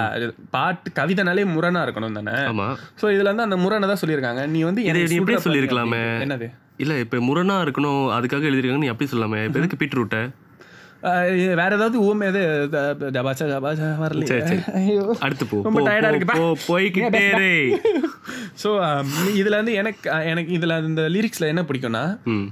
பாட்டு 0.50 0.90
கவிதைனாலே 0.94 1.44
முரணா 1.50 1.82
இருக்கணும் 1.84 2.12
தானே? 2.12 2.36
ஆமா. 2.46 2.68
ஸோ 3.00 3.06
இதுல 3.14 3.30
வந்து 3.32 3.42
அந்த 3.42 3.56
முரணை 3.56 3.88
தான் 3.88 4.02
சொல்லியிருக்காங்க. 4.02 4.44
நீ 4.46 4.62
வந்து 4.62 4.84
எப்படி 4.86 5.36
சொல்லியிருக்கலாமே? 5.44 6.02
என்னது? 6.22 6.48
இல்ல 6.76 6.94
இப்ப 6.98 7.20
முரணா 7.24 7.56
இருக்கணும் 7.64 8.02
அதுக்காக 8.14 8.48
எழுதிருக்காங்க 8.50 8.84
நீ 8.84 8.92
அப்படி 8.92 9.10
சொல்லாம 9.10 9.44
இப்ப 9.44 9.58
எதுக்கு 9.58 9.76
பீட்ரூட்ட 9.76 10.18
அஹ் 11.02 11.26
இது 11.34 11.54
வேற 11.54 11.70
ஏதாவது 11.74 12.00
ஊமை 12.00 12.26
எது 12.26 12.42
சரி, 14.24 14.42
சரி. 14.42 14.60
ஐயோ. 14.74 15.02
அடுத்து 15.20 15.44
போ. 15.46 15.56
ரொம்ப 15.62 15.80
tired 15.80 16.04
ஆ 16.04 16.08
போ, 16.08 16.12
இருக்குப்பா. 16.12 16.36
போ, 16.38 16.46
போய்க்கிட்டே 16.68 17.20
இரு. 17.30 17.50
ஸோ 18.62 18.70
இதுல 19.34 19.56
வந்து 19.56 19.72
எனக்கு 19.72 20.00
எனக்கு 20.24 20.52
இதுல 20.58 20.84
இந்த 20.84 21.02
லிரிக்ஸ்ல 21.08 21.46
என்ன 21.46 21.62
பிடிக்கும்னா. 21.62 22.04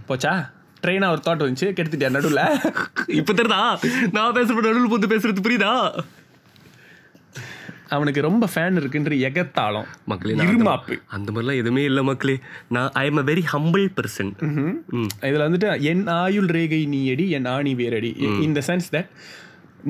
போச்சா? 0.09 0.35
ட்ரெயினா 0.83 1.09
ஒரு 1.15 1.23
தாட் 1.27 1.45
வந்துச்சு 1.45 1.69
கெடுத்துட்டேன் 1.79 2.17
நடுவில்? 2.17 2.45
இப்ப 3.21 3.35
தெரியுதா? 3.39 3.63
நான் 4.17 4.35
பேசுற 4.39 4.59
நடுவில் 4.67 4.93
போட்டு 4.93 5.13
பேசுறது 5.13 5.47
புரியுதா? 5.47 5.75
அவனுக்கு 7.95 8.21
ரொம்ப 8.27 8.45
ஃபேன் 8.53 8.79
இருக்குன்ற 8.81 9.15
எகத்தாளம் 9.29 9.89
மக்களே 10.11 10.35
இருமாப்பு. 10.45 10.95
அந்த 11.17 11.29
மாதிரிலாம் 11.33 11.61
எதுவுமே 11.63 11.83
இல்லை 11.89 12.03
மக்களே. 12.03 12.37
நான் 12.69 12.91
I 13.01 13.05
am 13.11 13.21
a 13.23 13.25
very 13.31 13.43
humble 13.53 13.85
person 13.97 14.31
இதுல 15.29 15.47
வந்துட்டு 15.47 15.71
என் 15.91 16.05
ஆயுள் 16.21 16.49
ரேகை 16.57 16.81
நீ 16.95 17.01
அடி 17.15 17.27
என் 17.39 17.49
ஆணி 17.55 17.75
வேரடி. 17.81 18.13
இந்த 18.47 18.63
சென்ஸ் 18.69 18.89
தட் 18.95 19.11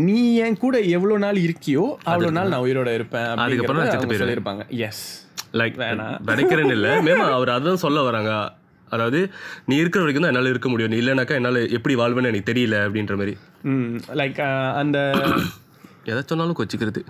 நீ 0.06 0.18
என் 0.46 0.58
கூட 0.64 0.76
எவ்வளவு 0.96 1.22
நாள் 1.24 1.38
இருக்கியோ 1.46 1.84
அவ்வளவு 2.10 2.34
நாள் 2.38 2.50
நான் 2.54 2.64
உயிரோட 2.66 2.90
இருப்பேன். 2.98 3.28
அதுக்கப்புறம் 3.44 4.18
சொல்லியிருப்பாங்க. 4.22 4.64
எஸ் 4.88 5.04
லைக் 5.60 5.78
விதைக்கிறேன்னு 6.30 6.76
இல்லை. 6.78 6.90
மேமா 7.08 7.28
அவர் 7.38 7.54
அதான் 7.56 7.82
சொல்ல 7.86 8.02
வராங்க. 8.08 8.32
அதாவது 8.94 9.20
நீ 9.70 9.74
இருக்கிற 9.82 10.02
வரைக்கும் 10.02 10.24
தான் 10.24 10.32
என்னால் 10.32 10.52
இருக்க 10.52 10.68
முடியும். 10.72 10.92
நீ 10.92 10.98
இல்லைனாக்கா 11.02 11.38
என்னால் 11.40 11.60
எப்படி 11.78 11.96
வாழ்வேன்னு 12.02 12.32
எனக்கு 12.32 12.50
தெரியல 12.52 12.78
அப்படின்ற 12.86 13.16
மாதிரி. 13.22 13.34
லைக் 14.20 14.40
அந்த 14.82 14.98
எதை 16.10 16.20
சொன்னாலும் 16.30 16.58
கொச்சிக்கிறது. 16.60 17.02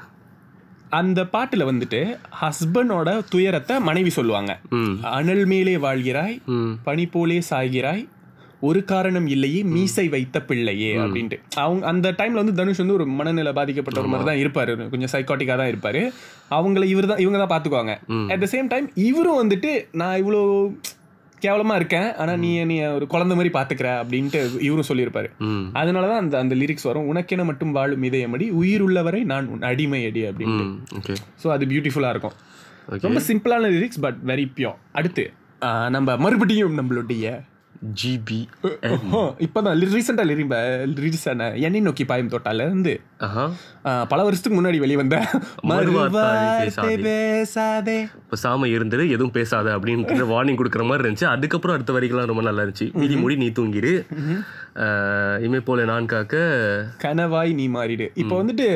அந்த 0.98 1.20
பாட்டுல 1.34 1.66
வந்துட்டு 1.68 2.00
ஹஸ்பண்டோட 2.40 3.10
துயரத்தை 3.34 3.74
மனைவி 3.88 4.10
சொல்லுவாங்க. 4.16 4.52
அனல் 5.18 5.46
மேலே 5.52 5.76
வாழ்கிறாய் 5.86 6.36
பனி 6.88 7.06
போலே 7.14 7.38
சாய்கிறாய் 7.52 8.02
ஒரு 8.68 8.80
காரணம் 8.90 9.28
இல்லையே 9.34 9.60
மீசை 9.74 10.04
வைத்த 10.14 10.36
பிள்ளையே 10.48 10.90
அப்படின்ட்டு. 11.04 11.36
அவங்க 11.62 11.84
அந்த 11.92 12.08
டைம்ல 12.18 12.42
வந்து 12.42 12.58
தனுஷ் 12.58 12.82
வந்து 12.82 12.96
ஒரு 12.98 13.06
மனநிலை 13.18 13.52
பாதிக்கப்பட்ட 13.58 14.02
ஒரு 14.02 14.10
மாதிரி 14.12 14.28
தான் 14.28 14.40
இருப்பாரு. 14.42 14.74
கொஞ்சம் 14.92 15.12
சைக்காட்டிக்கா 15.14 15.56
தான் 15.60 15.70
இருப்பாரு. 15.72 16.02
அவங்கள 16.58 16.86
இவர் 16.92 17.10
தான் 17.12 17.22
இவங்க 17.24 17.38
தான் 17.42 17.52
பாத்துக்குவாங்க 17.54 17.94
அட் 18.34 18.44
த 18.44 18.48
சேம் 18.54 18.70
டைம் 18.74 18.88
இவரும் 19.08 19.40
வந்துட்டு 19.42 19.72
நான் 20.02 20.20
இவ்வளோ 20.22 20.42
கேவலமா 21.42 21.74
இருக்கேன். 21.74 22.14
ஆனா 22.14 22.36
நீ 22.36 22.64
நீ 22.64 22.76
ஒரு 22.82 23.06
குழந்தை 23.06 23.36
மாதிரி 23.36 23.52
பாத்துக்கிற 23.58 23.88
அப்படின்ட்டு 24.02 24.40
இவரும் 24.60 24.88
சொல்லியிருப்பாரு. 24.88 25.28
ம். 25.38 25.66
அதனாலதான் 25.74 26.20
அந்த 26.22 26.38
அந்த 26.38 26.54
லிரிக்ஸ் 26.54 26.82
வரும். 26.82 27.08
உனக்கென 27.14 27.44
மட்டும் 27.44 27.72
வாழும் 27.72 28.02
இதயமடி 28.02 28.50
உயிர் 28.50 28.80
உள்ளவரை 28.80 29.24
நான் 29.24 29.48
உன் 29.48 29.62
அடிமை 29.62 30.06
அடி 30.06 30.22
ஓகே 30.98 31.16
ஸோ 31.44 31.48
அது 31.48 31.66
பியூட்டிஃபுல்லா 31.66 32.08
இருக்கும். 32.08 32.36
ரொம்ப 32.86 33.20
சிம்பிளான 33.28 33.68
லிரிக்ஸ் 33.74 34.00
பட் 34.00 34.18
வெரி 34.26 34.44
பியோர் 34.56 34.78
அடுத்து 34.92 35.24
நம்ம 35.88 36.16
மறுபடியும் 36.16 36.76
நம்மளுடைய 36.78 37.26
ஜிபி 38.00 38.40
இப்போதான் 39.44 39.78
ரீசெண்டாக 39.94 40.26
லிரிம்ப 40.30 40.56
ரிலீஸ் 41.04 41.26
ஆன 41.30 41.48
என்னை 41.66 41.80
நோக்கி 41.86 42.04
பாயும் 42.10 42.30
தோட்டால 42.34 42.66
இருந்து. 42.68 42.92
பல 44.10 44.18
வருஷத்துக்கு 44.26 44.56
முன்னாடி 44.58 44.78
வெளியே 44.82 44.98
வந்த 45.00 45.16
மறுவார்த்தை 45.70 46.22
மறுவார்த்தை 46.26 46.94
பேசாதே. 47.06 47.96
இப்போ 48.22 48.36
சாம 48.44 48.68
இருந்துரு 48.74 49.04
எதுவும் 49.16 49.34
பேசாத 49.38 49.68
அப்படின்ற 49.76 50.26
வார்னிங் 50.32 50.60
கொடுக்குற 50.60 50.84
மாதிரி 50.90 51.06
இருந்துச்சு. 51.06 51.28
அதுக்கப்புறம் 51.34 51.76
அடுத்த 51.76 51.96
வரிகள்லாம் 51.96 52.30
ரொம்ப 52.32 52.44
நல்லா 52.48 52.64
இருந்துச்சு. 52.64 52.88
மீதி 53.00 53.16
முடி 53.22 53.36
நீ 53.42 53.48
தூங்கிடு 53.58 53.92
இமை 55.46 55.60
போல 55.60 55.84
நான் 55.90 56.10
காக்க 56.12 56.36
கனவாய் 57.04 57.50
நீ 57.58 57.66
மாறிடு. 57.68 58.06
இப்போ 58.14 58.34
வந்துட்டு 58.42 58.66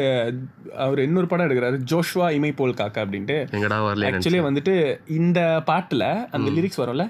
அவர் 0.85 1.01
இன்னொரு 1.05 1.27
படம் 1.27 1.47
எடுக்கிறாரு 1.47 1.79
ஜோஷ்வா 1.93 2.27
இமை 2.39 2.53
போல் 2.53 2.79
காக்கா 2.81 3.05
அப்படின்ட்டு. 3.05 3.39
எங்கடா 3.57 3.79
வரல 3.87 4.11
ஆக்சுவலி 4.11 4.43
வந்துட்டு 4.49 4.75
இந்த 5.19 5.41
பாட்டுல 5.71 6.05
அந்த 6.37 6.51
லிரிக்ஸ் 6.57 6.83
வரும்ல? 6.83 7.07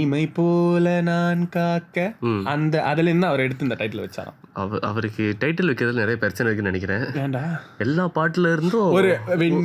இமை 0.00 0.22
போல 0.38 0.86
நான் 1.00 1.42
காக்க. 1.48 2.12
அந்த 2.52 2.82
அதுல 2.90 3.08
இருந்து 3.10 3.30
அவர் 3.30 3.44
எடுத்து 3.44 3.66
இந்த 3.66 3.78
டைட்டில் 3.80 4.04
வச்சாராம். 4.04 4.38
அவ 4.62 4.78
அவருக்கு 4.88 5.24
டைட்டில் 5.42 5.70
வைக்கிறதுல 5.70 6.02
நிறைய 6.02 6.16
பிரச்சனை 6.22 6.46
இருக்குன்னு 6.48 6.70
நினைக்கிறேன். 6.70 7.04
ஏன்டா? 7.24 7.42
எல்லா 7.78 8.04
பாட்டுல 8.16 8.52
இருந்தும் 8.52 8.94
ஒரு 8.98 9.10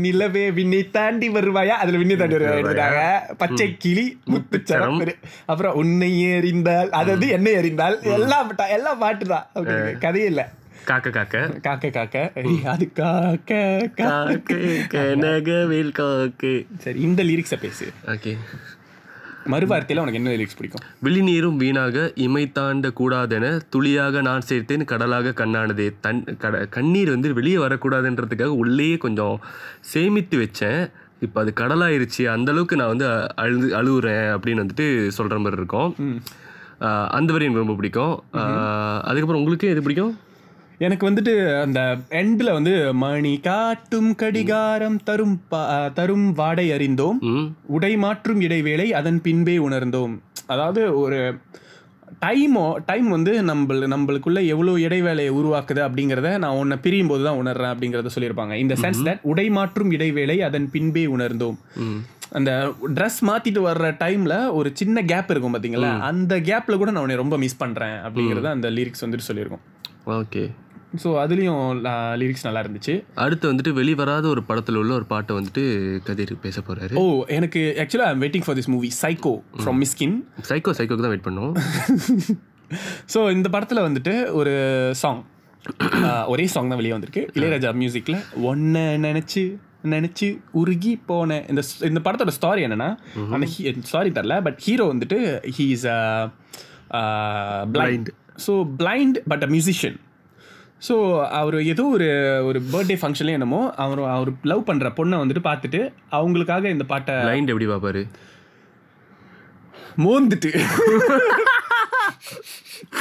நிலவே 0.06 0.46
விண்ணை 0.58 0.82
தாண்டி 0.98 1.30
வருவாயா? 1.30 1.76
அதுல 1.84 2.02
விண்ணை 2.02 2.16
தாண்டி 2.16 2.38
வருவாயா? 2.38 2.60
எடுத்துட்டாங்க. 2.60 3.36
பச்சை 3.38 3.68
கிளி 3.86 4.06
முத்துச்சரம். 4.34 5.00
அப்புறம் 5.46 5.78
உன்னை 5.84 6.12
எறிந்தால் 6.34 6.92
அதாவது 7.02 7.28
என்னை 7.38 7.54
எறிந்தால் 7.62 7.98
எல்லாம் 8.24 8.52
எல்லாம் 8.78 9.02
பாட்டு 9.06 9.26
தான் 9.26 9.48
கதையே 10.00 10.28
இல்ல. 10.34 10.44
காக்க 10.86 11.10
காக்க. 11.10 11.38
காக்க 11.62 11.90
காக்க. 11.90 12.18
அது 12.72 12.86
காக்க 12.94 13.52
காக்கே. 14.00 14.60
கனகவில் 14.94 15.94
காக்கே. 16.00 16.54
சரி 16.78 17.00
இந்த 17.02 17.24
லிரிக்ஸை 17.24 17.60
பேசு. 17.60 17.86
ஓகே. 18.08 18.34
மறுவார்த்தையில 19.52 20.04
உனக்கு 20.04 20.20
என்ன 20.20 20.30
லிரிக்ஸ் 20.30 20.58
பிடிக்கும்? 20.58 20.84
விழிநீரும் 21.04 21.58
வீணாக 21.58 22.12
இமை 22.16 22.44
தாண்ட 22.52 22.92
கூடாதென 23.00 23.46
துளியாக 23.70 24.22
நான் 24.22 24.46
சேர்த்தேன் 24.50 24.86
கடலாக 24.86 25.34
கண்ணானதே. 25.42 25.88
தன் 26.02 26.22
கட 26.38 26.66
கண்ணீர் 26.66 27.10
வந்து 27.10 27.34
வெளியே 27.34 27.58
வரக்கூடாதுன்றதுக்காக 27.58 28.58
உள்ளேயே 28.64 28.98
கொஞ்சம் 28.98 29.36
சேமித்து 29.94 30.38
வச்சேன். 30.38 30.82
இப்போ 31.20 31.42
அது 31.42 31.54
கடலாயிருச்சு 31.56 32.24
அந்த 32.26 32.52
அளவுக்கு 32.52 32.76
நான் 32.76 32.94
வந்து 32.96 33.36
அழுது 33.36 33.68
அழுகுறேன் 33.82 34.26
அப்படின்னு 34.36 34.64
வந்துட்டு 34.64 34.88
சொல்கிற 35.08 35.38
மாதிரி 35.40 35.60
இருக்கும். 35.62 35.92
அந்த 37.18 37.30
வரி 37.34 37.48
எனக்கு 37.48 37.64
ரொம்ப 37.64 37.78
பிடிக்கும். 37.80 38.14
அதுக்கப்புறம் 39.10 39.42
உங்களுக்கு 39.42 39.72
எது 39.74 39.84
பிடிக்கும்? 39.86 40.14
எனக்கு 40.86 41.06
வந்துட்டு 41.08 41.34
அந்த 41.64 41.80
எண்ட்ல 42.22 42.54
வந்து 42.58 42.72
மணி 43.04 43.34
காட்டும் 43.48 44.10
கடிகாரம் 44.22 44.98
தரும் 45.10 45.36
தரும் 46.00 46.28
வாடை 46.40 46.66
அறிந்தோம். 46.78 47.20
உடை 47.76 47.94
மாற்றும் 48.06 48.42
இடைவேளை 48.48 48.88
அதன் 49.00 49.20
பின்பே 49.28 49.58
உணர்ந்தோம். 49.68 50.16
அதாவது 50.54 50.82
ஒரு 51.04 51.20
டைமோ 52.24 52.66
டைம் 52.90 53.08
வந்து 53.16 53.32
நம்ம 53.48 53.76
நம்மளுக்குள்ள 53.94 54.40
எவ்வளோ 54.54 54.74
இடைவேளையை 54.86 55.32
உருவாக்குது 55.40 55.82
அப்படிங்கிறத 55.86 56.30
நான் 56.44 56.60
உன்னை 56.62 56.76
பிரியும் 56.84 57.12
போது 57.12 57.24
தான் 57.28 57.40
உணர்றேன் 57.42 57.72
அப்படிங்கிறத 57.74 58.12
சொல்லியிருப்பாங்க. 58.16 58.56
இந்த 58.64 58.76
சென்ஸ் 58.84 59.02
தட் 59.08 59.24
உடை 59.32 59.48
மாற்றும் 59.58 59.94
இடைவேளை 59.98 60.38
அதன் 60.48 60.68
பின்பே 60.76 61.06
உணர்ந்தோம். 61.16 61.58
அந்த 62.40 62.52
ட்ரெஸ் 62.98 63.20
மாத்திட்டு 63.30 63.62
வர்ற 63.70 63.88
டைம்ல 64.04 64.36
ஒரு 64.60 64.70
சின்ன 64.80 65.04
கேப் 65.12 65.32
இருக்கும் 65.34 65.56
பாத்தீங்களா? 65.56 65.90
அந்த 66.10 66.34
கேப்ல 66.50 66.78
கூட 66.82 66.92
நான் 66.94 67.04
உன்னை 67.06 67.18
ரொம்ப 67.22 67.36
மிஸ் 67.44 67.62
பண்றேன் 67.64 67.98
அப்படிங்கறத 68.08 68.50
அந்த 68.58 68.70
லிரிக்ஸ் 68.78 69.04
வந்துட்டு 69.06 69.28
சொல்லியிருக்கோம். 69.30 69.64
ஓகே. 70.20 70.44
ஸோ 71.02 71.10
அதுலயும் 71.22 71.62
லிரிக்ஸ் 72.22 72.46
நல்லா 72.48 72.62
இருந்துச்சு. 72.64 72.94
அடுத்து 73.24 73.52
வந்துட்டு 73.52 73.72
வெளிவராத 73.78 74.26
ஒரு 74.34 74.42
படத்தில் 74.50 74.80
உள்ள 74.82 74.94
ஒரு 75.00 75.06
பாட்டை 75.14 75.34
வந்துட்டு 75.38 75.64
கதிர் 76.08 76.34
பேச 76.46 76.62
போறாரு. 76.68 76.94
ஓ 77.02 77.04
எனக்கு 77.38 77.62
ஆக்சுவலா 77.84 78.10
I'm 78.14 78.24
waiting 78.24 78.46
for 78.48 78.58
this 78.60 78.72
movie 78.76 78.90
psycho 79.02 79.34
from 79.62 79.80
Mysskin 79.84 80.16
psycho 80.50 80.74
சைக்கோக்கு 80.80 81.06
தான் 81.06 81.14
வெயிட் 81.14 81.28
பண்ணோம். 81.30 81.54
ஸோ 83.14 83.22
இந்த 83.38 83.50
படத்தில் 83.56 83.86
வந்துட்டு 83.88 84.16
ஒரு 84.40 84.54
சாங் 85.02 85.22
ஒரே 86.34 86.46
சாங் 86.54 86.72
தான் 86.72 86.80
வெளியே 86.82 86.96
வந்திருக்கு. 86.96 87.24
இளையராஜா 87.38 87.70
மியூசிக்கில் 87.82 88.20
ஒன்றை 88.52 88.86
நினச்சி 89.08 89.44
நினச்சி 89.84 90.28
உருகி 90.52 91.02
போன 91.06 91.40
இந்த 91.48 91.62
இந்த 91.82 92.00
படத்தோட 92.04 92.34
ஸ்டாரி 92.38 92.62
என்னன்னா 92.64 92.90
அந்த 93.32 93.48
ஸ்டாரி 93.88 94.12
தரல 94.12 94.42
பட் 94.42 94.60
ஹீரோ 94.60 94.94
வந்துட்டு 94.94 95.20
he 95.58 95.68
is 95.70 95.88
blind 97.72 98.10
so 98.48 98.54
blind 98.78 99.20
but 99.28 99.44
a 99.44 99.48
musician 99.48 99.98
so 100.88 100.96
அவர் 101.32 101.64
ஏதோ 101.64 101.84
ஒரு 101.88 102.08
ஒரு 102.46 102.60
பர்த்டே 102.72 102.98
ஃபங்க்ஷன்ல 103.02 103.30
என்னமோ 103.30 103.62
அவர் 103.76 104.02
அவர் 104.08 104.32
லவ் 104.44 104.68
பண்ணுற 104.68 104.90
பொண்ணை 104.96 105.18
வந்துட்டு 105.20 105.44
பார்த்துட்டு 105.44 105.82
அவங்களுக்காக 106.12 106.70
இந்த 106.70 106.84
பாட்டை 106.84 107.16
லைண்ட் 107.24 107.50
எப்படி 107.50 107.68
பார்ப்பாரு? 107.68 108.02
மோந்துட்டு. 109.98 110.52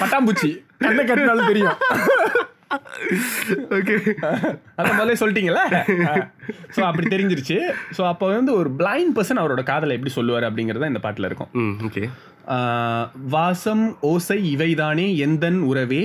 பட்டாம்பூச்சி. 0.00 0.50
கண்ணை 0.78 1.04
கட்டினாலும் 1.04 1.46
தெரியும். 1.46 1.76
ஓகே 3.78 3.94
அதான் 4.76 4.96
முதல்ல 4.98 5.16
சொல்லிட்டீங்களா 5.22 5.64
ஸோ 6.76 6.80
அப்படி 6.88 7.06
தெரிஞ்சிருச்சு. 7.14 7.56
ஸோ 7.96 8.02
அப்போ 8.10 8.26
வந்து 8.36 8.52
ஒரு 8.60 8.70
பிளைண்ட் 8.80 9.14
பர்சன் 9.16 9.40
அவரோட 9.42 9.62
காதலை 9.70 9.96
எப்படி 9.98 10.12
சொல்லுவார் 10.18 10.48
அப்படிங்கிறது 10.48 10.92
இந்த 10.92 11.02
பாட்டில் 11.06 11.28
இருக்கும். 11.30 11.50
ஓகே 11.88 12.04
வாசம் 13.34 13.84
ஓசை 14.12 14.38
இவைதானே 14.52 15.08
எந்தன் 15.26 15.60
உறவே? 15.70 16.04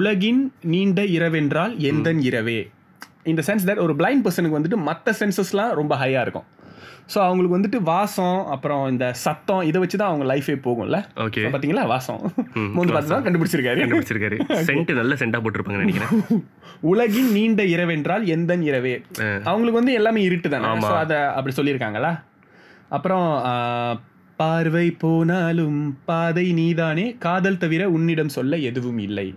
உலகின் 0.00 0.42
நீண்ட 0.72 1.02
இரவென்றால் 1.16 1.74
எந்தன் 1.90 2.20
இரவே? 2.30 2.58
இந்த 3.32 3.42
சென்ஸ் 3.46 3.66
தட் 3.68 3.82
ஒரு 3.86 3.94
பிளைண்ட் 4.00 4.24
பர்சனுக்கு 4.26 4.58
வந்துட்டு 4.58 4.80
மற்ற 4.88 5.14
சென்சஸ்லாம் 5.20 5.72
ரொம்ப 5.80 5.94
ஹையாக 6.02 6.24
இருக்கும். 6.26 6.46
ஸோ 7.12 7.18
அவங்களுக்கு 7.26 7.56
வந்துட்டு 7.56 7.78
வாசம் 7.90 8.38
அப்புறம் 8.54 8.82
இந்த 8.88 9.06
சத்தம் 9.24 9.62
இதை 9.62 9.78
வச்சு 9.82 9.96
தான் 9.96 10.10
அவங்க 10.10 10.24
லைஃபே 10.32 10.56
போகும்ல. 10.66 10.98
ஓகே 11.24 11.42
So, 11.44 11.50
பாத்தீங்களா? 11.54 11.84
வாசம். 11.86 12.20
மூணு 12.76 12.88
பார்த்து 12.92 13.12
தான் 13.14 13.24
கண்டுபிடிச்சிருக்காரு. 13.26 13.80
கண்டுபிடிச்சிருக்காரு. 13.84 14.38
சென்ட் 14.68 14.92
நல்ல 15.00 15.14
சென்டா 15.14 15.40
போட்டிருப்பாங்கன்னு 15.44 15.86
நினைக்கிறேன். 15.86 16.12
உலகின் 16.90 17.30
நீண்ட 17.32 17.62
இரவென்றால் 17.74 18.26
எந்தன் 18.34 18.62
இரவே? 18.62 18.94
அவங்களுக்கு 19.44 19.80
வந்து 19.80 19.92
எல்லாமே 19.92 20.22
இருட்டு 20.22 20.48
தானே? 20.48 20.68
ஸோ 20.88 20.94
அதை 21.04 21.18
அப்படி 21.38 21.54
சொல்லியிருக்காங்களா? 21.56 22.12
அப்புறம் 22.88 23.26
பார்வை 24.36 24.90
போனாலும் 25.02 25.78
பாதை 26.04 26.44
நீதானே? 26.52 27.06
காதல் 27.18 27.58
தவிர 27.58 27.88
உன்னிடம் 27.90 28.34
சொல்ல 28.36 28.56
எதுவும் 28.68 28.98
இல்லை. 28.98 29.28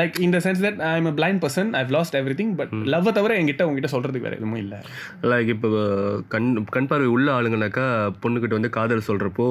லைக் 0.00 0.16
இந்த 0.26 0.38
sense 0.44 0.62
that 0.64 0.80
I 0.88 0.92
am 1.00 1.08
blind 1.18 1.40
person 1.44 1.70
I've 1.80 1.92
lost 1.96 2.16
everything 2.40 2.52
but 2.60 2.72
லவ்வை 2.94 3.12
தவிர 3.18 3.36
என்கிட்ட 3.40 3.66
உங்ககிட்ட 3.68 3.90
சொல்றதுக்கு 3.94 4.26
வேற 4.26 4.36
எதுவும் 4.40 4.60
இல்லை. 4.64 4.78
லைக் 5.32 5.50
இப்போ 5.54 5.68
கண் 6.34 6.48
கண் 6.76 6.88
பார்வை 6.92 7.08
உள்ள 7.16 7.28
ஆளுங்கனாக்கா 7.36 7.86
பொண்ணுக்கிட்ட 8.24 8.58
வந்து 8.58 8.72
காதல் 8.78 9.06
சொல்றப்போ 9.10 9.46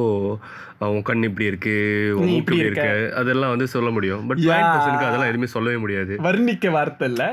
அவன் 0.85 1.07
கண் 1.09 1.27
இப்படி 1.29 1.49
இருக்கு 1.51 1.75
உன் 2.19 2.35
இப்படி 2.41 2.61
இருக்கு. 2.65 2.91
அதெல்லாம் 3.21 3.53
வந்து 3.55 3.67
சொல்ல 3.75 3.91
முடியும். 3.97 4.21
பட் 4.31 4.43
பிளைண்ட் 4.45 4.71
பர்சனுக்கு 4.73 5.09
அதெல்லாம் 5.09 5.31
எதுவுமே 5.31 5.51
சொல்லவே 5.55 5.79
முடியாது. 5.85 6.15
வர்ணிக்க 6.29 6.71
வார்த்தை 6.77 7.09
இல்லை. 7.13 7.29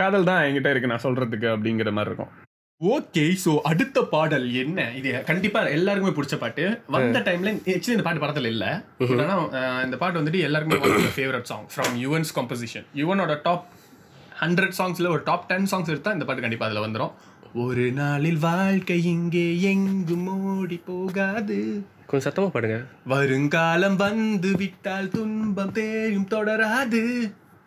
காதல் 0.00 0.28
தான் 0.28 0.44
என்கிட்ட 0.44 0.68
இருக்கு 0.72 0.92
நான் 0.92 1.06
சொல்றதுக்கு 1.08 1.48
அப்படிங்கிற 1.54 1.92
மாதிரி 1.96 2.10
இருக்கும். 2.12 2.32
ஓகே 2.80 3.22
ஸோ 3.42 3.50
அடுத்த 3.70 3.98
பாடல் 4.12 4.46
என்ன? 4.60 4.78
இது 4.98 5.08
கண்டிப்பா 5.30 5.60
எல்லாருக்குமே 5.76 6.12
பிடிச்ச 6.18 6.36
பாட்டு. 6.42 6.62
வந்த 6.94 7.18
டைம்ல 7.26 7.50
ஆக்சுவலி 7.72 7.96
இந்த 7.96 8.04
பாட்டு 8.06 8.22
படத்துல 8.22 8.52
இல்ல. 8.54 8.66
ஆனா 9.24 9.34
இந்த 9.86 9.96
பாட்டு 10.02 10.20
வந்துட்டு 10.20 10.40
எல்லாருக்குமே 10.46 11.10
favourite 11.16 11.48
song 11.50 11.66
from 11.72 11.96
Yuvan's 12.04 12.32
composition 12.38 12.86
யுவனோட 13.00 13.34
top 13.46 13.66
hundred 14.42 14.76
சாங்ஸ்ல 14.78 15.10
ஒரு 15.16 15.22
டாப் 15.28 15.44
டென் 15.50 15.68
சாங்ஸ் 15.72 15.92
எடுத்தா 15.94 16.14
இந்த 16.16 16.26
பாட்டு 16.28 16.44
கண்டிப்பா 16.46 16.68
அதுல 16.68 16.84
வந்துரும். 16.86 17.12
ஒரு 17.64 17.84
நாளில் 18.00 18.40
வாழ்க்கை 18.48 18.98
இங்கே 19.14 19.46
எங்கும் 19.72 20.28
ஓடி 20.52 20.78
போகாது. 20.90 21.58
கொஞ்சம் 22.08 22.26
சத்தமாக 22.26 22.52
பாடுங்க. 22.54 22.78
வருங்காலம் 23.12 24.00
வந்து 24.06 24.52
விட்டால் 24.62 25.12
துன்பம் 25.16 25.74
தேயும் 25.78 26.30
தொடராது. 26.34 27.02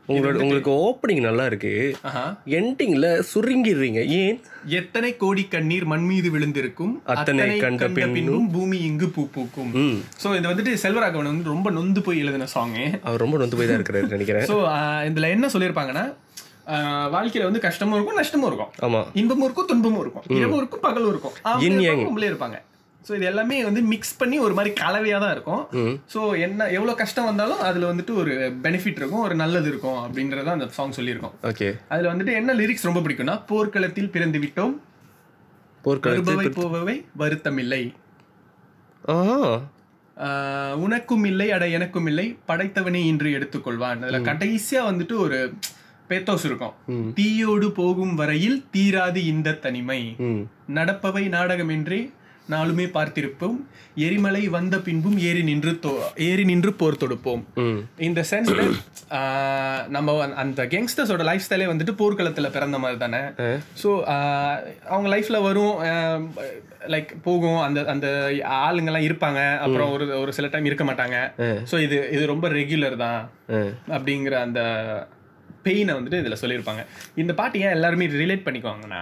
உங்களோட 0.09 0.37
உங்களுக்கு 0.43 0.71
ஓப்பனிங் 0.85 1.21
நல்லா 1.25 1.43
இருக்கு 1.45 1.71
ஆஹா. 2.09 2.23
எண்டிங்கில் 2.57 3.07
சுருங்கிடுறீங்க. 3.29 3.99
ஏன்? 4.21 4.37
எத்தனை 4.79 5.09
கோடி 5.17 5.43
கண்ணீர் 5.47 5.85
மண் 5.85 6.05
மீது 6.05 6.29
விழுந்திருக்கும்? 6.31 6.93
அத்தனை 7.13 7.45
கண்ட 7.59 7.87
பின்னும் 7.97 8.49
பூமி 8.51 8.77
இங்கு 8.89 9.07
பூ 9.07 9.23
பூக்கும். 9.27 9.71
சோ 10.23 10.27
இது 10.39 10.51
வந்துட்டு 10.51 10.73
செல்வராகவன் 10.83 11.31
வந்து 11.31 11.53
ரொம்ப 11.53 11.71
நொந்து 11.71 12.01
போய் 12.01 12.21
எழுதின 12.23 12.49
சாங்கு 12.55 12.85
அவர் 13.03 13.23
ரொம்ப 13.25 13.37
நொந்து 13.37 13.57
போய் 13.57 13.69
தான் 13.71 13.79
இருக்கிறாரு 13.79 14.11
நினைக்கிறேன். 14.15 14.47
ஸோ 14.51 14.57
இதுல 15.09 15.31
என்ன 15.37 15.49
சொல்லியிருப்பாங்கன்னா 15.55 16.05
வாழ்க்கையில 17.15 17.47
வந்து 17.47 17.63
கஷ்டமும் 17.65 17.95
இருக்கும் 17.95 18.19
நஷ்டமும் 18.19 18.49
இருக்கும். 18.49 18.69
ஆமாம் 18.81 19.07
இன்பமும் 19.13 19.47
இருக்கும் 19.47 19.69
துன்பமும் 19.71 20.03
இருக்கும். 20.03 20.27
இரவும் 20.37 20.59
இருக்கும் 20.59 20.85
பகலும் 20.85 21.11
இருக்கும். 21.13 21.35
இருப்பாங்க. 22.29 22.59
ஸோ 23.07 23.11
இது 23.15 23.25
எல்லாமே 23.25 23.63
வந்து 23.63 23.81
மிக்ஸ் 23.83 24.17
பண்ணி 24.17 24.39
ஒரு 24.39 24.53
மாதிரி 24.53 24.71
கலவையா 24.81 25.17
தான் 25.19 25.31
இருக்கும். 25.31 25.63
ஸோ 26.13 26.39
என்ன 26.39 26.69
எவ்வளோ 26.69 26.93
கஷ்டம் 26.93 27.25
வந்தாலும் 27.25 27.59
அதுல 27.59 27.89
வந்துட்டு 27.91 28.13
ஒரு 28.15 28.33
பெனிஃபிட் 28.63 28.95
இருக்கும் 28.95 29.19
ஒரு 29.19 29.35
நல்லது 29.35 29.69
இருக்கும் 29.69 29.99
அப்படின்றத 30.03 30.51
அந்த 30.51 30.67
சாங் 30.71 30.91
சொல்லியிருக்கோம். 30.91 31.35
ஓகே. 31.43 31.67
அதுல 31.89 32.11
வந்துட்டு 32.13 32.33
என்ன 32.33 32.53
லிரிக்ஸ் 32.53 32.81
ரொம்ப 32.81 32.99
பிடிக்கும்னா 32.99 33.41
போர்க்களத்தில் 33.45 34.09
பிறந்து 34.09 34.39
விட்டோம் 34.39 34.75
போர்க்களத்தில் 35.83 36.35
வருபவை 36.35 36.49
போபவை 36.59 36.97
வருத்தமில்லை. 37.17 37.83
ஆ. 39.09 39.17
ஆஹ் 40.17 40.75
உனக்கும் 40.77 41.23
இல்லை 41.23 41.51
அட 41.51 41.67
எனக்கும் 41.67 42.05
இல்லை 42.05 42.37
படைத்தவனே 42.47 43.01
இன்று 43.05 43.29
எடுத்துக்கொள்வான். 43.37 44.01
அதுல 44.01 44.19
கடைசியா 44.31 44.81
வந்துட்டு 44.89 45.17
ஒரு 45.17 45.37
பேத்தோஸ் 46.09 46.45
இருக்கும். 46.45 46.73
தீயோடு 47.13 47.67
போகும் 47.71 48.15
வரையில் 48.15 48.63
தீராது 48.71 49.25
இந்த 49.25 49.53
தனிமை. 49.61 50.01
நடப்பவை 50.73 51.27
நாடகமின்றி 51.29 52.01
நாளுமே 52.49 52.89
பார்த்திருப்போம். 52.93 53.55
எரிமலை 53.95 54.47
வந்த 54.47 54.79
பின்பும் 54.79 55.19
ஏறி 55.19 55.43
நின்று 55.43 55.71
தோ- 55.71 56.17
ஏறி 56.17 56.43
நின்று 56.43 56.73
போர் 56.73 56.97
தொடுப்போம். 56.97 57.43
இந்த 57.97 58.25
சென்ஸ்ல 58.29 58.71
நம்ம 59.89 60.33
அந்த 60.33 60.63
கேங்ஸ்டர்ஸோட 60.65 61.23
லைஃப் 61.23 61.41
ஸ்டைலே 61.49 61.55
வந்துட்டு 61.55 61.93
போர்க்களத்துல 61.97 62.49
பிறந்த 62.49 62.79
மாதிரி 62.79 62.99
தானே. 62.99 63.17
ஸோ 63.83 64.03
அவங்க 64.87 65.17
லைஃப்ல 65.17 65.41
வரும் 65.41 65.83
லைக் 66.87 67.07
போகும். 67.23 67.57
அந்த 67.57 67.83
அந்த 67.85 68.27
ஆளுங்கெல்லாம் 68.31 69.05
இருப்பாங்க. 69.05 69.57
அப்புறம் 69.57 69.91
ஒரு 69.91 70.19
ஒரு 70.19 70.33
சில 70.33 70.47
டைம் 70.47 70.65
இருக்க 70.65 70.83
மாட்டாங்க. 70.83 71.31
ஸோ 71.71 71.81
இது 71.81 72.09
இது 72.11 72.25
ரொம்ப 72.25 72.49
ரெகுலர் 72.49 72.95
தான். 72.95 73.29
அப்படிங்கிற 73.89 74.31
அந்த 74.31 74.61
பெயினை 75.65 75.93
வந்துட்டு 75.93 76.19
இதில் 76.19 76.39
சொல்லியிருப்பாங்க 76.41 76.81
இந்த 77.15 77.33
பாட்டு 77.33 77.59
ஏன் 77.59 77.69
எல்லாருமே 77.69 78.07
ரிலேட் 78.15 78.45
பண்ணிக்குவாங்கன்னா. 78.45 79.01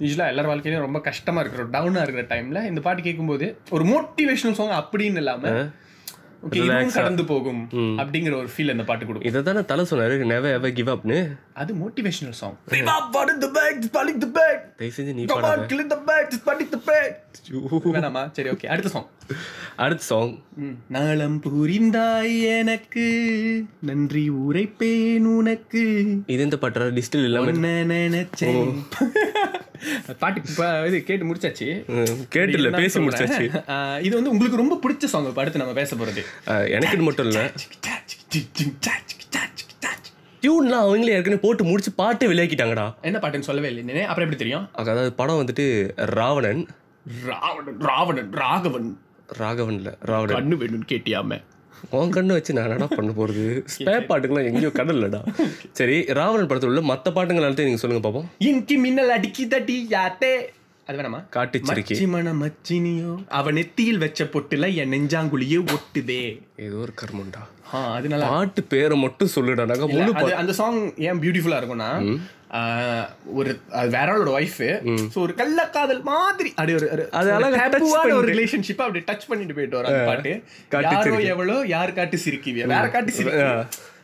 யூஸ்வலாக 0.00 0.32
எல்லார் 0.32 0.46
வாழ்க்கையிலும் 0.46 0.86
ரொம்ப 0.86 1.00
கஷ்டமா 1.00 1.40
இருக்கிற 1.40 1.64
டவுனாக 1.70 2.02
இருக்கிற 2.02 2.26
டைம்ல 2.32 2.66
இந்த 2.66 2.80
பாட்டு 2.80 3.02
கேட்கும்போது 3.02 3.46
ஒரு 3.70 3.84
மோட்டிவேஷனல் 3.84 4.52
சாங் 4.52 4.76
அப்படின்னு 4.80 5.16
இல்லாம 5.16 5.44
ஓகே 5.46 5.58
இதுவும் 5.58 5.88
கடந்து 6.92 7.24
போகும் 7.24 7.60
அப்படிங்கிற 8.00 8.34
ஒரு 8.34 8.48
ஃபீல் 8.48 8.70
இந்த 8.70 8.84
பாட்டு 8.84 9.06
கொடுக்கும். 9.06 9.28
இதை 9.30 9.42
தானே 9.42 9.62
தலை 9.64 9.84
சொன்னாரு 9.90 10.24
நெவர் 10.24 10.52
எவர் 10.52 10.72
கிவ் 10.72 10.88
அப்னு 10.88 11.18
அது 11.52 11.74
motivational 11.74 12.36
song 12.40 12.56
the 13.40 13.48
bag, 13.48 13.74
spalling 13.82 14.18
the 14.20 14.26
bag. 14.26 14.56
தயவு 14.76 14.94
செஞ்சு 14.96 15.14
நீ 15.14 15.24
பாடாத. 15.24 15.66
killing 15.66 15.90
the 15.90 16.00
bag, 16.10 16.26
spalling 16.32 16.70
the 16.70 16.80
bag. 16.90 17.10
வேணாமா? 17.96 18.22
சரி 18.32 18.50
ஓகே 18.50 18.66
அடுத்த 18.66 18.88
சாங் 18.88 19.08
அடுத்த 19.76 20.04
சாங் 20.04 20.32
நாளம் 20.88 21.40
புரிந்தாய் 21.40 22.36
எனக்கு 22.56 23.06
நன்றி 23.80 24.30
உரைப்பேன் 24.30 25.28
உனக்கு. 25.36 25.84
இது 26.26 26.42
இந்த 26.42 26.58
பாட்டா 26.58 26.90
டிஸ்டில் 26.98 27.24
இல்லாம 27.24 27.52
நினைச்சேன். 27.94 28.72
பாட்டு 30.18 30.40
இது 30.88 30.98
கேட்டு 31.04 31.24
முடிச்சாச்சு 31.24 31.68
கேட்டுல 32.34 32.58
இருந்தாலும் 32.58 32.82
பேசி. 32.82 33.00
முடிச்சாச்சு 33.00 33.44
இது 34.02 34.14
வந்து 34.16 34.32
உங்களுக்கு 34.32 34.60
ரொம்ப 34.60 34.78
பிடிச்ச 34.82 35.10
சாங் 35.12 35.28
இப்ப 35.28 35.42
அடுத்து 35.42 35.62
நம்ம 35.62 35.76
பேச 35.76 35.96
போறது 35.96 36.24
ஆ, 36.48 36.56
எனக்கு 36.76 37.04
மட்டும் 37.04 37.28
இல்ல 37.28 37.40
டியூன்லாம் 40.42 40.84
அவங்களே 40.84 41.14
ஏற்கனவே 41.14 41.40
போட்டு 41.40 41.62
முடிச்சு 41.64 41.90
பாட்டு 41.96 42.28
விளையாக்கிட்டாங்கடா 42.28 42.84
என்ன 43.02 43.18
பாட்டுன்னு 43.18 43.48
சொல்லவே 43.48 43.70
இல்லை 43.72 44.04
அப்புறம் 44.04 44.26
எப்படி 44.26 44.40
தெரியும் 44.40 44.66
அதாவது 44.82 45.10
படம் 45.14 45.40
வந்துட்டு 45.40 45.66
ராவணன் 46.14 46.62
ராவணன் 47.26 47.78
ராவணன் 47.88 48.30
ராகவன் 48.40 48.88
ராகவன்ல 49.38 49.90
ராவணன் 50.02 50.36
கண்ணு 50.36 50.56
வேணும்னு 50.60 50.88
கேட்டியாம 50.88 51.38
உன் 51.90 52.10
கண்ணை 52.10 52.34
வச்சு 52.34 52.54
நான் 52.54 52.70
என்னடா 52.70 52.88
பண்ண 52.96 53.12
போகிறது 53.12 53.64
ஸ்பே 53.74 53.96
பாட்டுக்கெல்லாம் 54.10 54.48
எங்கேயோ 54.50 54.72
கடல்லடா. 54.80 55.22
சரி 55.72 56.04
ராவணன் 56.04 56.46
படத்தில் 56.46 56.72
உள்ள 56.72 56.80
மற்ற 56.80 57.12
பாட்டுங்கள் 57.12 57.44
எல்லாத்தையும் 57.44 57.74
சொல்லுங்கள் 57.74 57.96
பார்ப்போம் 57.96 58.08
பாப்போம். 58.10 58.30
இன்கி 58.48 58.76
மின்னல் 58.78 59.12
அடிக்கி 59.16 59.44
தட்டி 59.48 59.86
யாத்தே. 59.90 60.32
அது 60.90 60.98
வேணாமா? 60.98 61.18
காட்டுச்சிருக்கி 61.36 62.06
மன 62.12 62.32
மச்சினியோ 62.40 63.12
அவ 63.38 63.52
நெத்தியில் 63.52 64.02
வச்ச 64.04 64.24
பொட்டுல 64.34 64.68
என் 64.82 64.92
நெஞ்சாங்குழியே 64.94 65.58
ஒட்டுதே. 65.74 66.24
ஏதோ 66.66 66.76
ஒரு 66.84 66.94
கர்மம்டா 67.02 67.42
ஆ 67.72 67.80
அது 67.96 68.06
நல்லா 68.08 68.28
பாட்டு 68.30 68.62
பேரை 68.64 68.96
மட்டும் 68.98 69.32
சொல்லுடா. 69.34 69.64
நாங்க 69.70 69.86
முழு 69.88 70.34
அந்த 70.34 70.52
சாங் 70.52 70.78
ஏன் 71.08 71.20
பியூட்டிஃபுல்லா 71.22 71.58
இருக்கும்னா 71.60 71.90
ஒரு 73.32 73.50
வேற 73.88 74.06
ஆளோட 74.14 74.30
ஒய்ஃப் 74.38 74.56
சோ 75.12 75.18
ஒரு 75.24 75.34
கள்ளக்காதல் 75.40 76.02
மாதிரி 76.08 76.50
அப்படி 76.56 76.72
ஒரு 76.74 76.86
அது 77.12 77.28
ஒரு. 78.14 78.26
ரிலேஷன்ஷிப் 78.32 78.82
அப்படி 78.86 79.02
டச் 79.10 79.28
பண்ணிட்டு 79.28 79.54
போயிட்டு 79.54 79.78
அந்த 79.82 80.02
பாட்டு. 80.08 80.32
யாரோ. 80.88 81.20
எவ்வளோ 81.34 81.56
யார் 81.66 81.92
காட்டு 81.92 82.18
சிரிக்கிவிய? 82.24 82.66
வேற 82.74 82.88
காட்டு 82.88 83.12
சிரிக்கி. 83.12 83.44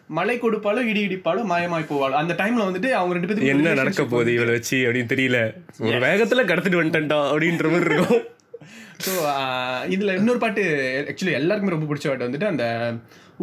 மழை 0.08 0.34
கொடுப்பாலோ 0.38 0.80
இடி 0.90 1.00
இடிப்பாலோ 1.06 1.42
மாயமாய் 1.50 1.90
போவாளோ 1.90 2.16
அந்த 2.20 2.34
டைம்ல 2.38 2.66
வந்துட்டு 2.68 2.90
அவங்க 2.98 3.14
ரெண்டு 3.14 3.28
பேரும் 3.28 3.50
என்ன 3.52 3.74
நடக்க 3.74 4.04
போகுது 4.04 4.34
இவளை 4.34 4.52
வச்சு 4.52 4.76
அப்படின்னு 4.86 5.12
தெரியல. 5.12 5.38
ஒரு 5.78 5.98
வேகத்துல 6.06 6.44
கடத்திட்டு 6.50 6.80
வந்துட்டா 6.80 7.18
அப்படின்ற 7.30 7.70
மாதிரி 7.72 7.94
இருக்கும். 7.94 8.24
ஸோ 9.04 9.12
இதுல 9.94 10.14
இன்னொரு 10.18 10.38
பாட்டு 10.44 10.62
ஆக்சுவலி 11.10 11.38
எல்லாருக்குமே 11.40 11.74
ரொம்ப 11.74 11.88
பிடிச்ச 11.88 12.08
பாட்டு 12.08 12.28
வந்துட்டு 12.28 12.52
அந்த 12.52 12.66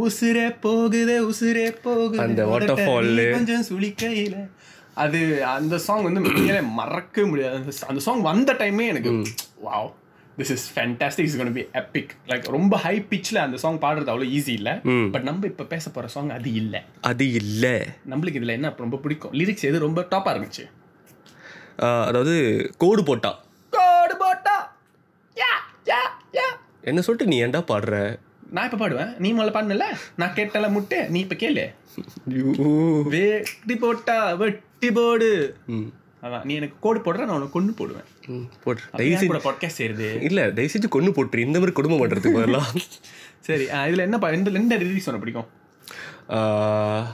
உசுரே 0.06 0.46
போகுதே 0.68 1.18
உசுரே 1.32 1.66
போகுது 1.88 2.24
அந்த 2.28 2.46
waterfall. 2.52 3.10
நீ 3.18 3.26
கொஞ்சம் 3.38 3.68
சுளிக்கையில 3.70 4.38
அது 5.04 5.20
அந்த 5.56 5.78
சாங் 5.78 6.08
வந்து 6.08 6.22
மறக்கவே 6.80 7.28
முடியாது. 7.30 7.56
அந்த 7.60 7.72
அந்த 7.88 8.02
சாங் 8.08 8.22
வந்த 8.22 8.54
டைமே 8.54 8.88
எனக்கு 8.94 9.12
wow 9.68 9.92
this 10.38 10.52
is 10.52 10.80
fantastic 10.80 11.28
is 11.30 11.38
be 11.38 11.66
epic 11.74 12.12
like 12.28 12.46
ரொம்ப 12.50 12.78
ஹை 12.78 13.06
பிச்சில் 13.10 13.36
அந்த 13.36 13.58
சாங் 13.58 13.80
பாடுறது 13.80 14.12
அவ்வளோ 14.14 14.28
ஈஸி 14.38 14.50
இல்லை. 14.50 14.74
பட் 15.12 15.22
நம்ம 15.22 15.46
இப்போ 15.46 15.64
பேச 15.64 15.90
போகிற 15.90 16.08
சாங் 16.08 16.30
அது 16.30 16.54
இல்லை. 16.54 16.82
அது 17.02 17.32
இல்ல. 17.32 17.88
நம்மளுக்கு 18.10 18.40
இதில் 18.42 18.50
என்ன 18.50 18.74
ரொம்ப 18.78 18.98
பிடிக்கும்? 18.98 19.34
லிரிக்ஸ் 19.34 19.62
எது 19.62 19.80
ரொம்ப 19.80 20.08
டாப்பாக 20.12 20.34
இருந்துச்சு? 20.36 20.66
அதாவது 22.06 22.34
கோடு 22.78 23.04
போட்டா. 23.04 23.44
கோடு 23.70 24.18
போட்டா. 24.18 24.76
யா 25.36 25.52
யா 25.86 26.02
யா. 26.34 26.48
என்ன 26.82 27.02
சொல்லிட்டு 27.02 27.32
நீ 27.34 27.44
ஏன்டா 27.44 27.64
பாடுற? 27.64 28.20
நான் 28.50 28.72
இப்ப 28.72 28.90
பாடுவேன். 28.90 29.18
நீ 29.18 29.34
முதல்ல 29.34 29.56
பாடுனல? 29.58 29.86
நான் 30.16 30.34
கேட்டல 30.34 30.70
முட்டை. 30.70 31.08
நீ 31.08 31.20
இப்ப 31.20 31.36
கேளு. 31.36 31.66
வெட்டி 33.14 33.76
போட்டா 33.76 34.34
வெட்டி 34.34 34.92
போடு. 34.92 35.32
அதான். 36.24 36.44
நீ 36.44 36.56
எனக்கு 36.56 36.76
கோடு 36.80 37.00
போடுற 37.00 37.18
நான் 37.18 37.30
உனக்கு 37.30 37.50
கொண்டு 37.50 37.74
போடுவேன். 37.74 38.04
ம், 38.28 38.46
போடு. 38.64 38.80
அப்ப 38.86 38.98
தயவு 38.98 39.24
செஞ்சு 39.24 39.28
கூட 39.28 39.40
பாட்காஸ்ட் 39.40 39.78
செய்யுது 39.78 40.22
இல்ல 40.22 40.52
தயவு 40.52 40.74
செஞ்சு 40.74 40.88
கொண்டு 40.88 41.12
போட்டுரு 41.12 41.38
இந்த 41.38 41.60
மாதிரி 41.60 41.72
குடும்பம் 41.72 42.02
பண்றதுக்கு 42.02 42.38
பதிலாம் 42.38 42.70
சரி 43.40 43.64
இதுல 43.64 43.98
என்ன 43.98 44.18
எந்த 44.32 44.52
எந்த 44.52 44.76
ரிலீஸ் 44.76 45.10
உனக்கு 45.10 45.20
பிடிக்கும்? 45.20 45.50
ஆஹ், 46.30 47.06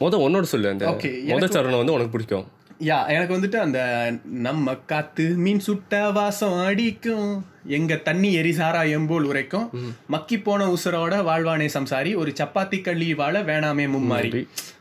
மொத 0.00 0.16
உன்னோட 0.18 0.42
சொல்லு 0.42 0.68
அந்த 0.68 0.86
Okay, 0.90 1.12
மொத 1.26 1.46
சரணம் 1.48 1.76
வந்து 1.76 1.92
உனக்கு 1.92 2.10
பிடிக்கும். 2.10 2.46
யா 2.80 3.08
எனக்கு 3.08 3.36
வந்துட்டு 3.36 3.56
அந்த 3.56 3.80
நம்ம 4.24 4.74
காத்து 4.74 5.28
மீன் 5.36 5.58
சுட்ட 5.58 6.10
வாசம் 6.10 6.58
அடிக்கும். 6.58 7.46
எங்க 7.66 7.96
தண்ணி 7.96 8.32
எரி 8.32 8.52
சாராயம் 8.52 9.06
போல் 9.06 9.24
உரைக்கும். 9.24 9.70
மக்கி 10.06 10.38
போன 10.40 10.66
உசுரோட 10.66 11.14
வாழ்வானே 11.24 11.68
சம்சாரி. 11.74 12.16
ஒரு 12.16 12.30
சப்பாத்தி 12.30 12.80
கள்ளி 12.80 13.14
வாழ 13.14 13.42
வேணாமே 13.42 13.86
மும்மாரி. 13.88 14.30
சொ- 14.30 14.73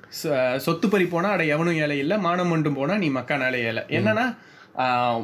சொத்து 0.64 0.88
பறி 0.88 1.06
போனா 1.08 1.30
அட 1.34 1.44
எவனும் 1.54 1.80
ஏழை 1.80 1.98
இல்ல 2.00 2.18
மானம் 2.24 2.52
ஒன்றும் 2.52 2.78
போனா 2.78 2.96
நீ 2.98 3.10
மக்கானாலே 3.14 3.60
ஏழை. 3.68 3.84
என்னன்னா 3.98 4.26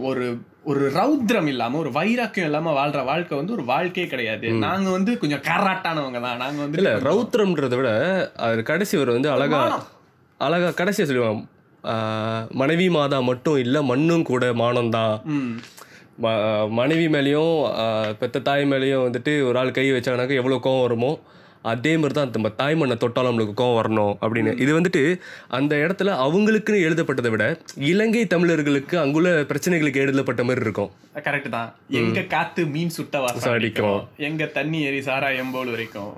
ஒரு 0.08 0.26
ஒரு 0.66 0.84
ரௌத்ரம் 0.96 1.48
இல்லாம 1.52 1.78
ஒரு 1.82 1.92
வைராக்கியம் 1.96 2.48
இல்லாம 2.50 2.74
வாழ்ற 2.76 3.00
வாழ்க்கை 3.06 3.36
வந்து 3.38 3.56
ஒரு 3.56 3.64
வாழ்க்கையே 3.70 4.08
கிடையாது. 4.10 4.48
நாங்க 4.64 4.88
வந்து 4.96 5.12
கொஞ்சம் 5.22 5.44
கராட்டானவங்க 5.48 6.20
தான். 6.22 6.42
நாங்க 6.44 6.60
வந்து 6.64 6.80
இல்ல 6.80 6.92
ரௌத்ரம்ன்றதை 7.06 7.78
விட 7.80 7.92
அது 8.48 8.64
கடைசி 8.70 8.98
வரை 9.00 9.14
வந்து 9.16 9.32
அழகா 9.36 9.62
அழகா 10.40 10.70
கடைசியா 10.78 11.08
சொல்லுவான் 11.08 11.42
ஆஹ், 11.84 12.46
மனைவி 12.60 12.88
மாதா 12.94 13.18
மட்டும் 13.28 13.60
இல்ல 13.60 13.78
மண்ணும் 13.90 14.24
கூட 14.26 14.46
மானம் 14.60 14.94
தான். 14.94 15.14
மனைவி 16.78 17.06
மேலேயும் 17.10 17.54
பெத்த 18.20 18.42
தாய் 18.46 18.66
மேலேயும் 18.72 19.04
வந்துட்டு 19.06 19.34
ஒரு 19.46 19.58
ஆள் 19.60 19.72
கை 19.72 19.86
வச்சாங்கனாக்கா 19.90 20.40
எவ்வளோ 20.40 20.58
கோவம் 20.64 20.86
வருமோ 20.86 21.12
அதே 21.72 21.94
மாதிரி 22.02 22.16
தான் 22.18 22.32
நம்ம 22.36 22.50
தாய் 22.60 22.78
மண்ணை 22.80 22.96
தொட்டாலும் 23.04 23.30
நம்மளுக்கு 23.30 23.56
கோவம் 23.62 23.78
வரணும் 23.80 24.14
அப்படின்னு. 24.24 24.52
இது 24.64 24.72
வந்துட்டு 24.78 25.02
அந்த 25.58 25.74
இடத்துல 25.84 26.14
அவங்களுக்குன்னு 26.26 26.86
எழுதப்பட்டதை 26.88 27.32
விட 27.34 27.46
இலங்கை 27.92 28.24
தமிழர்களுக்கு 28.34 28.98
அங்குள்ள 29.04 29.30
பிரச்சனைகளுக்கு 29.52 30.04
எழுதப்பட்ட 30.06 30.44
மாதிரி 30.50 30.66
இருக்கும். 30.68 30.92
கரெக்ட் 31.28 31.50
தான். 31.58 31.70
எங்க 32.02 32.22
காத்து 32.36 32.64
மீன் 32.76 32.96
சுட்ட 32.98 33.20
வாசம் 33.26 33.56
அடிக்கும். 33.58 34.02
எங்க 34.30 34.46
தண்ணி 34.58 34.82
எரி 34.90 35.02
சாராயம் 35.10 35.54
போல் 35.56 35.74
வரைக்கும் 35.76 36.14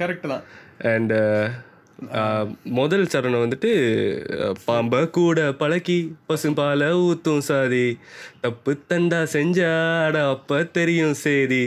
கரெக்ட் 0.00 0.30
தான். 0.34 0.44
அண்ட் 0.94 1.14
முதல் 2.78 3.10
சரணம் 3.12 3.42
வந்துட்டு 3.44 3.70
பாம்ப 4.68 5.00
கூட 5.16 5.38
பழக்கி 5.60 5.96
பசும்பால 6.28 6.88
ஊத்தும் 7.06 7.44
சாதி. 7.48 7.86
தப்பு 8.44 8.72
தண்டா 8.90 9.20
செஞ்சாட 9.34 10.16
அப்ப 10.34 10.60
தெரியும் 10.78 11.16
சேதி 11.22 11.62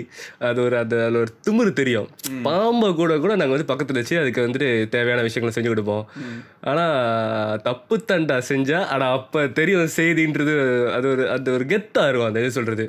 அது 0.47 0.59
ஒரு 0.65 0.75
அது 0.81 0.95
அதில் 1.03 1.19
ஒரு 1.23 1.31
திமிரு 1.47 1.71
தெரியும். 1.81 2.07
பாம்பை 2.47 2.89
கூட 3.01 3.11
கூட 3.25 3.33
நாங்கள் 3.41 3.55
வந்து 3.57 3.71
பக்கத்தில் 3.71 3.99
வச்சு 4.01 4.19
அதுக்கு 4.23 4.45
வந்துட்டு 4.45 4.71
தேவையான 4.95 5.23
விஷயங்களை 5.27 5.53
செஞ்சு 5.57 5.73
கொடுப்போம். 5.73 6.05
ஆனால் 6.71 7.61
தப்பு 7.69 7.97
தண்டா 8.11 8.39
செஞ்சா 8.51 8.81
அட 8.95 9.05
அப்ப 9.19 9.45
தெரியும் 9.61 9.93
செய்தின்றது 9.99 10.55
அது 10.97 11.07
ஒரு 11.13 11.25
அது 11.35 11.53
ஒரு 11.57 11.67
கெத்தாக 11.73 12.09
இருக்கும் 12.09 12.31
அந்த 12.31 12.43
இது 12.45 12.57
சொல்றது. 12.59 12.87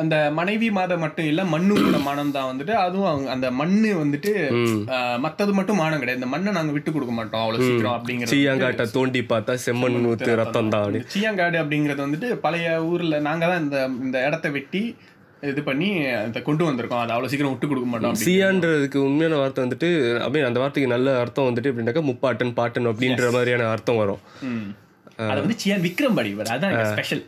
அந்த 0.00 0.16
மனைவி 0.38 0.68
மாதம் 0.76 1.02
மட்டும் 1.04 1.26
இல்ல 1.30 1.42
மண்ணோட 1.52 1.98
மானம் 2.06 2.34
தான் 2.36 2.48
வந்துட்டு 2.50 2.74
அதுவும் 2.84 3.10
அவங்க 3.10 3.28
அந்த 3.34 3.48
மண்ணு 3.60 3.90
வந்துட்டு 4.02 4.32
மத்தது 5.24 5.52
மட்டும் 5.58 5.80
மானம் 5.82 6.00
கிடையாது. 6.02 6.20
இந்த 6.20 6.30
மண்ணை 6.34 6.52
நாங்க 6.58 6.72
விட்டு 6.76 6.90
கொடுக்க 6.94 7.14
மாட்டோம் 7.18 7.42
அவ்வளவு 7.42 7.66
சீக்கிரம் 7.68 7.96
அப்படிங்கிறது 7.98 8.34
சீயாங்காட்டை 8.34 8.86
தோண்டி 8.96 9.22
பார்த்தா 9.32 9.54
செம்மண் 9.64 10.08
ஊத்து 10.10 10.40
ரத்தம் 10.42 10.74
தான் 10.74 10.98
சீயங்காடு 11.16 11.58
அப்படிங்கிறது 11.62 12.06
வந்துட்டு 12.06 12.30
பழைய 12.44 12.76
ஊர்ல 12.90 13.20
நாங்க 13.28 13.46
தான் 13.52 13.64
இந்த 13.64 13.80
இந்த 14.06 14.18
இடத்த 14.28 14.48
வெட்டி 14.58 14.82
இது 15.50 15.60
பண்ணி 15.68 15.86
இதை 16.26 16.40
கொண்டு 16.48 16.66
வந்திருக்கோம். 16.66 17.00
அதை 17.04 17.12
அவ்வளவு 17.14 17.30
சீக்கிரம் 17.30 17.52
விட்டு 17.52 17.68
கொடுக்க 17.70 17.88
மாட்டோம். 17.92 18.18
சியான்றதுக்கு 18.26 18.98
உண்மையான 19.06 19.38
வார்த்தை 19.40 19.62
வந்துட்டு 19.64 19.88
அப்படியே 20.24 20.44
அந்த 20.48 20.60
வார்த்தைக்கு 20.62 20.92
நல்ல 20.94 21.16
அர்த்தம் 21.22 21.48
வந்துட்டு 21.48 21.70
எப்படின்னாக்கா 21.70 22.04
முப்பாட்டன் 22.10 22.54
பாட்டன் 22.58 22.90
அப்படின்ற 22.90 23.30
மாதிரியான 23.36 23.66
அர்த்தம் 23.74 24.00
வரும். 24.02 24.22
அது 25.30 25.40
வந்து 25.42 25.56
சியான் 25.62 25.84
விக்ரம் 25.86 26.16
படி 26.18 26.30
வர 26.38 26.50
அதான் 26.54 26.74
special 26.92 27.22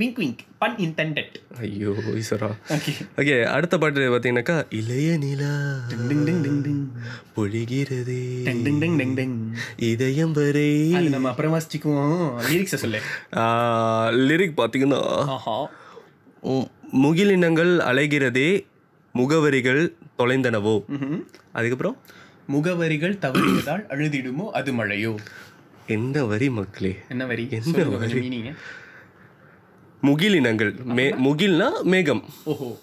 wink 0.00 0.18
wink 0.22 0.42
pun 0.62 0.76
intended 0.86 1.34
ஐயோ 1.64 1.92
ஈஸ்வரா. 2.20 2.48
ஓகே 2.74 2.92
ஓகே 3.20 3.34
அடுத்த 3.54 3.78
பாட்டு 3.82 4.06
பார்த்தீங்கன்னாக்கா 4.12 4.56
இளைய 4.78 5.10
நிலா 5.24 5.52
டிங் 5.90 6.06
டிங் 6.10 6.40
டிங் 6.46 6.60
டிங் 6.66 6.82
பொழிகிறதே. 7.36 8.20
டிங் 8.48 8.62
டிங் 8.66 8.80
டிங் 8.84 8.96
டிங் 9.00 9.14
டிங் 9.20 9.36
இதயம் 9.90 10.34
வரை. 10.38 10.70
நம்ம 11.14 11.30
அப்புறம் 11.32 11.54
வாசிச்சுக்குவோம் 11.54 12.24
லிரிக்ஸை 12.50 12.80
சொல்லு. 12.84 13.02
லிரிக் 14.28 14.58
பார்த்தீங்கன்னா 14.62 15.02
முகிலினங்கள் 17.02 17.74
அலைகிறதே 17.90 18.48
முகவரிகள் 19.14 19.82
தொலைந்தனவோ. 20.18 20.74
அதுக்கப்புறம் 21.58 21.96
முகவரிகள் 22.52 23.14
தவறியதால் 23.22 23.82
அழுதிடுமோ 23.92 24.46
அது 24.58 24.70
மழையோ? 24.78 25.12
என்ன 25.86 26.24
வரி 26.24 26.50
மக்களே? 26.50 26.98
என்ன 27.08 27.26
வரி? 27.26 27.48
என்ன 27.50 27.84
கொஞ்சம் 27.84 28.18
meaning. 28.18 28.54
முகிலினங்கள். 30.02 30.74
மே 30.84 31.10
முகில்னா 31.10 31.82
மேகம். 31.82 32.24
ஓஹோ. 32.44 32.78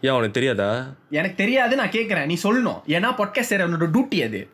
ஏன் 0.00 0.10
உனக்கு 0.10 0.30
தெரியாதா? 0.30 0.94
எனக்கு 1.10 1.36
தெரியாது 1.36 1.76
நான் 1.76 1.88
கேக்குறேன். 1.88 2.24
நீ 2.24 2.38
சொல்லணும். 2.42 2.80
ஏன்னா 2.86 3.14
பொட்காஸ்ட் 3.20 3.52
சேரவனோட 3.52 3.86
டியூட்டி 3.92 4.24
அது. 4.24 4.48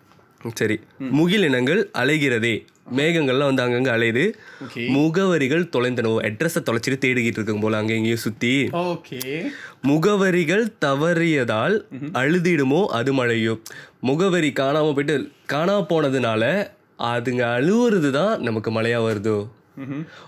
சரி. 0.54 0.80
முகிலினங்கள் 0.98 1.90
அலைகிறதே. 1.98 2.66
மேகங்கள்லாம் 2.96 3.54
வந்து 3.54 3.62
அங்கங்க 3.62 3.94
அலையுது. 3.94 4.32
முகவரிகள் 4.74 5.68
தொலைந்தனவோ. 5.76 6.16
அட்ரஸை 6.16 6.58
தொலைச்சிட்டு 6.64 7.04
தேடிக்கிட்டு 7.04 7.38
இருக்கும் 7.38 7.60
போல 7.60 7.76
அங்கே 7.76 7.96
இங்கேயும் 7.96 8.16
சுத்தி. 8.16 8.68
ஓகே. 8.72 9.50
முகவரிகள் 9.82 10.66
தவறியதால் 10.84 11.84
அழுதிடுமோ 12.12 12.86
அது 12.86 13.12
மழையோ. 13.12 13.58
முகவரி 14.00 14.48
காணாம 14.48 14.94
போயிட்டு 14.94 15.30
காணாம 15.48 15.84
போனதுனால 15.88 16.70
அதுங்க 17.00 17.44
அழுவுறது 17.56 18.10
தான் 18.10 18.40
நமக்கு 18.40 18.70
மழையா 18.70 19.00
வருதோ? 19.00 19.48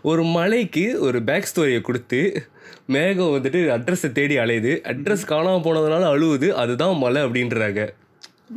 ஒரு 0.02 0.24
மலைக்கு 0.24 1.00
ஒரு 1.00 1.22
பேக் 1.22 1.48
ஸ்டோரியை 1.54 1.80
கொடுத்து 1.80 2.48
மேகம் 2.86 3.26
வந்துட்டு 3.26 3.72
அட்ரஸை 3.78 4.12
தேடி 4.12 4.38
அலையுது. 4.38 4.80
அட்ரஸ் 4.84 5.26
காணாம 5.26 5.60
போனதுனால 5.60 6.04
அழுவுது. 6.04 6.48
அதுதான் 6.48 6.96
மலை 6.96 7.22
அப்படின்றாங்க. 7.22 7.88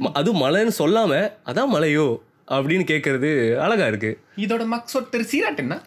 ம- 0.02 0.12
அது 0.14 0.34
மலைன்னு 0.34 0.72
சொல்லாம 0.80 1.32
அதான் 1.46 1.74
மலையோ? 1.74 2.18
அப்படின்னு 2.48 2.84
கேட்கறது 2.84 3.56
அழகா 3.56 3.88
இருக்கு. 3.88 4.20
இதோட 4.36 4.66
மக்சோட் 4.74 5.10
திரு 5.10 5.26
சீராட் 5.32 5.58
என்ன? 5.58 5.82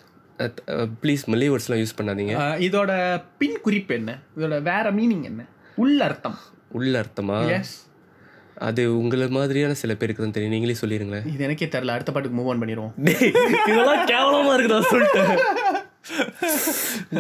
ப்ளீஸ் 1.02 1.24
மல்லிகை 1.26 1.56
வேர்ட்ஸ்லாம் 1.56 1.86
யூஸ் 1.86 2.00
பண்ணாதீங்க. 2.00 2.60
இதோட 2.60 3.22
பின் 3.38 3.58
குறிப்பு 3.62 3.94
என்ன? 3.94 4.18
இதோட 4.36 4.48
வேற 4.48 4.92
மீனிங் 4.92 5.22
என்ன? 5.22 5.46
உள்ள 5.74 6.04
அர்த்தம் 6.04 6.38
உள்ள 6.72 7.00
அர்த்தமா 7.00 7.48
எஸ் 7.48 7.87
அது 8.66 8.82
உங்களை 9.00 9.26
மாதிரியான 9.36 9.74
சில 9.80 9.94
பேருக்கு 10.00 10.22
தான் 10.22 10.34
தெரியும். 10.36 10.54
நீங்களே 10.54 10.76
சொல்லிடுங்களேன் 10.80 11.26
இது 11.32 11.44
எனக்கே 11.46 11.66
தெரியல. 11.74 11.94
அடுத்த 11.96 12.12
பாட்டுக்கு 12.14 12.38
மூவ் 12.38 12.48
ஆன் 12.52 12.62
பண்ணிடுவோம். 12.62 12.94
இதெல்லாம் 13.70 14.02
கேவலமா 14.12 14.54
இருக்கு 14.54 14.74
நான் 14.74 14.90
சொல்லிட்டேன் 14.94 15.36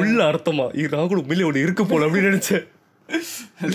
உள்ள 0.00 0.18
அர்த்தமா? 0.30 0.66
கூட 1.12 1.20
உண்மையிலே 1.22 1.46
ஒன்று 1.50 1.64
இருக்கு 1.66 1.84
போல 1.92 2.06
அப்படின்னு 2.06 2.30
நினைச்சேன். 2.30 2.66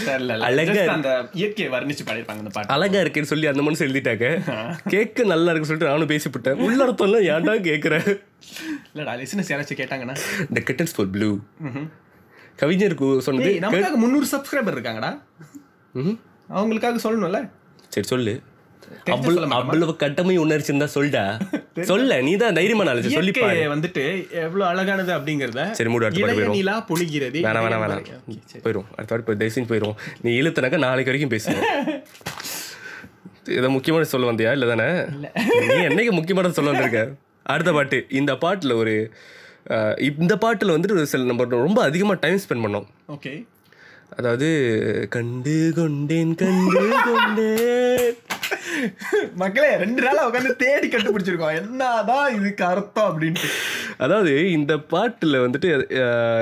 தெரியல. 0.08 0.34
அழகா 0.48 0.74
Just 0.78 0.92
அந்த 0.96 1.12
இயற்கையை 1.40 1.70
வர்ணிச்சு 1.76 2.04
பாடிருப்பாங்க 2.08 2.44
அந்த 2.44 2.52
பாட்டு. 2.56 2.74
அழகா 2.76 3.00
இருக்கேன்னு 3.04 3.32
சொல்லி 3.32 3.48
அந்த 3.52 3.64
மனசு 3.68 3.86
எழுதிட்டாங்க. 3.88 4.28
கேட்க 4.94 5.24
நல்லா 5.32 5.52
இருக்குன்னு 5.52 5.70
சொல்லிட்டு 5.72 5.92
நானும் 5.92 6.12
பேசிவிட்டேன் 6.14 6.62
உள்ள 6.68 6.80
அர்த்தம்லாம் 6.88 7.26
ஏன்டா 7.32 7.56
கேட்குறேன் 7.70 8.06
இல்லடா 8.92 9.16
லிசனஸ் 9.22 9.52
யாராச்சும் 9.54 9.82
கேட்டாங்கன்னா. 9.82 10.18
இந்த 10.50 10.62
கட்டன்ஸ் 10.70 10.96
ஃபார் 10.98 11.10
ப்ளூ 11.16 11.32
கவிஞருக்கு 12.62 13.10
சொன்னது 13.30 13.98
முந்நூறு 14.04 14.30
சப்ஸ்கிரைபர் 14.36 14.78
இருக்காங்கடா. 14.78 15.12
அவங்களுக்காக 16.50 17.00
சொல்லணும்ல? 17.04 17.50
சரி 17.90 18.08
சொல்லு. 18.08 18.34
அவ்வளவு 19.10 19.94
கட்டமை 20.00 20.38
உணர்ச்சி 20.38 20.74
இருந்தா 20.74 20.88
சொல்டா. 20.96 21.24
சொல்ல 21.92 22.22
நீ 22.22 22.36
தான் 22.36 22.54
தைரியமா 22.54 22.84
நாளைக்கு 22.84 23.10
சொல்லி 23.10 23.32
வந்துட்டு 23.74 24.04
எவ்வளவு 24.44 24.66
அழகானது 24.72 25.12
அப்படிங்கறத 25.18 25.72
சரி, 25.72 25.90
மூடு, 25.90 26.06
அடுத்த 26.06 26.22
பாட்டு 26.22 26.40
போயிரும். 26.40 26.58
நிலா 26.58 26.86
பொழிகிறது 26.90 27.40
வேணாம் 27.46 27.66
வேணாம் 27.66 27.84
வேணாம். 27.84 28.04
போயிடும் 28.66 28.88
அடுத்த 28.96 29.12
வாட்டி 29.14 29.28
போய் 29.30 29.40
தயவு 29.42 29.70
போயிடும் 29.72 29.96
நீ 30.22 30.42
இழுத்தனாக்கா 30.42 30.78
நாளைக்கு 30.78 31.12
வரைக்கும் 31.12 31.34
பேசுவேன். 31.36 31.64
இதை 33.58 33.70
முக்கியமான 33.70 34.04
சொல்ல 34.04 34.32
வந்தியா? 34.32 34.52
இல்லை. 34.52 34.68
தானே 34.68 34.88
நீ 35.70 35.76
என்னைக்கு 35.88 36.12
முக்கியமான 36.12 36.50
சொல்ல 36.50 36.72
வந்திருக்க? 36.72 37.02
அடுத்த 37.44 37.72
பாட்டு. 37.72 38.06
இந்த 38.10 38.36
பாட்டில் 38.36 38.72
ஒரு 38.72 38.94
இந்த 40.00 40.38
பாட்டில் 40.38 40.70
வந்துட்டு 40.70 40.92
ஒரு 40.92 41.06
சில 41.06 41.24
நம்ம 41.24 41.44
ரொம்ப 41.44 41.84
அதிகமாக 41.84 42.20
டைம் 42.20 42.40
ஸ்பெண்ட் 42.44 42.64
பண்ணோம். 42.66 42.88
ஓகே. 43.10 43.34
அதாவது 44.16 44.48
கண்டு 45.10 45.74
கொண்டேன் 45.76 46.36
கண்டு 46.36 46.82
கொண்டேன். 47.04 48.14
மக்களே 49.36 49.76
ரெண்டு 49.76 50.02
நாளா 50.02 50.30
உட்காந்து 50.30 50.56
தேடி 50.56 50.88
கண்டுபிடிச்சிருக்கோம். 50.88 51.56
என்னதான் 51.56 52.36
இதுக்கு 52.36 52.66
அர்த்தம் 52.66 53.10
அப்படின்ட்டு. 53.10 53.50
அதாவது 53.98 54.52
இந்த 54.52 54.78
பாட்டில் 54.88 55.34
வந்துட்டு 55.36 55.70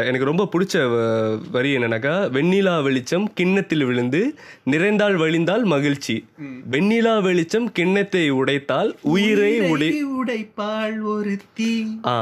எனக்கு 0.06 0.26
ரொம்ப 0.26 0.50
பிடிச்ச 0.54 0.78
வ- 0.88 1.10
வரி 1.52 1.78
என்னன்னாக்கா 1.78 2.14
வெண்ணிலா 2.30 2.84
வெளிச்சம் 2.84 3.34
கிண்ணத்தில் 3.34 3.86
விழுந்து 3.86 4.22
நிறைந்தால் 4.66 5.16
வழிந்தால் 5.16 5.64
மகிழ்ச்சி. 5.66 6.16
வெண்ணிலா 6.72 7.22
வெளிச்சம் 7.22 7.72
கிண்ணத்தை 7.72 8.32
உடைத்தால் 8.32 8.92
உயிரை 9.08 9.54
உடை 9.70 9.92
உடைப்பாள் 10.14 11.02
ஒரு 11.08 11.38
தீ 11.54 11.72
ஆ. 12.08 12.18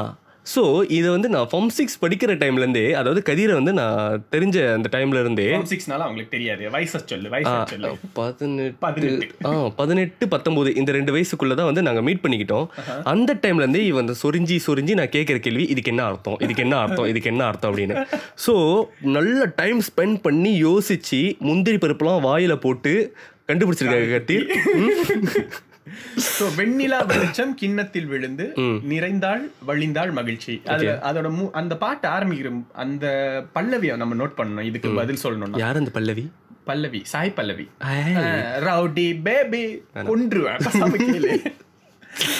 ஸோ 0.53 0.61
இதை 0.97 1.07
வந்து 1.13 1.29
நான் 1.33 1.47
ஃபார்ம் 1.51 1.71
சிக்ஸ் 1.77 1.97
படிக்கிற 2.03 2.31
டைம்லேருந்தே 2.41 2.83
அதாவது 2.99 3.21
கதிரை 3.29 3.53
வந்து 3.57 3.73
நான் 3.79 4.23
தெரிஞ்ச 4.33 4.57
அந்த 4.75 4.89
டைம்ல 4.95 5.21
இருந்தே 5.23 5.47
சிக்ஸ்னால 5.71 6.05
அவங்களுக்கு 6.05 6.33
தெரியாது. 6.35 6.63
வயசை 6.75 6.99
சொல்லு 7.11 7.29
வயசை 7.33 7.91
பதினெட்டு. 8.19 9.27
ஆ 9.49 9.51
பதினெட்டு 9.81 10.27
பத்தொம்போது 10.33 10.71
இந்த 10.81 10.91
ரெண்டு 10.97 11.13
வயசுக்குள்ள 11.15 11.55
தான் 11.59 11.69
வந்து 11.71 11.85
நாங்கள் 11.87 12.05
மீட் 12.09 12.23
பண்ணிக்கிட்டோம். 12.25 12.67
அந்த 13.13 13.37
டைம்ல 13.45 13.65
இருந்தே 13.65 13.83
இவன் 13.91 14.11
சொரிஞ்சி 14.23 14.57
சொரிஞ்சி 14.67 14.95
நான் 15.01 15.13
கேட்குற 15.17 15.39
கேள்வி 15.47 15.65
இதுக்கு 15.75 15.93
என்ன 15.95 16.05
அர்த்தம்? 16.11 16.39
இதுக்கு 16.45 16.65
என்ன 16.67 16.77
அர்த்தம்? 16.83 17.09
இதுக்கு 17.13 17.31
என்ன 17.33 17.45
அர்த்தம் 17.51 17.71
அப்படின்னு. 17.71 17.97
ஸோ 18.45 18.55
நல்ல 19.17 19.41
டைம் 19.61 19.81
ஸ்பெண்ட் 19.89 20.19
பண்ணி 20.27 20.53
யோசிச்சு 20.67 21.21
முந்திரி 21.49 21.79
பருப்புலாம் 21.85 22.25
வாயில 22.29 22.55
போட்டு 22.67 22.93
கண்டுபிடிச்சிருக்காங்க 23.49 24.11
கத்தி 24.17 24.37
So, 26.27 26.45
வெண்ணிலா 26.57 26.99
வெளிச்சம் 27.11 27.53
கிண்ணத்தில் 27.55 28.05
விழுந்து 28.05 28.45
நிறைந்தாள் 28.87 29.43
வழிந்தாள் 29.67 30.11
மகிழ்ச்சி. 30.11 30.55
அதுல 30.65 30.93
அதோட 31.09 31.29
அந்த 31.51 31.77
பாட்டு 31.77 32.07
ஆரம்பிக்கிற 32.09 32.51
அந்த 32.75 33.05
பல்லவியை 33.55 33.95
நம்ம 33.95 34.17
நோட் 34.23 34.37
பண்ணணும் 34.37 34.61
இதுக்கு 34.61 34.91
பதில் 34.93 35.23
சொல்லணும்னா. 35.23 35.57
யார் 35.57 35.75
அந்த 35.75 35.91
பல்லவி? 35.91 36.25
பல்லவி 36.63 37.01
சாய் 37.05 37.33
பல்லவி. 37.33 37.65
Rowdy 38.67 39.07
baby. 39.21 39.63
கொன்றுவேன். 40.03 41.47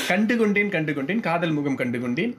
கண்டு 0.08 0.38
கொண்டேன் 0.38 0.70
கண்டு 0.70 0.94
கொண்டேன் 0.94 1.20
காதல் 1.20 1.52
முகம் 1.52 1.76
கண்டு 1.76 1.98
கொண்டேன் 2.00 2.32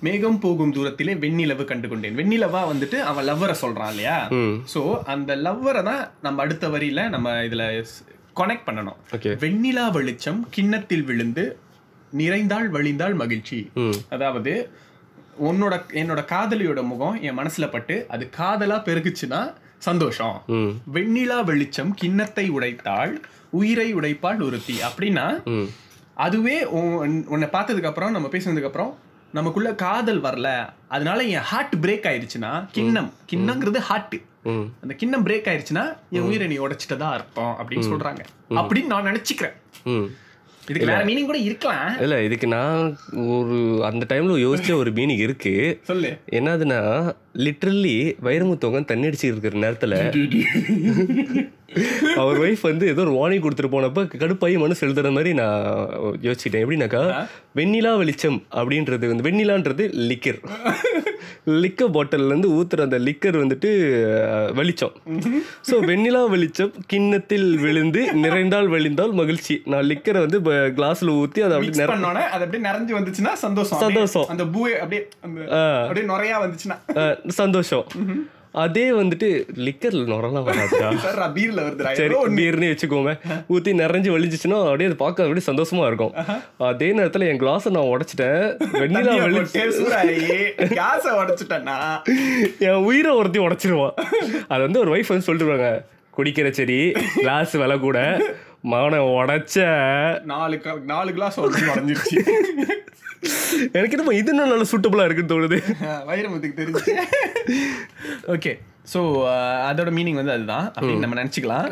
மேகம் 0.00 0.38
போகும் 0.38 0.74
தூரத்திலே 0.74 1.14
வெண்ணிலவு 1.18 1.64
கண்டு 1.64 1.88
கொண்டேன் 1.88 2.16
வெண்ணிலவா 2.16 2.60
வந்துட்டு 2.72 2.98
அவன் 3.02 3.28
லவ்வரை 3.28 3.54
சொல்றான் 3.62 3.90
இல்லையா? 3.90 4.16
சோ 4.74 4.80
அந்த 5.04 5.36
லவ்வரை 5.36 5.82
தான் 5.82 6.02
நம்ம 6.22 6.42
அடுத்த 6.42 6.68
வரியில 6.68 7.08
நம்ம 7.08 7.32
இதுல 7.42 7.64
கனெக்ட் 8.36 8.66
பண்ணணும். 8.66 8.96
வெண்ணிலா 9.36 9.90
வெளிச்சம் 9.90 10.46
கிண்ணத்தில் 10.50 11.02
விழுந்து 11.02 11.58
நிறைந்தாள் 12.18 12.70
வழிந்தாள் 12.70 13.14
மகிழ்ச்சி. 13.14 13.70
அதாவது 14.10 14.70
உன்னோட 15.44 15.80
என்னோட 15.92 16.24
காதலியோட 16.24 16.82
முகம் 16.82 17.22
என் 17.22 17.38
மனசுல 17.38 17.70
பட்டு 17.70 18.06
அது 18.08 18.30
காதலா 18.38 18.78
பெருகுச்சுன்னா 18.78 19.52
சந்தோஷம். 19.78 20.42
வெண்ணிலா 20.94 21.44
வெளிச்சம் 21.44 21.94
கிண்ணத்தை 21.94 22.50
உடைத்தாள் 22.50 23.20
உயிரை 23.50 23.94
உடைப்பாள் 23.94 24.42
ஒருத்தி. 24.42 24.78
அப்படின்னா 24.78 25.42
அதுவே 26.14 26.64
உன்- 26.64 27.24
உன்னை 27.24 27.48
பார்த்ததுக்கு 27.52 27.86
அப்புறம் 27.86 28.10
நம்ம 28.10 28.28
பேசினதுக்கு 28.28 28.64
அப்புறம் 28.64 28.98
நமக்குள்ள 29.32 29.74
காதல் 29.74 30.20
வரல. 30.20 30.68
அதனால 30.88 31.22
என் 31.22 31.38
ஹார்ட் 31.38 31.74
பிரேக் 31.80 32.06
ஆயிருச்சுன்னா 32.06 32.66
கிண்ணம். 32.72 33.12
கிண்ணங்கிறது 33.32 33.76
ஹார்ட் 33.76 34.20
அந்த 34.82 34.94
கிண்ணம் 34.96 35.26
பிரேக் 35.26 35.46
ஆயிருச்சுன்னா 35.46 35.96
என் 36.10 36.20
உயிரை 36.20 36.46
நீ 36.46 36.58
உடைச்சிட்டதா 36.58 37.00
அர்த்தம் 37.00 37.56
அப்படின்னு 37.60 37.82
சொல்றாங்க. 37.82 38.18
அப்படின்னு 38.50 38.86
நான் 38.86 39.04
நினைச்சுக்கிறேன். 39.04 39.52
ம். 39.84 40.04
இதுக்கு 40.68 40.86
வேற 40.86 41.04
மீனிங் 41.04 41.24
கூட 41.24 41.38
இருக்கலாம். 41.38 42.00
இல்லை 42.00 42.24
இதுக்கு 42.24 42.46
நான் 42.46 42.98
ஒரு 43.12 43.80
அந்த 43.84 44.06
டைமில் 44.08 44.46
யோசிச்ச 44.46 44.74
ஒரு 44.74 44.92
மீனிங் 44.92 45.18
இருக்கு. 45.18 45.80
சொல்லு. 45.82 46.18
என்னதுன்னா 46.30 47.12
லிட்ரலி 47.34 48.14
வைரமுத்தவங்க 48.22 48.84
தண்ணி 48.84 49.06
அடிச்சு 49.06 49.24
இருக்கிற 49.24 49.58
நேரத்தில் 49.58 51.52
அவர் 52.22 52.38
ஒய்ஃப் 52.44 52.62
வந்து 52.70 52.84
ஏதோ 52.92 53.00
ஒரு 53.06 53.14
வார்னிங் 53.18 53.44
கொடுத்துட்டு 53.44 53.74
போனப்ப 53.74 54.04
கடுப்பாயி 54.22 54.56
மனசு 54.64 54.84
எழுதுற 54.86 55.10
மாதிரி 55.16 55.32
நான் 55.40 55.64
யோசிச்சிட்டேன். 56.26 56.62
எப்படின்னாக்கா 56.64 57.02
வெண்ணிலா 57.58 57.92
வெளிச்சம் 58.02 58.38
அப்படின்றது 58.58 59.10
வந்து 59.12 59.26
வெண்ணிலான்றது 59.28 59.84
லிக்கர் 60.10 60.40
லிக்கர் 61.64 61.92
பாட்டில்லேருந்து 61.96 62.48
ஊத்துற 62.58 62.84
அந்த 62.86 62.98
லிக்கர் 63.08 63.36
வந்துட்டு 63.42 63.70
வெளிச்சம். 64.60 64.94
ஸோ 65.68 65.74
வெண்ணிலா 65.90 66.22
வெளிச்சம் 66.34 66.72
கிண்ணத்தில் 66.92 67.48
விழுந்து 67.64 68.02
நிறைந்தால் 68.24 68.70
வெளிந்தால் 68.74 69.14
மகிழ்ச்சி. 69.20 69.56
நான் 69.72 69.88
லிக்கரை 69.92 70.22
வந்து 70.26 70.40
கிளாஸில் 70.78 71.12
ஊற்றி 71.20 71.42
அதை 71.46 71.54
அப்படி 71.56 71.70
மிக்ஸ் 71.70 71.82
நிற 71.82 71.90
பண்ணோட 71.92 72.22
அது 72.34 72.42
அப்படியே 72.46 72.64
நிறைஞ்சு 72.68 72.94
வந்துச்சுன்னா 72.98 73.34
சந்தோஷம். 73.44 73.82
சந்தோஷம். 73.86 74.26
அந்த 74.34 74.46
பூவே 74.56 74.74
அப்படியே 74.84 75.02
அப்படியே 75.84 76.06
நுறையா 76.12 76.38
வந்துச்சுன்னா. 76.46 76.78
சந்தோஷம். 77.42 77.86
அதே 78.56 78.90
வந்துட்டு 78.90 79.44
லிக்கர்ல 79.54 80.04
நுரெல்லாம் 80.06 80.46
வராதுடா. 80.46 80.98
பீர்ல 81.36 81.60
வருதுடா. 81.60 81.92
சரி. 81.92 82.14
பீர்னு 82.14 82.76
வச்சுக்கோமே. 82.76 83.18
ஊற்றி 83.46 83.72
நிறைஞ்சு 83.72 84.14
வலிஞ்சிச்சுன்னா 84.14 84.64
அப்படியே 84.64 84.88
அது 84.88 84.96
பார்க்க 84.96 85.24
அப்படியே 85.24 85.46
சந்தோஷமா 85.46 85.86
இருக்கும். 85.86 86.12
அதே 86.58 86.92
நேரத்தில் 86.92 87.20
என் 87.20 87.40
கிளாஸை 87.40 87.70
நான் 87.70 87.82
உடைச்சிட்டேன். 87.82 88.56
வெண்ணிலா 88.72 89.46
கேஸை 90.58 91.10
உடைச்சிட்டேன்னா? 91.12 92.02
என் 92.58 92.84
உயிரை 92.84 93.12
ஒருத்தி 93.12 93.38
உடைச்சிருவான். 93.38 93.94
அது 94.48 94.62
வந்து 94.62 94.80
ஒரு 94.80 94.94
ஒய்ஃப் 94.96 95.08
வந்து 95.08 95.24
சொல்லிட்டு 95.24 95.82
குடிக்கிற 96.16 96.50
சரி 96.50 96.92
கிளாஸ் 97.16 97.52
விலை 97.52 97.78
கூட. 97.78 98.20
மகனை 98.60 98.98
உடைச்ச. 98.98 99.56
நாலு 100.22 100.60
நாலு 100.84 101.12
கிளாஸ் 101.12 101.40
உடஞ்சிருச்சு. 101.40 102.20
எனக்கு 103.76 103.94
என்னமோ 103.96 104.14
இது 104.14 104.30
இன்னும் 104.30 104.50
நல்ல 104.50 104.66
சூட்டபுளாக 104.70 105.06
இருக்குன்னு 105.06 105.32
தோணுது. 105.34 105.58
வைரமுத்துக்கு 106.08 106.60
தெரிஞ்சு. 106.60 106.92
ஓகே 108.34 108.52
ஸோ 108.92 109.00
அதோட 109.68 109.90
மீனிங் 109.90 110.14
வந்து 110.14 110.32
அதுதான். 110.32 110.66
அப்படின்னு 110.74 111.04
நம்ம 111.04 111.18
நினச்சிக்கலாம்? 111.22 111.68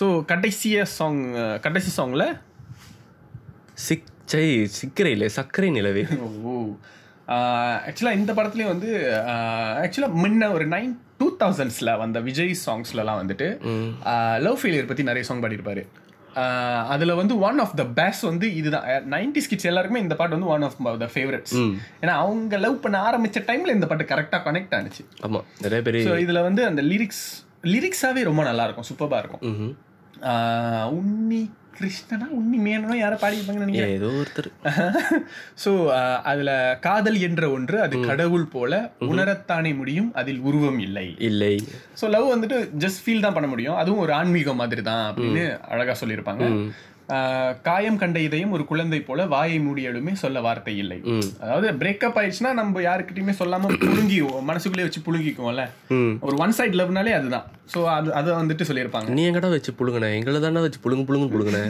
ஸோ 0.00 0.06
கடைசிய 0.24 0.82
சாங் 0.96 1.20
கடைசி 1.60 1.90
சாங்ல 1.96 2.24
சிச்சை 3.84 4.46
சிக்கரை 4.78 5.12
இல்லை 5.12 5.28
சர்க்கரை 5.30 5.70
நிலவே. 5.70 6.04
ஓ. 6.48 6.54
ஆக்சுவலாக 7.86 8.18
இந்த 8.18 8.32
படத்துலேயும் 8.32 8.72
வந்து 8.74 8.90
ஆக்சுவலாக 9.82 10.20
முன்ன 10.22 10.52
ஒரு 10.52 10.64
நைன் 10.66 10.92
டூ 11.18 11.26
தௌசண்ட்ஸில் 11.36 11.98
வந்த 11.98 12.20
விஜய் 12.20 12.54
சாங்ஸ்லலாம் 12.64 13.20
வந்துட்டு 13.20 13.48
லவ் 14.38 14.60
ஃபெயிலியர் 14.60 14.86
பற்றி 14.86 15.02
நிறைய 15.02 15.24
சாங் 15.24 15.42
பாடியிருப்பாரு. 15.44 15.82
அதில் 16.94 17.18
வந்து 17.20 17.38
ஒன் 17.48 17.58
ஆஃப் 17.58 17.76
த 17.80 17.84
பெஸ்ட் 17.98 18.24
வந்து 18.30 18.46
இதுதான். 18.54 18.86
நைன்டி 19.14 19.42
கிட்ஸ் 19.50 19.68
எல்லாருக்குமே 19.70 20.02
இந்த 20.04 20.14
பாட்டு 20.14 20.36
வந்து 20.36 20.50
ஒன் 20.54 20.62
ஆஃப் 20.62 20.76
த 21.04 21.08
ஃபேவரட்ஸ் 21.14 21.54
ஏன்னா 22.02 22.14
அவங்க 22.24 22.58
லவ் 22.64 22.80
பண்ண 22.80 22.98
ஆரம்பிச்ச 23.10 23.44
டைமில் 23.50 23.76
இந்த 23.76 23.86
பாட்டு 23.86 24.10
கரெக்டாக 24.14 24.42
கனெக்ட் 24.48 24.74
ஆனிச்சு. 24.78 25.04
ஆமாம் 25.28 25.46
நிறைய 25.60 25.82
பேர் 25.88 26.00
ஸோ 26.08 26.18
இதில் 26.18 26.42
வந்து 26.48 26.64
அந்த 26.64 26.82
லிரிக்ஸ் 26.82 27.24
லிரிக்ஸாகவே 27.74 28.22
ரொம்ப 28.30 28.42
நல்லா 28.42 28.64
இருக்கும் 28.64 28.88
சூப்பராக 28.90 29.22
இருக்கும். 29.22 29.76
உன்னி 30.98 31.50
கிருஷ்ணனா? 31.80 32.26
உன்னி 32.38 32.58
மேனனோ? 32.58 32.94
யாரை 32.94 33.18
பாடியிருப்பாங்கன்னு 33.22 33.66
நினைக்கிறேன். 33.66 33.94
ஏதோ 33.94 34.10
ஒருத்தர். 34.20 34.50
ஸோ 35.64 35.70
அதில் 36.22 36.52
காதல் 36.80 37.18
என்ற 37.20 37.50
ஒன்று 37.50 37.80
அது 37.80 38.00
கடவுள் 38.00 38.46
போல 38.46 38.72
உணரத்தானே 39.00 39.76
முடியும் 39.76 40.10
அதில் 40.14 40.40
உருவம் 40.40 40.78
இல்லை. 40.78 41.06
இல்லை. 41.18 41.54
ஸோ 42.00 42.08
லவ் 42.08 42.28
வந்துட்டு 42.34 42.58
ஜஸ்ட் 42.78 43.02
ஃபீல் 43.04 43.20
தான் 43.20 43.32
பண்ண 43.32 43.48
முடியும். 43.48 43.76
அதுவும் 43.76 43.98
ஒரு 43.98 44.12
ஆன்மீகம் 44.12 44.56
மாதிரி 44.56 44.82
தான் 44.82 45.04
அப்படின்னு 45.10 45.44
அழகா 45.68 45.96
சொல்லியிருப்பாங்க. 46.00 46.44
காயம் 47.68 47.98
கண்ட 48.00 48.18
இதயம் 48.26 48.52
ஒரு 48.56 48.64
குழந்தை 48.70 49.00
போல 49.08 49.26
வாயை 49.34 49.58
மூடியலுமே 49.66 50.12
சொல்ல 50.22 50.40
வார்த்தை 50.46 50.74
இல்லை. 50.82 50.98
அதாவது 51.44 51.70
பிரேக்கப் 51.80 52.18
ஆயிடுச்சுன்னா 52.20 52.52
நம்ம 52.60 52.82
யாருக்கிட்டயுமே 52.88 53.34
சொல்லாம 53.40 53.70
புழுங்கி 53.84 54.18
மனசுக்குள்ளே 54.50 54.86
வச்சு 54.88 55.02
புழுங்கிக்குவோம்ல. 55.06 55.64
ஒரு 56.26 56.36
ஒன் 56.44 56.56
சைட் 56.58 56.78
லவ்னாலே 56.80 57.14
அதுதான். 57.20 57.48
ஸோ 57.74 57.80
அது 57.96 58.14
அதை 58.20 58.30
வந்துட்டு 58.40 58.68
சொல்லியிருப்பாங்க. 58.70 59.16
நீ 59.18 59.24
எங்கடா 59.30 59.50
வச்சு 59.56 59.74
புழுங்கின? 59.80 60.12
எங்களை 60.20 60.40
தானே 60.46 60.62
வச்சு 60.66 60.84
புழுங்கு 60.86 61.08
புழுங்கு 61.10 61.32
புழுங்கின? 61.34 61.60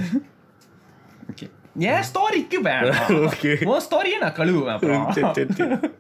ஓகே 1.33 1.49
என் 1.75 2.05
ஸ்டோரிக்கு 2.09 2.59
ஓகே 3.27 3.51
உன் 3.71 3.83
ஸ்டோரியை 3.85 4.19
நான் 4.21 4.37
கழுவுவேன் 4.39 4.75
அப்புறம். 4.75 5.05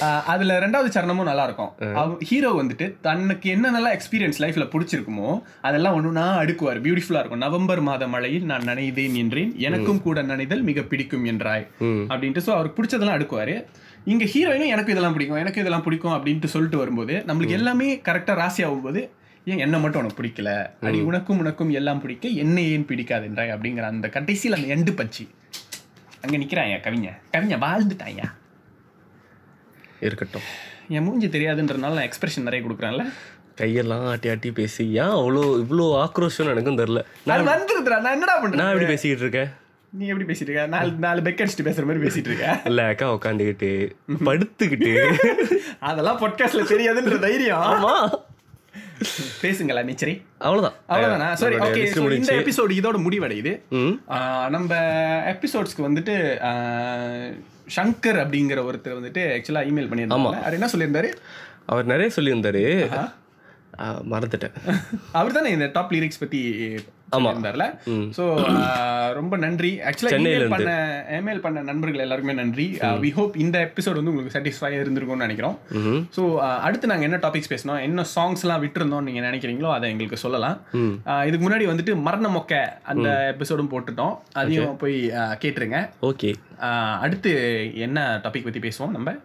அதுல 0.32 0.54
ரெண்டாவது 0.58 0.88
சரணமும் 0.94 1.28
நல்லா 1.30 1.44
இருக்கும் 1.44 2.18
ஹீரோ 2.28 2.50
வந்துட்டு 2.60 2.86
தனக்கு 3.00 3.48
என்னென்னலாம் 3.54 3.96
எக்ஸ்பீரியன்ஸ் 3.96 4.40
லைஃப்ல 4.44 4.64
பிடிச்சிருக்குமோ 4.74 5.42
அதெல்லாம் 5.60 5.96
ஒண்ணுனா 5.98 6.24
அடுக்குவார். 6.42 6.80
பியூட்டிஃபுல்லா 6.86 7.20
இருக்கும். 7.22 7.42
நவம்பர் 7.44 7.80
மாத 7.80 8.08
மழையில் 8.08 8.44
நான் 8.44 8.62
நனைதேன் 8.62 9.18
என்றேன். 9.22 9.52
எனக்கும் 9.58 10.02
கூட 10.02 10.22
நனைதல் 10.22 10.62
மிக 10.62 10.82
பிடிக்கும் 10.82 11.24
என்றாய். 11.24 11.66
அப்படின்ட்டு 12.12 12.44
ஸோ 12.46 12.52
அவருக்கு 12.56 12.78
பிடிச்சதெல்லாம் 12.80 13.18
அடுக்குவாரு. 13.18 13.56
இங்க 14.04 14.24
ஹீரோயினும் 14.24 14.74
எனக்கு 14.74 14.92
இதெல்லாம் 14.92 15.12
பிடிக்கும். 15.12 15.40
எனக்கு 15.44 15.60
இதெல்லாம் 15.60 15.82
பிடிக்கும் 15.82 16.16
அப்படின்ட்டு 16.16 16.54
சொல்லிட்டு 16.56 16.78
வரும்போது 16.78 17.24
நம்மளுக்கு 17.26 17.58
எல்லாமே 17.60 17.88
கரெக்டா 18.08 18.34
ராசி 18.34 18.64
ஆகும்போது 18.64 19.02
ஏன் 19.50 19.58
என்ன 19.58 19.78
மட்டும் 19.78 20.00
உனக்கு 20.02 20.18
பிடிக்கல? 20.20 20.50
அடி 20.80 21.00
உனக்கும் 21.00 21.38
உனக்கும் 21.38 21.70
எல்லாம் 21.70 22.00
பிடிக்க 22.00 22.28
என்ன 22.42 22.60
ஏன் 22.72 22.86
பிடிக்காதுன்றாய் 22.88 23.52
அப்படிங்கிற 23.54 23.86
அந்த 23.90 24.08
கடைசியில் 24.08 24.56
அந்த 24.56 24.68
எண்டு 24.74 24.94
பச்சி. 25.00 25.24
அங்க 26.22 26.36
நிக்கிறான் 26.36 26.80
கவிஞ 26.80 27.06
கவிஞ 27.30 27.56
வாழ்ந்துட்டாயா 27.58 28.26
இருக்கட்டும். 30.00 30.46
என் 30.88 31.02
மூஞ்சி 31.02 31.26
தெரியாதுன்றனால 31.28 31.96
நான் 31.96 32.08
எக்ஸ்பிரஷன் 32.08 32.46
நிறைய 32.48 32.60
கொடுக்குறேன்ல. 32.66 33.04
கையெல்லாம் 33.60 34.04
ஆட்டி 34.04 34.28
ஆட்டி 34.30 34.50
பேசி 34.50 34.84
ஏன் 34.92 35.14
அவ்வளோ 35.16 35.42
இவ்வளோ 35.62 35.86
ஆக்ரோஷம் 36.02 36.50
எனக்கும் 36.50 36.78
தெரில 36.78 37.00
அது 37.26 37.44
வந்துருதுடா 37.50 37.98
நான் 38.00 38.12
என்னடா 38.12 38.34
நான் 38.34 38.42
பண்றேன் 38.42 38.68
எப்படி 38.68 38.86
பேசிக்கிட்டு 38.86 39.24
இருக்கேன்? 39.26 39.50
நீ 39.92 40.06
எப்படி 40.06 40.26
பேசிட்டு 40.28 40.50
இருக்க? 40.50 40.66
நாலு 40.66 40.92
நாலு 40.98 41.22
பெக் 41.22 41.40
அடிச்சுட்டு 41.40 41.66
பேசுற 41.68 41.84
மாதிரி 41.84 42.04
பேசிட்டு 42.06 42.30
இருக்க. 42.30 42.48
இல்ல 42.64 42.86
அக்கா 42.86 43.06
உட்காந்துக்கிட்டு 43.14 43.70
படுத்துக்கிட்டு. 44.26 44.92
அதெல்லாம் 45.80 46.20
பாட்காஸ்ட்ல 46.20 46.64
தெரியாதுன்ற 46.72 47.18
தைரியம். 47.18 47.64
ஆமா. 47.70 47.94
பேசுங்களா 49.42 49.82
நீச்சரி? 49.88 50.14
அவ்வளோதான் 50.40 50.76
அவ்வளவுதானா? 50.88 51.28
சரி 51.42 51.56
ஓகே 51.66 51.84
இந்த. 52.14 52.34
எபிசோடு 52.40 52.72
இதோட 52.80 52.98
முடிவடையுது. 53.06 53.52
நம்ம 54.56 54.74
எபிசோட்ஸ்க்கு 55.34 55.86
வந்துட்டு 55.88 56.14
சங்கர் 57.76 58.20
அப்படிங்கிற 58.24 58.60
ஒருத்தர் 58.68 58.98
வந்துட்டு 58.98 59.22
ஆக்சுவலா 59.36 59.62
இமெயில் 59.70 59.90
பண்ணியிருந்தாங்க 59.90 60.40
அவர் 60.40 60.58
என்ன 60.58 60.68
சொல்லியிருந்தாரு? 60.74 61.10
அவர் 61.66 61.90
நிறைய 61.92 62.08
சொல்லியிருந்தாரு. 62.16 62.64
மறந்துட்டேன். 64.12 64.56
அவர் 65.18 65.36
தானே 65.36 65.50
இந்த 65.56 65.68
டாப் 65.76 65.92
லிரிக்ஸ் 65.96 66.22
பத்தி 66.22 66.40
இருந்தார்ல 67.18 67.64
ஸோ 68.16 68.24
ரொம்ப 69.18 69.34
நன்றி. 69.44 69.70
ஆக்சுவலாக 69.88 70.18
இமெயில் 70.18 70.52
பண்ண 70.52 70.72
இமெயில் 71.18 71.42
பண்ண 71.44 71.62
நண்பர்கள் 71.68 72.02
எல்லாருக்குமே 72.04 72.34
நன்றி. 72.40 72.66
வி 73.04 73.10
ஹோப் 73.16 73.34
இந்த 73.44 73.56
எபிசோட் 73.68 73.98
வந்து 74.00 74.12
உங்களுக்கு 74.12 74.34
சாட்டிஸ்ஃபையாக 74.34 74.82
இருந்திருக்கும்னு 74.82 75.26
நினைக்கிறோம். 75.26 75.56
ஸோ 76.16 76.24
அடுத்து 76.66 76.90
நாங்கள் 76.92 77.08
என்ன 77.08 77.20
டாபிக்ஸ் 77.24 77.52
பேசணும் 77.54 77.80
என்ன 77.86 78.04
சாங்ஸ்லாம் 78.14 78.62
விட்டுருந்தோம் 78.64 79.06
நீங்கள் 79.08 79.26
நினைக்கிறீங்களோ 79.28 79.72
அதை 79.76 79.90
எங்களுக்கு 79.94 80.22
சொல்லலாம். 80.24 80.58
இதுக்கு 81.30 81.44
முன்னாடி 81.46 81.66
வந்துட்டு 81.72 81.94
மரண 82.08 82.28
மொக்க 82.36 82.62
அந்த 82.92 83.08
எபிசோடும் 83.32 83.72
போட்டுட்டோம் 83.72 84.14
அதையும் 84.42 84.78
போய் 84.84 84.98
கேட்டுருங்க. 85.44 85.80
ஓகே. 86.10 86.30
அடுத்து 87.06 87.32
என்ன 87.88 88.06
டாபிக் 88.26 88.48
பத்தி 88.48 88.62
பேசுவோம் 88.68 88.96
நம்ம? 88.98 89.16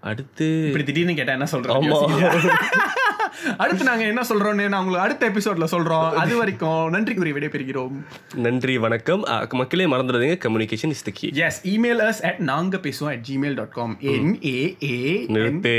அடுத்து 0.00 0.64
இப்படி 0.66 0.84
திடீர்னு 0.84 1.14
கேட்டா 1.14 1.32
என்ன 1.32 1.46
சொல்றோம். 1.52 1.86
அடுத்து 3.56 3.84
நாங்க 3.84 4.04
என்ன 4.04 4.20
சொல்றோம்னு 4.28 4.68
நான் 4.68 4.84
உங்களுக்கு 4.84 4.98
அடுத்த 4.98 5.28
எபிசோட்ல 5.30 5.66
சொல்றோம். 5.70 6.10
அது 6.12 6.36
வரைக்கும் 6.36 6.90
நன்றி 6.90 7.14
கூறி 7.14 7.32
விடைபெறுகிறோம். 7.32 7.92
நன்றி 8.34 8.78
வணக்கம். 8.78 9.24
மக்களே 9.50 9.84
மறந்துடாதீங்க. 9.84 10.38
கம்யூனிகேஷன் 10.44 10.88
இஸ் 10.88 11.02
த 11.02 11.10
கீ 11.14 11.30
எஸ் 11.34 11.68
இமெயில் 11.68 12.02
அஸ் 12.08 12.22
அட் 12.22 12.38
நாங்க 12.38 12.76
பேசுவோம் 12.76 13.08
அட் 13.08 13.26
ஜிமெயில் 13.30 13.54
டாட் 13.54 13.70
காம் 13.70 13.98
என் 14.00 14.44
ஏ 14.46 14.76
ஏ 14.82 15.24
நிறுத்து. 15.28 15.74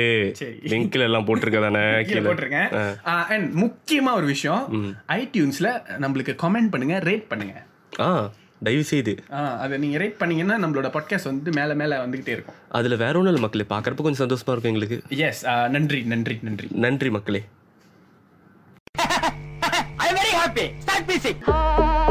லிங்க்ல 0.63 0.99
எல்லாம் 0.99 1.25
போட்டிருக்க 1.27 1.61
தானே? 1.61 1.83
கீழே 2.03 2.21
கீழே. 2.21 2.29
போட்டிருக்கேன். 2.29 3.01
அண்ட் 3.03 3.59
முக்கியமா 3.59 4.13
ஒரு 4.13 4.25
விஷயம். 4.25 4.93
ஐடியூன்ஸ்ல 5.07 5.69
நம்மளுக்கு 5.99 6.35
கமெண்ட் 6.43 6.69
பண்ணுங்க 6.69 6.99
ரேட் 6.99 7.27
பண்ணுங்க. 7.27 7.65
ஆ. 7.99 8.31
தயவு 8.63 8.83
செய்து 8.83 9.23
ஆ, 9.31 9.57
அதை 9.57 9.77
நீங்க 9.77 9.97
ரேட் 9.97 10.17
பண்ணீங்கன்னா 10.17 10.67
நம்மளோட 10.67 10.87
பாட்காஸ்ட் 10.87 11.23
வந்து 11.23 11.51
மேல 11.51 11.73
மேல 11.73 12.07
வந்துகிட்டே 12.07 12.27
இருக்கும். 12.27 12.55
அதுல 12.69 12.95
வேற 12.95 13.19
ஒன்றும் 13.19 13.35
இல்லை 13.35 13.41
மக்களே 13.41 13.65
பார்க்கறப்ப 13.69 14.01
கொஞ்சம் 14.01 14.27
சந்தோஷமா 14.27 14.51
இருக்கும் 14.51 14.73
எங்களுக்கு. 14.73 15.01
எஸ் 15.07 15.45
நன்றி 15.69 16.03
நன்றி 16.03 16.39
நன்றி. 16.41 16.67
நன்றி 16.71 17.09
மக்களே. 17.09 17.43
I'm 19.97 20.15
very 20.15 20.33
happy. 20.33 20.67
Start 20.85 21.05
music. 21.07 21.37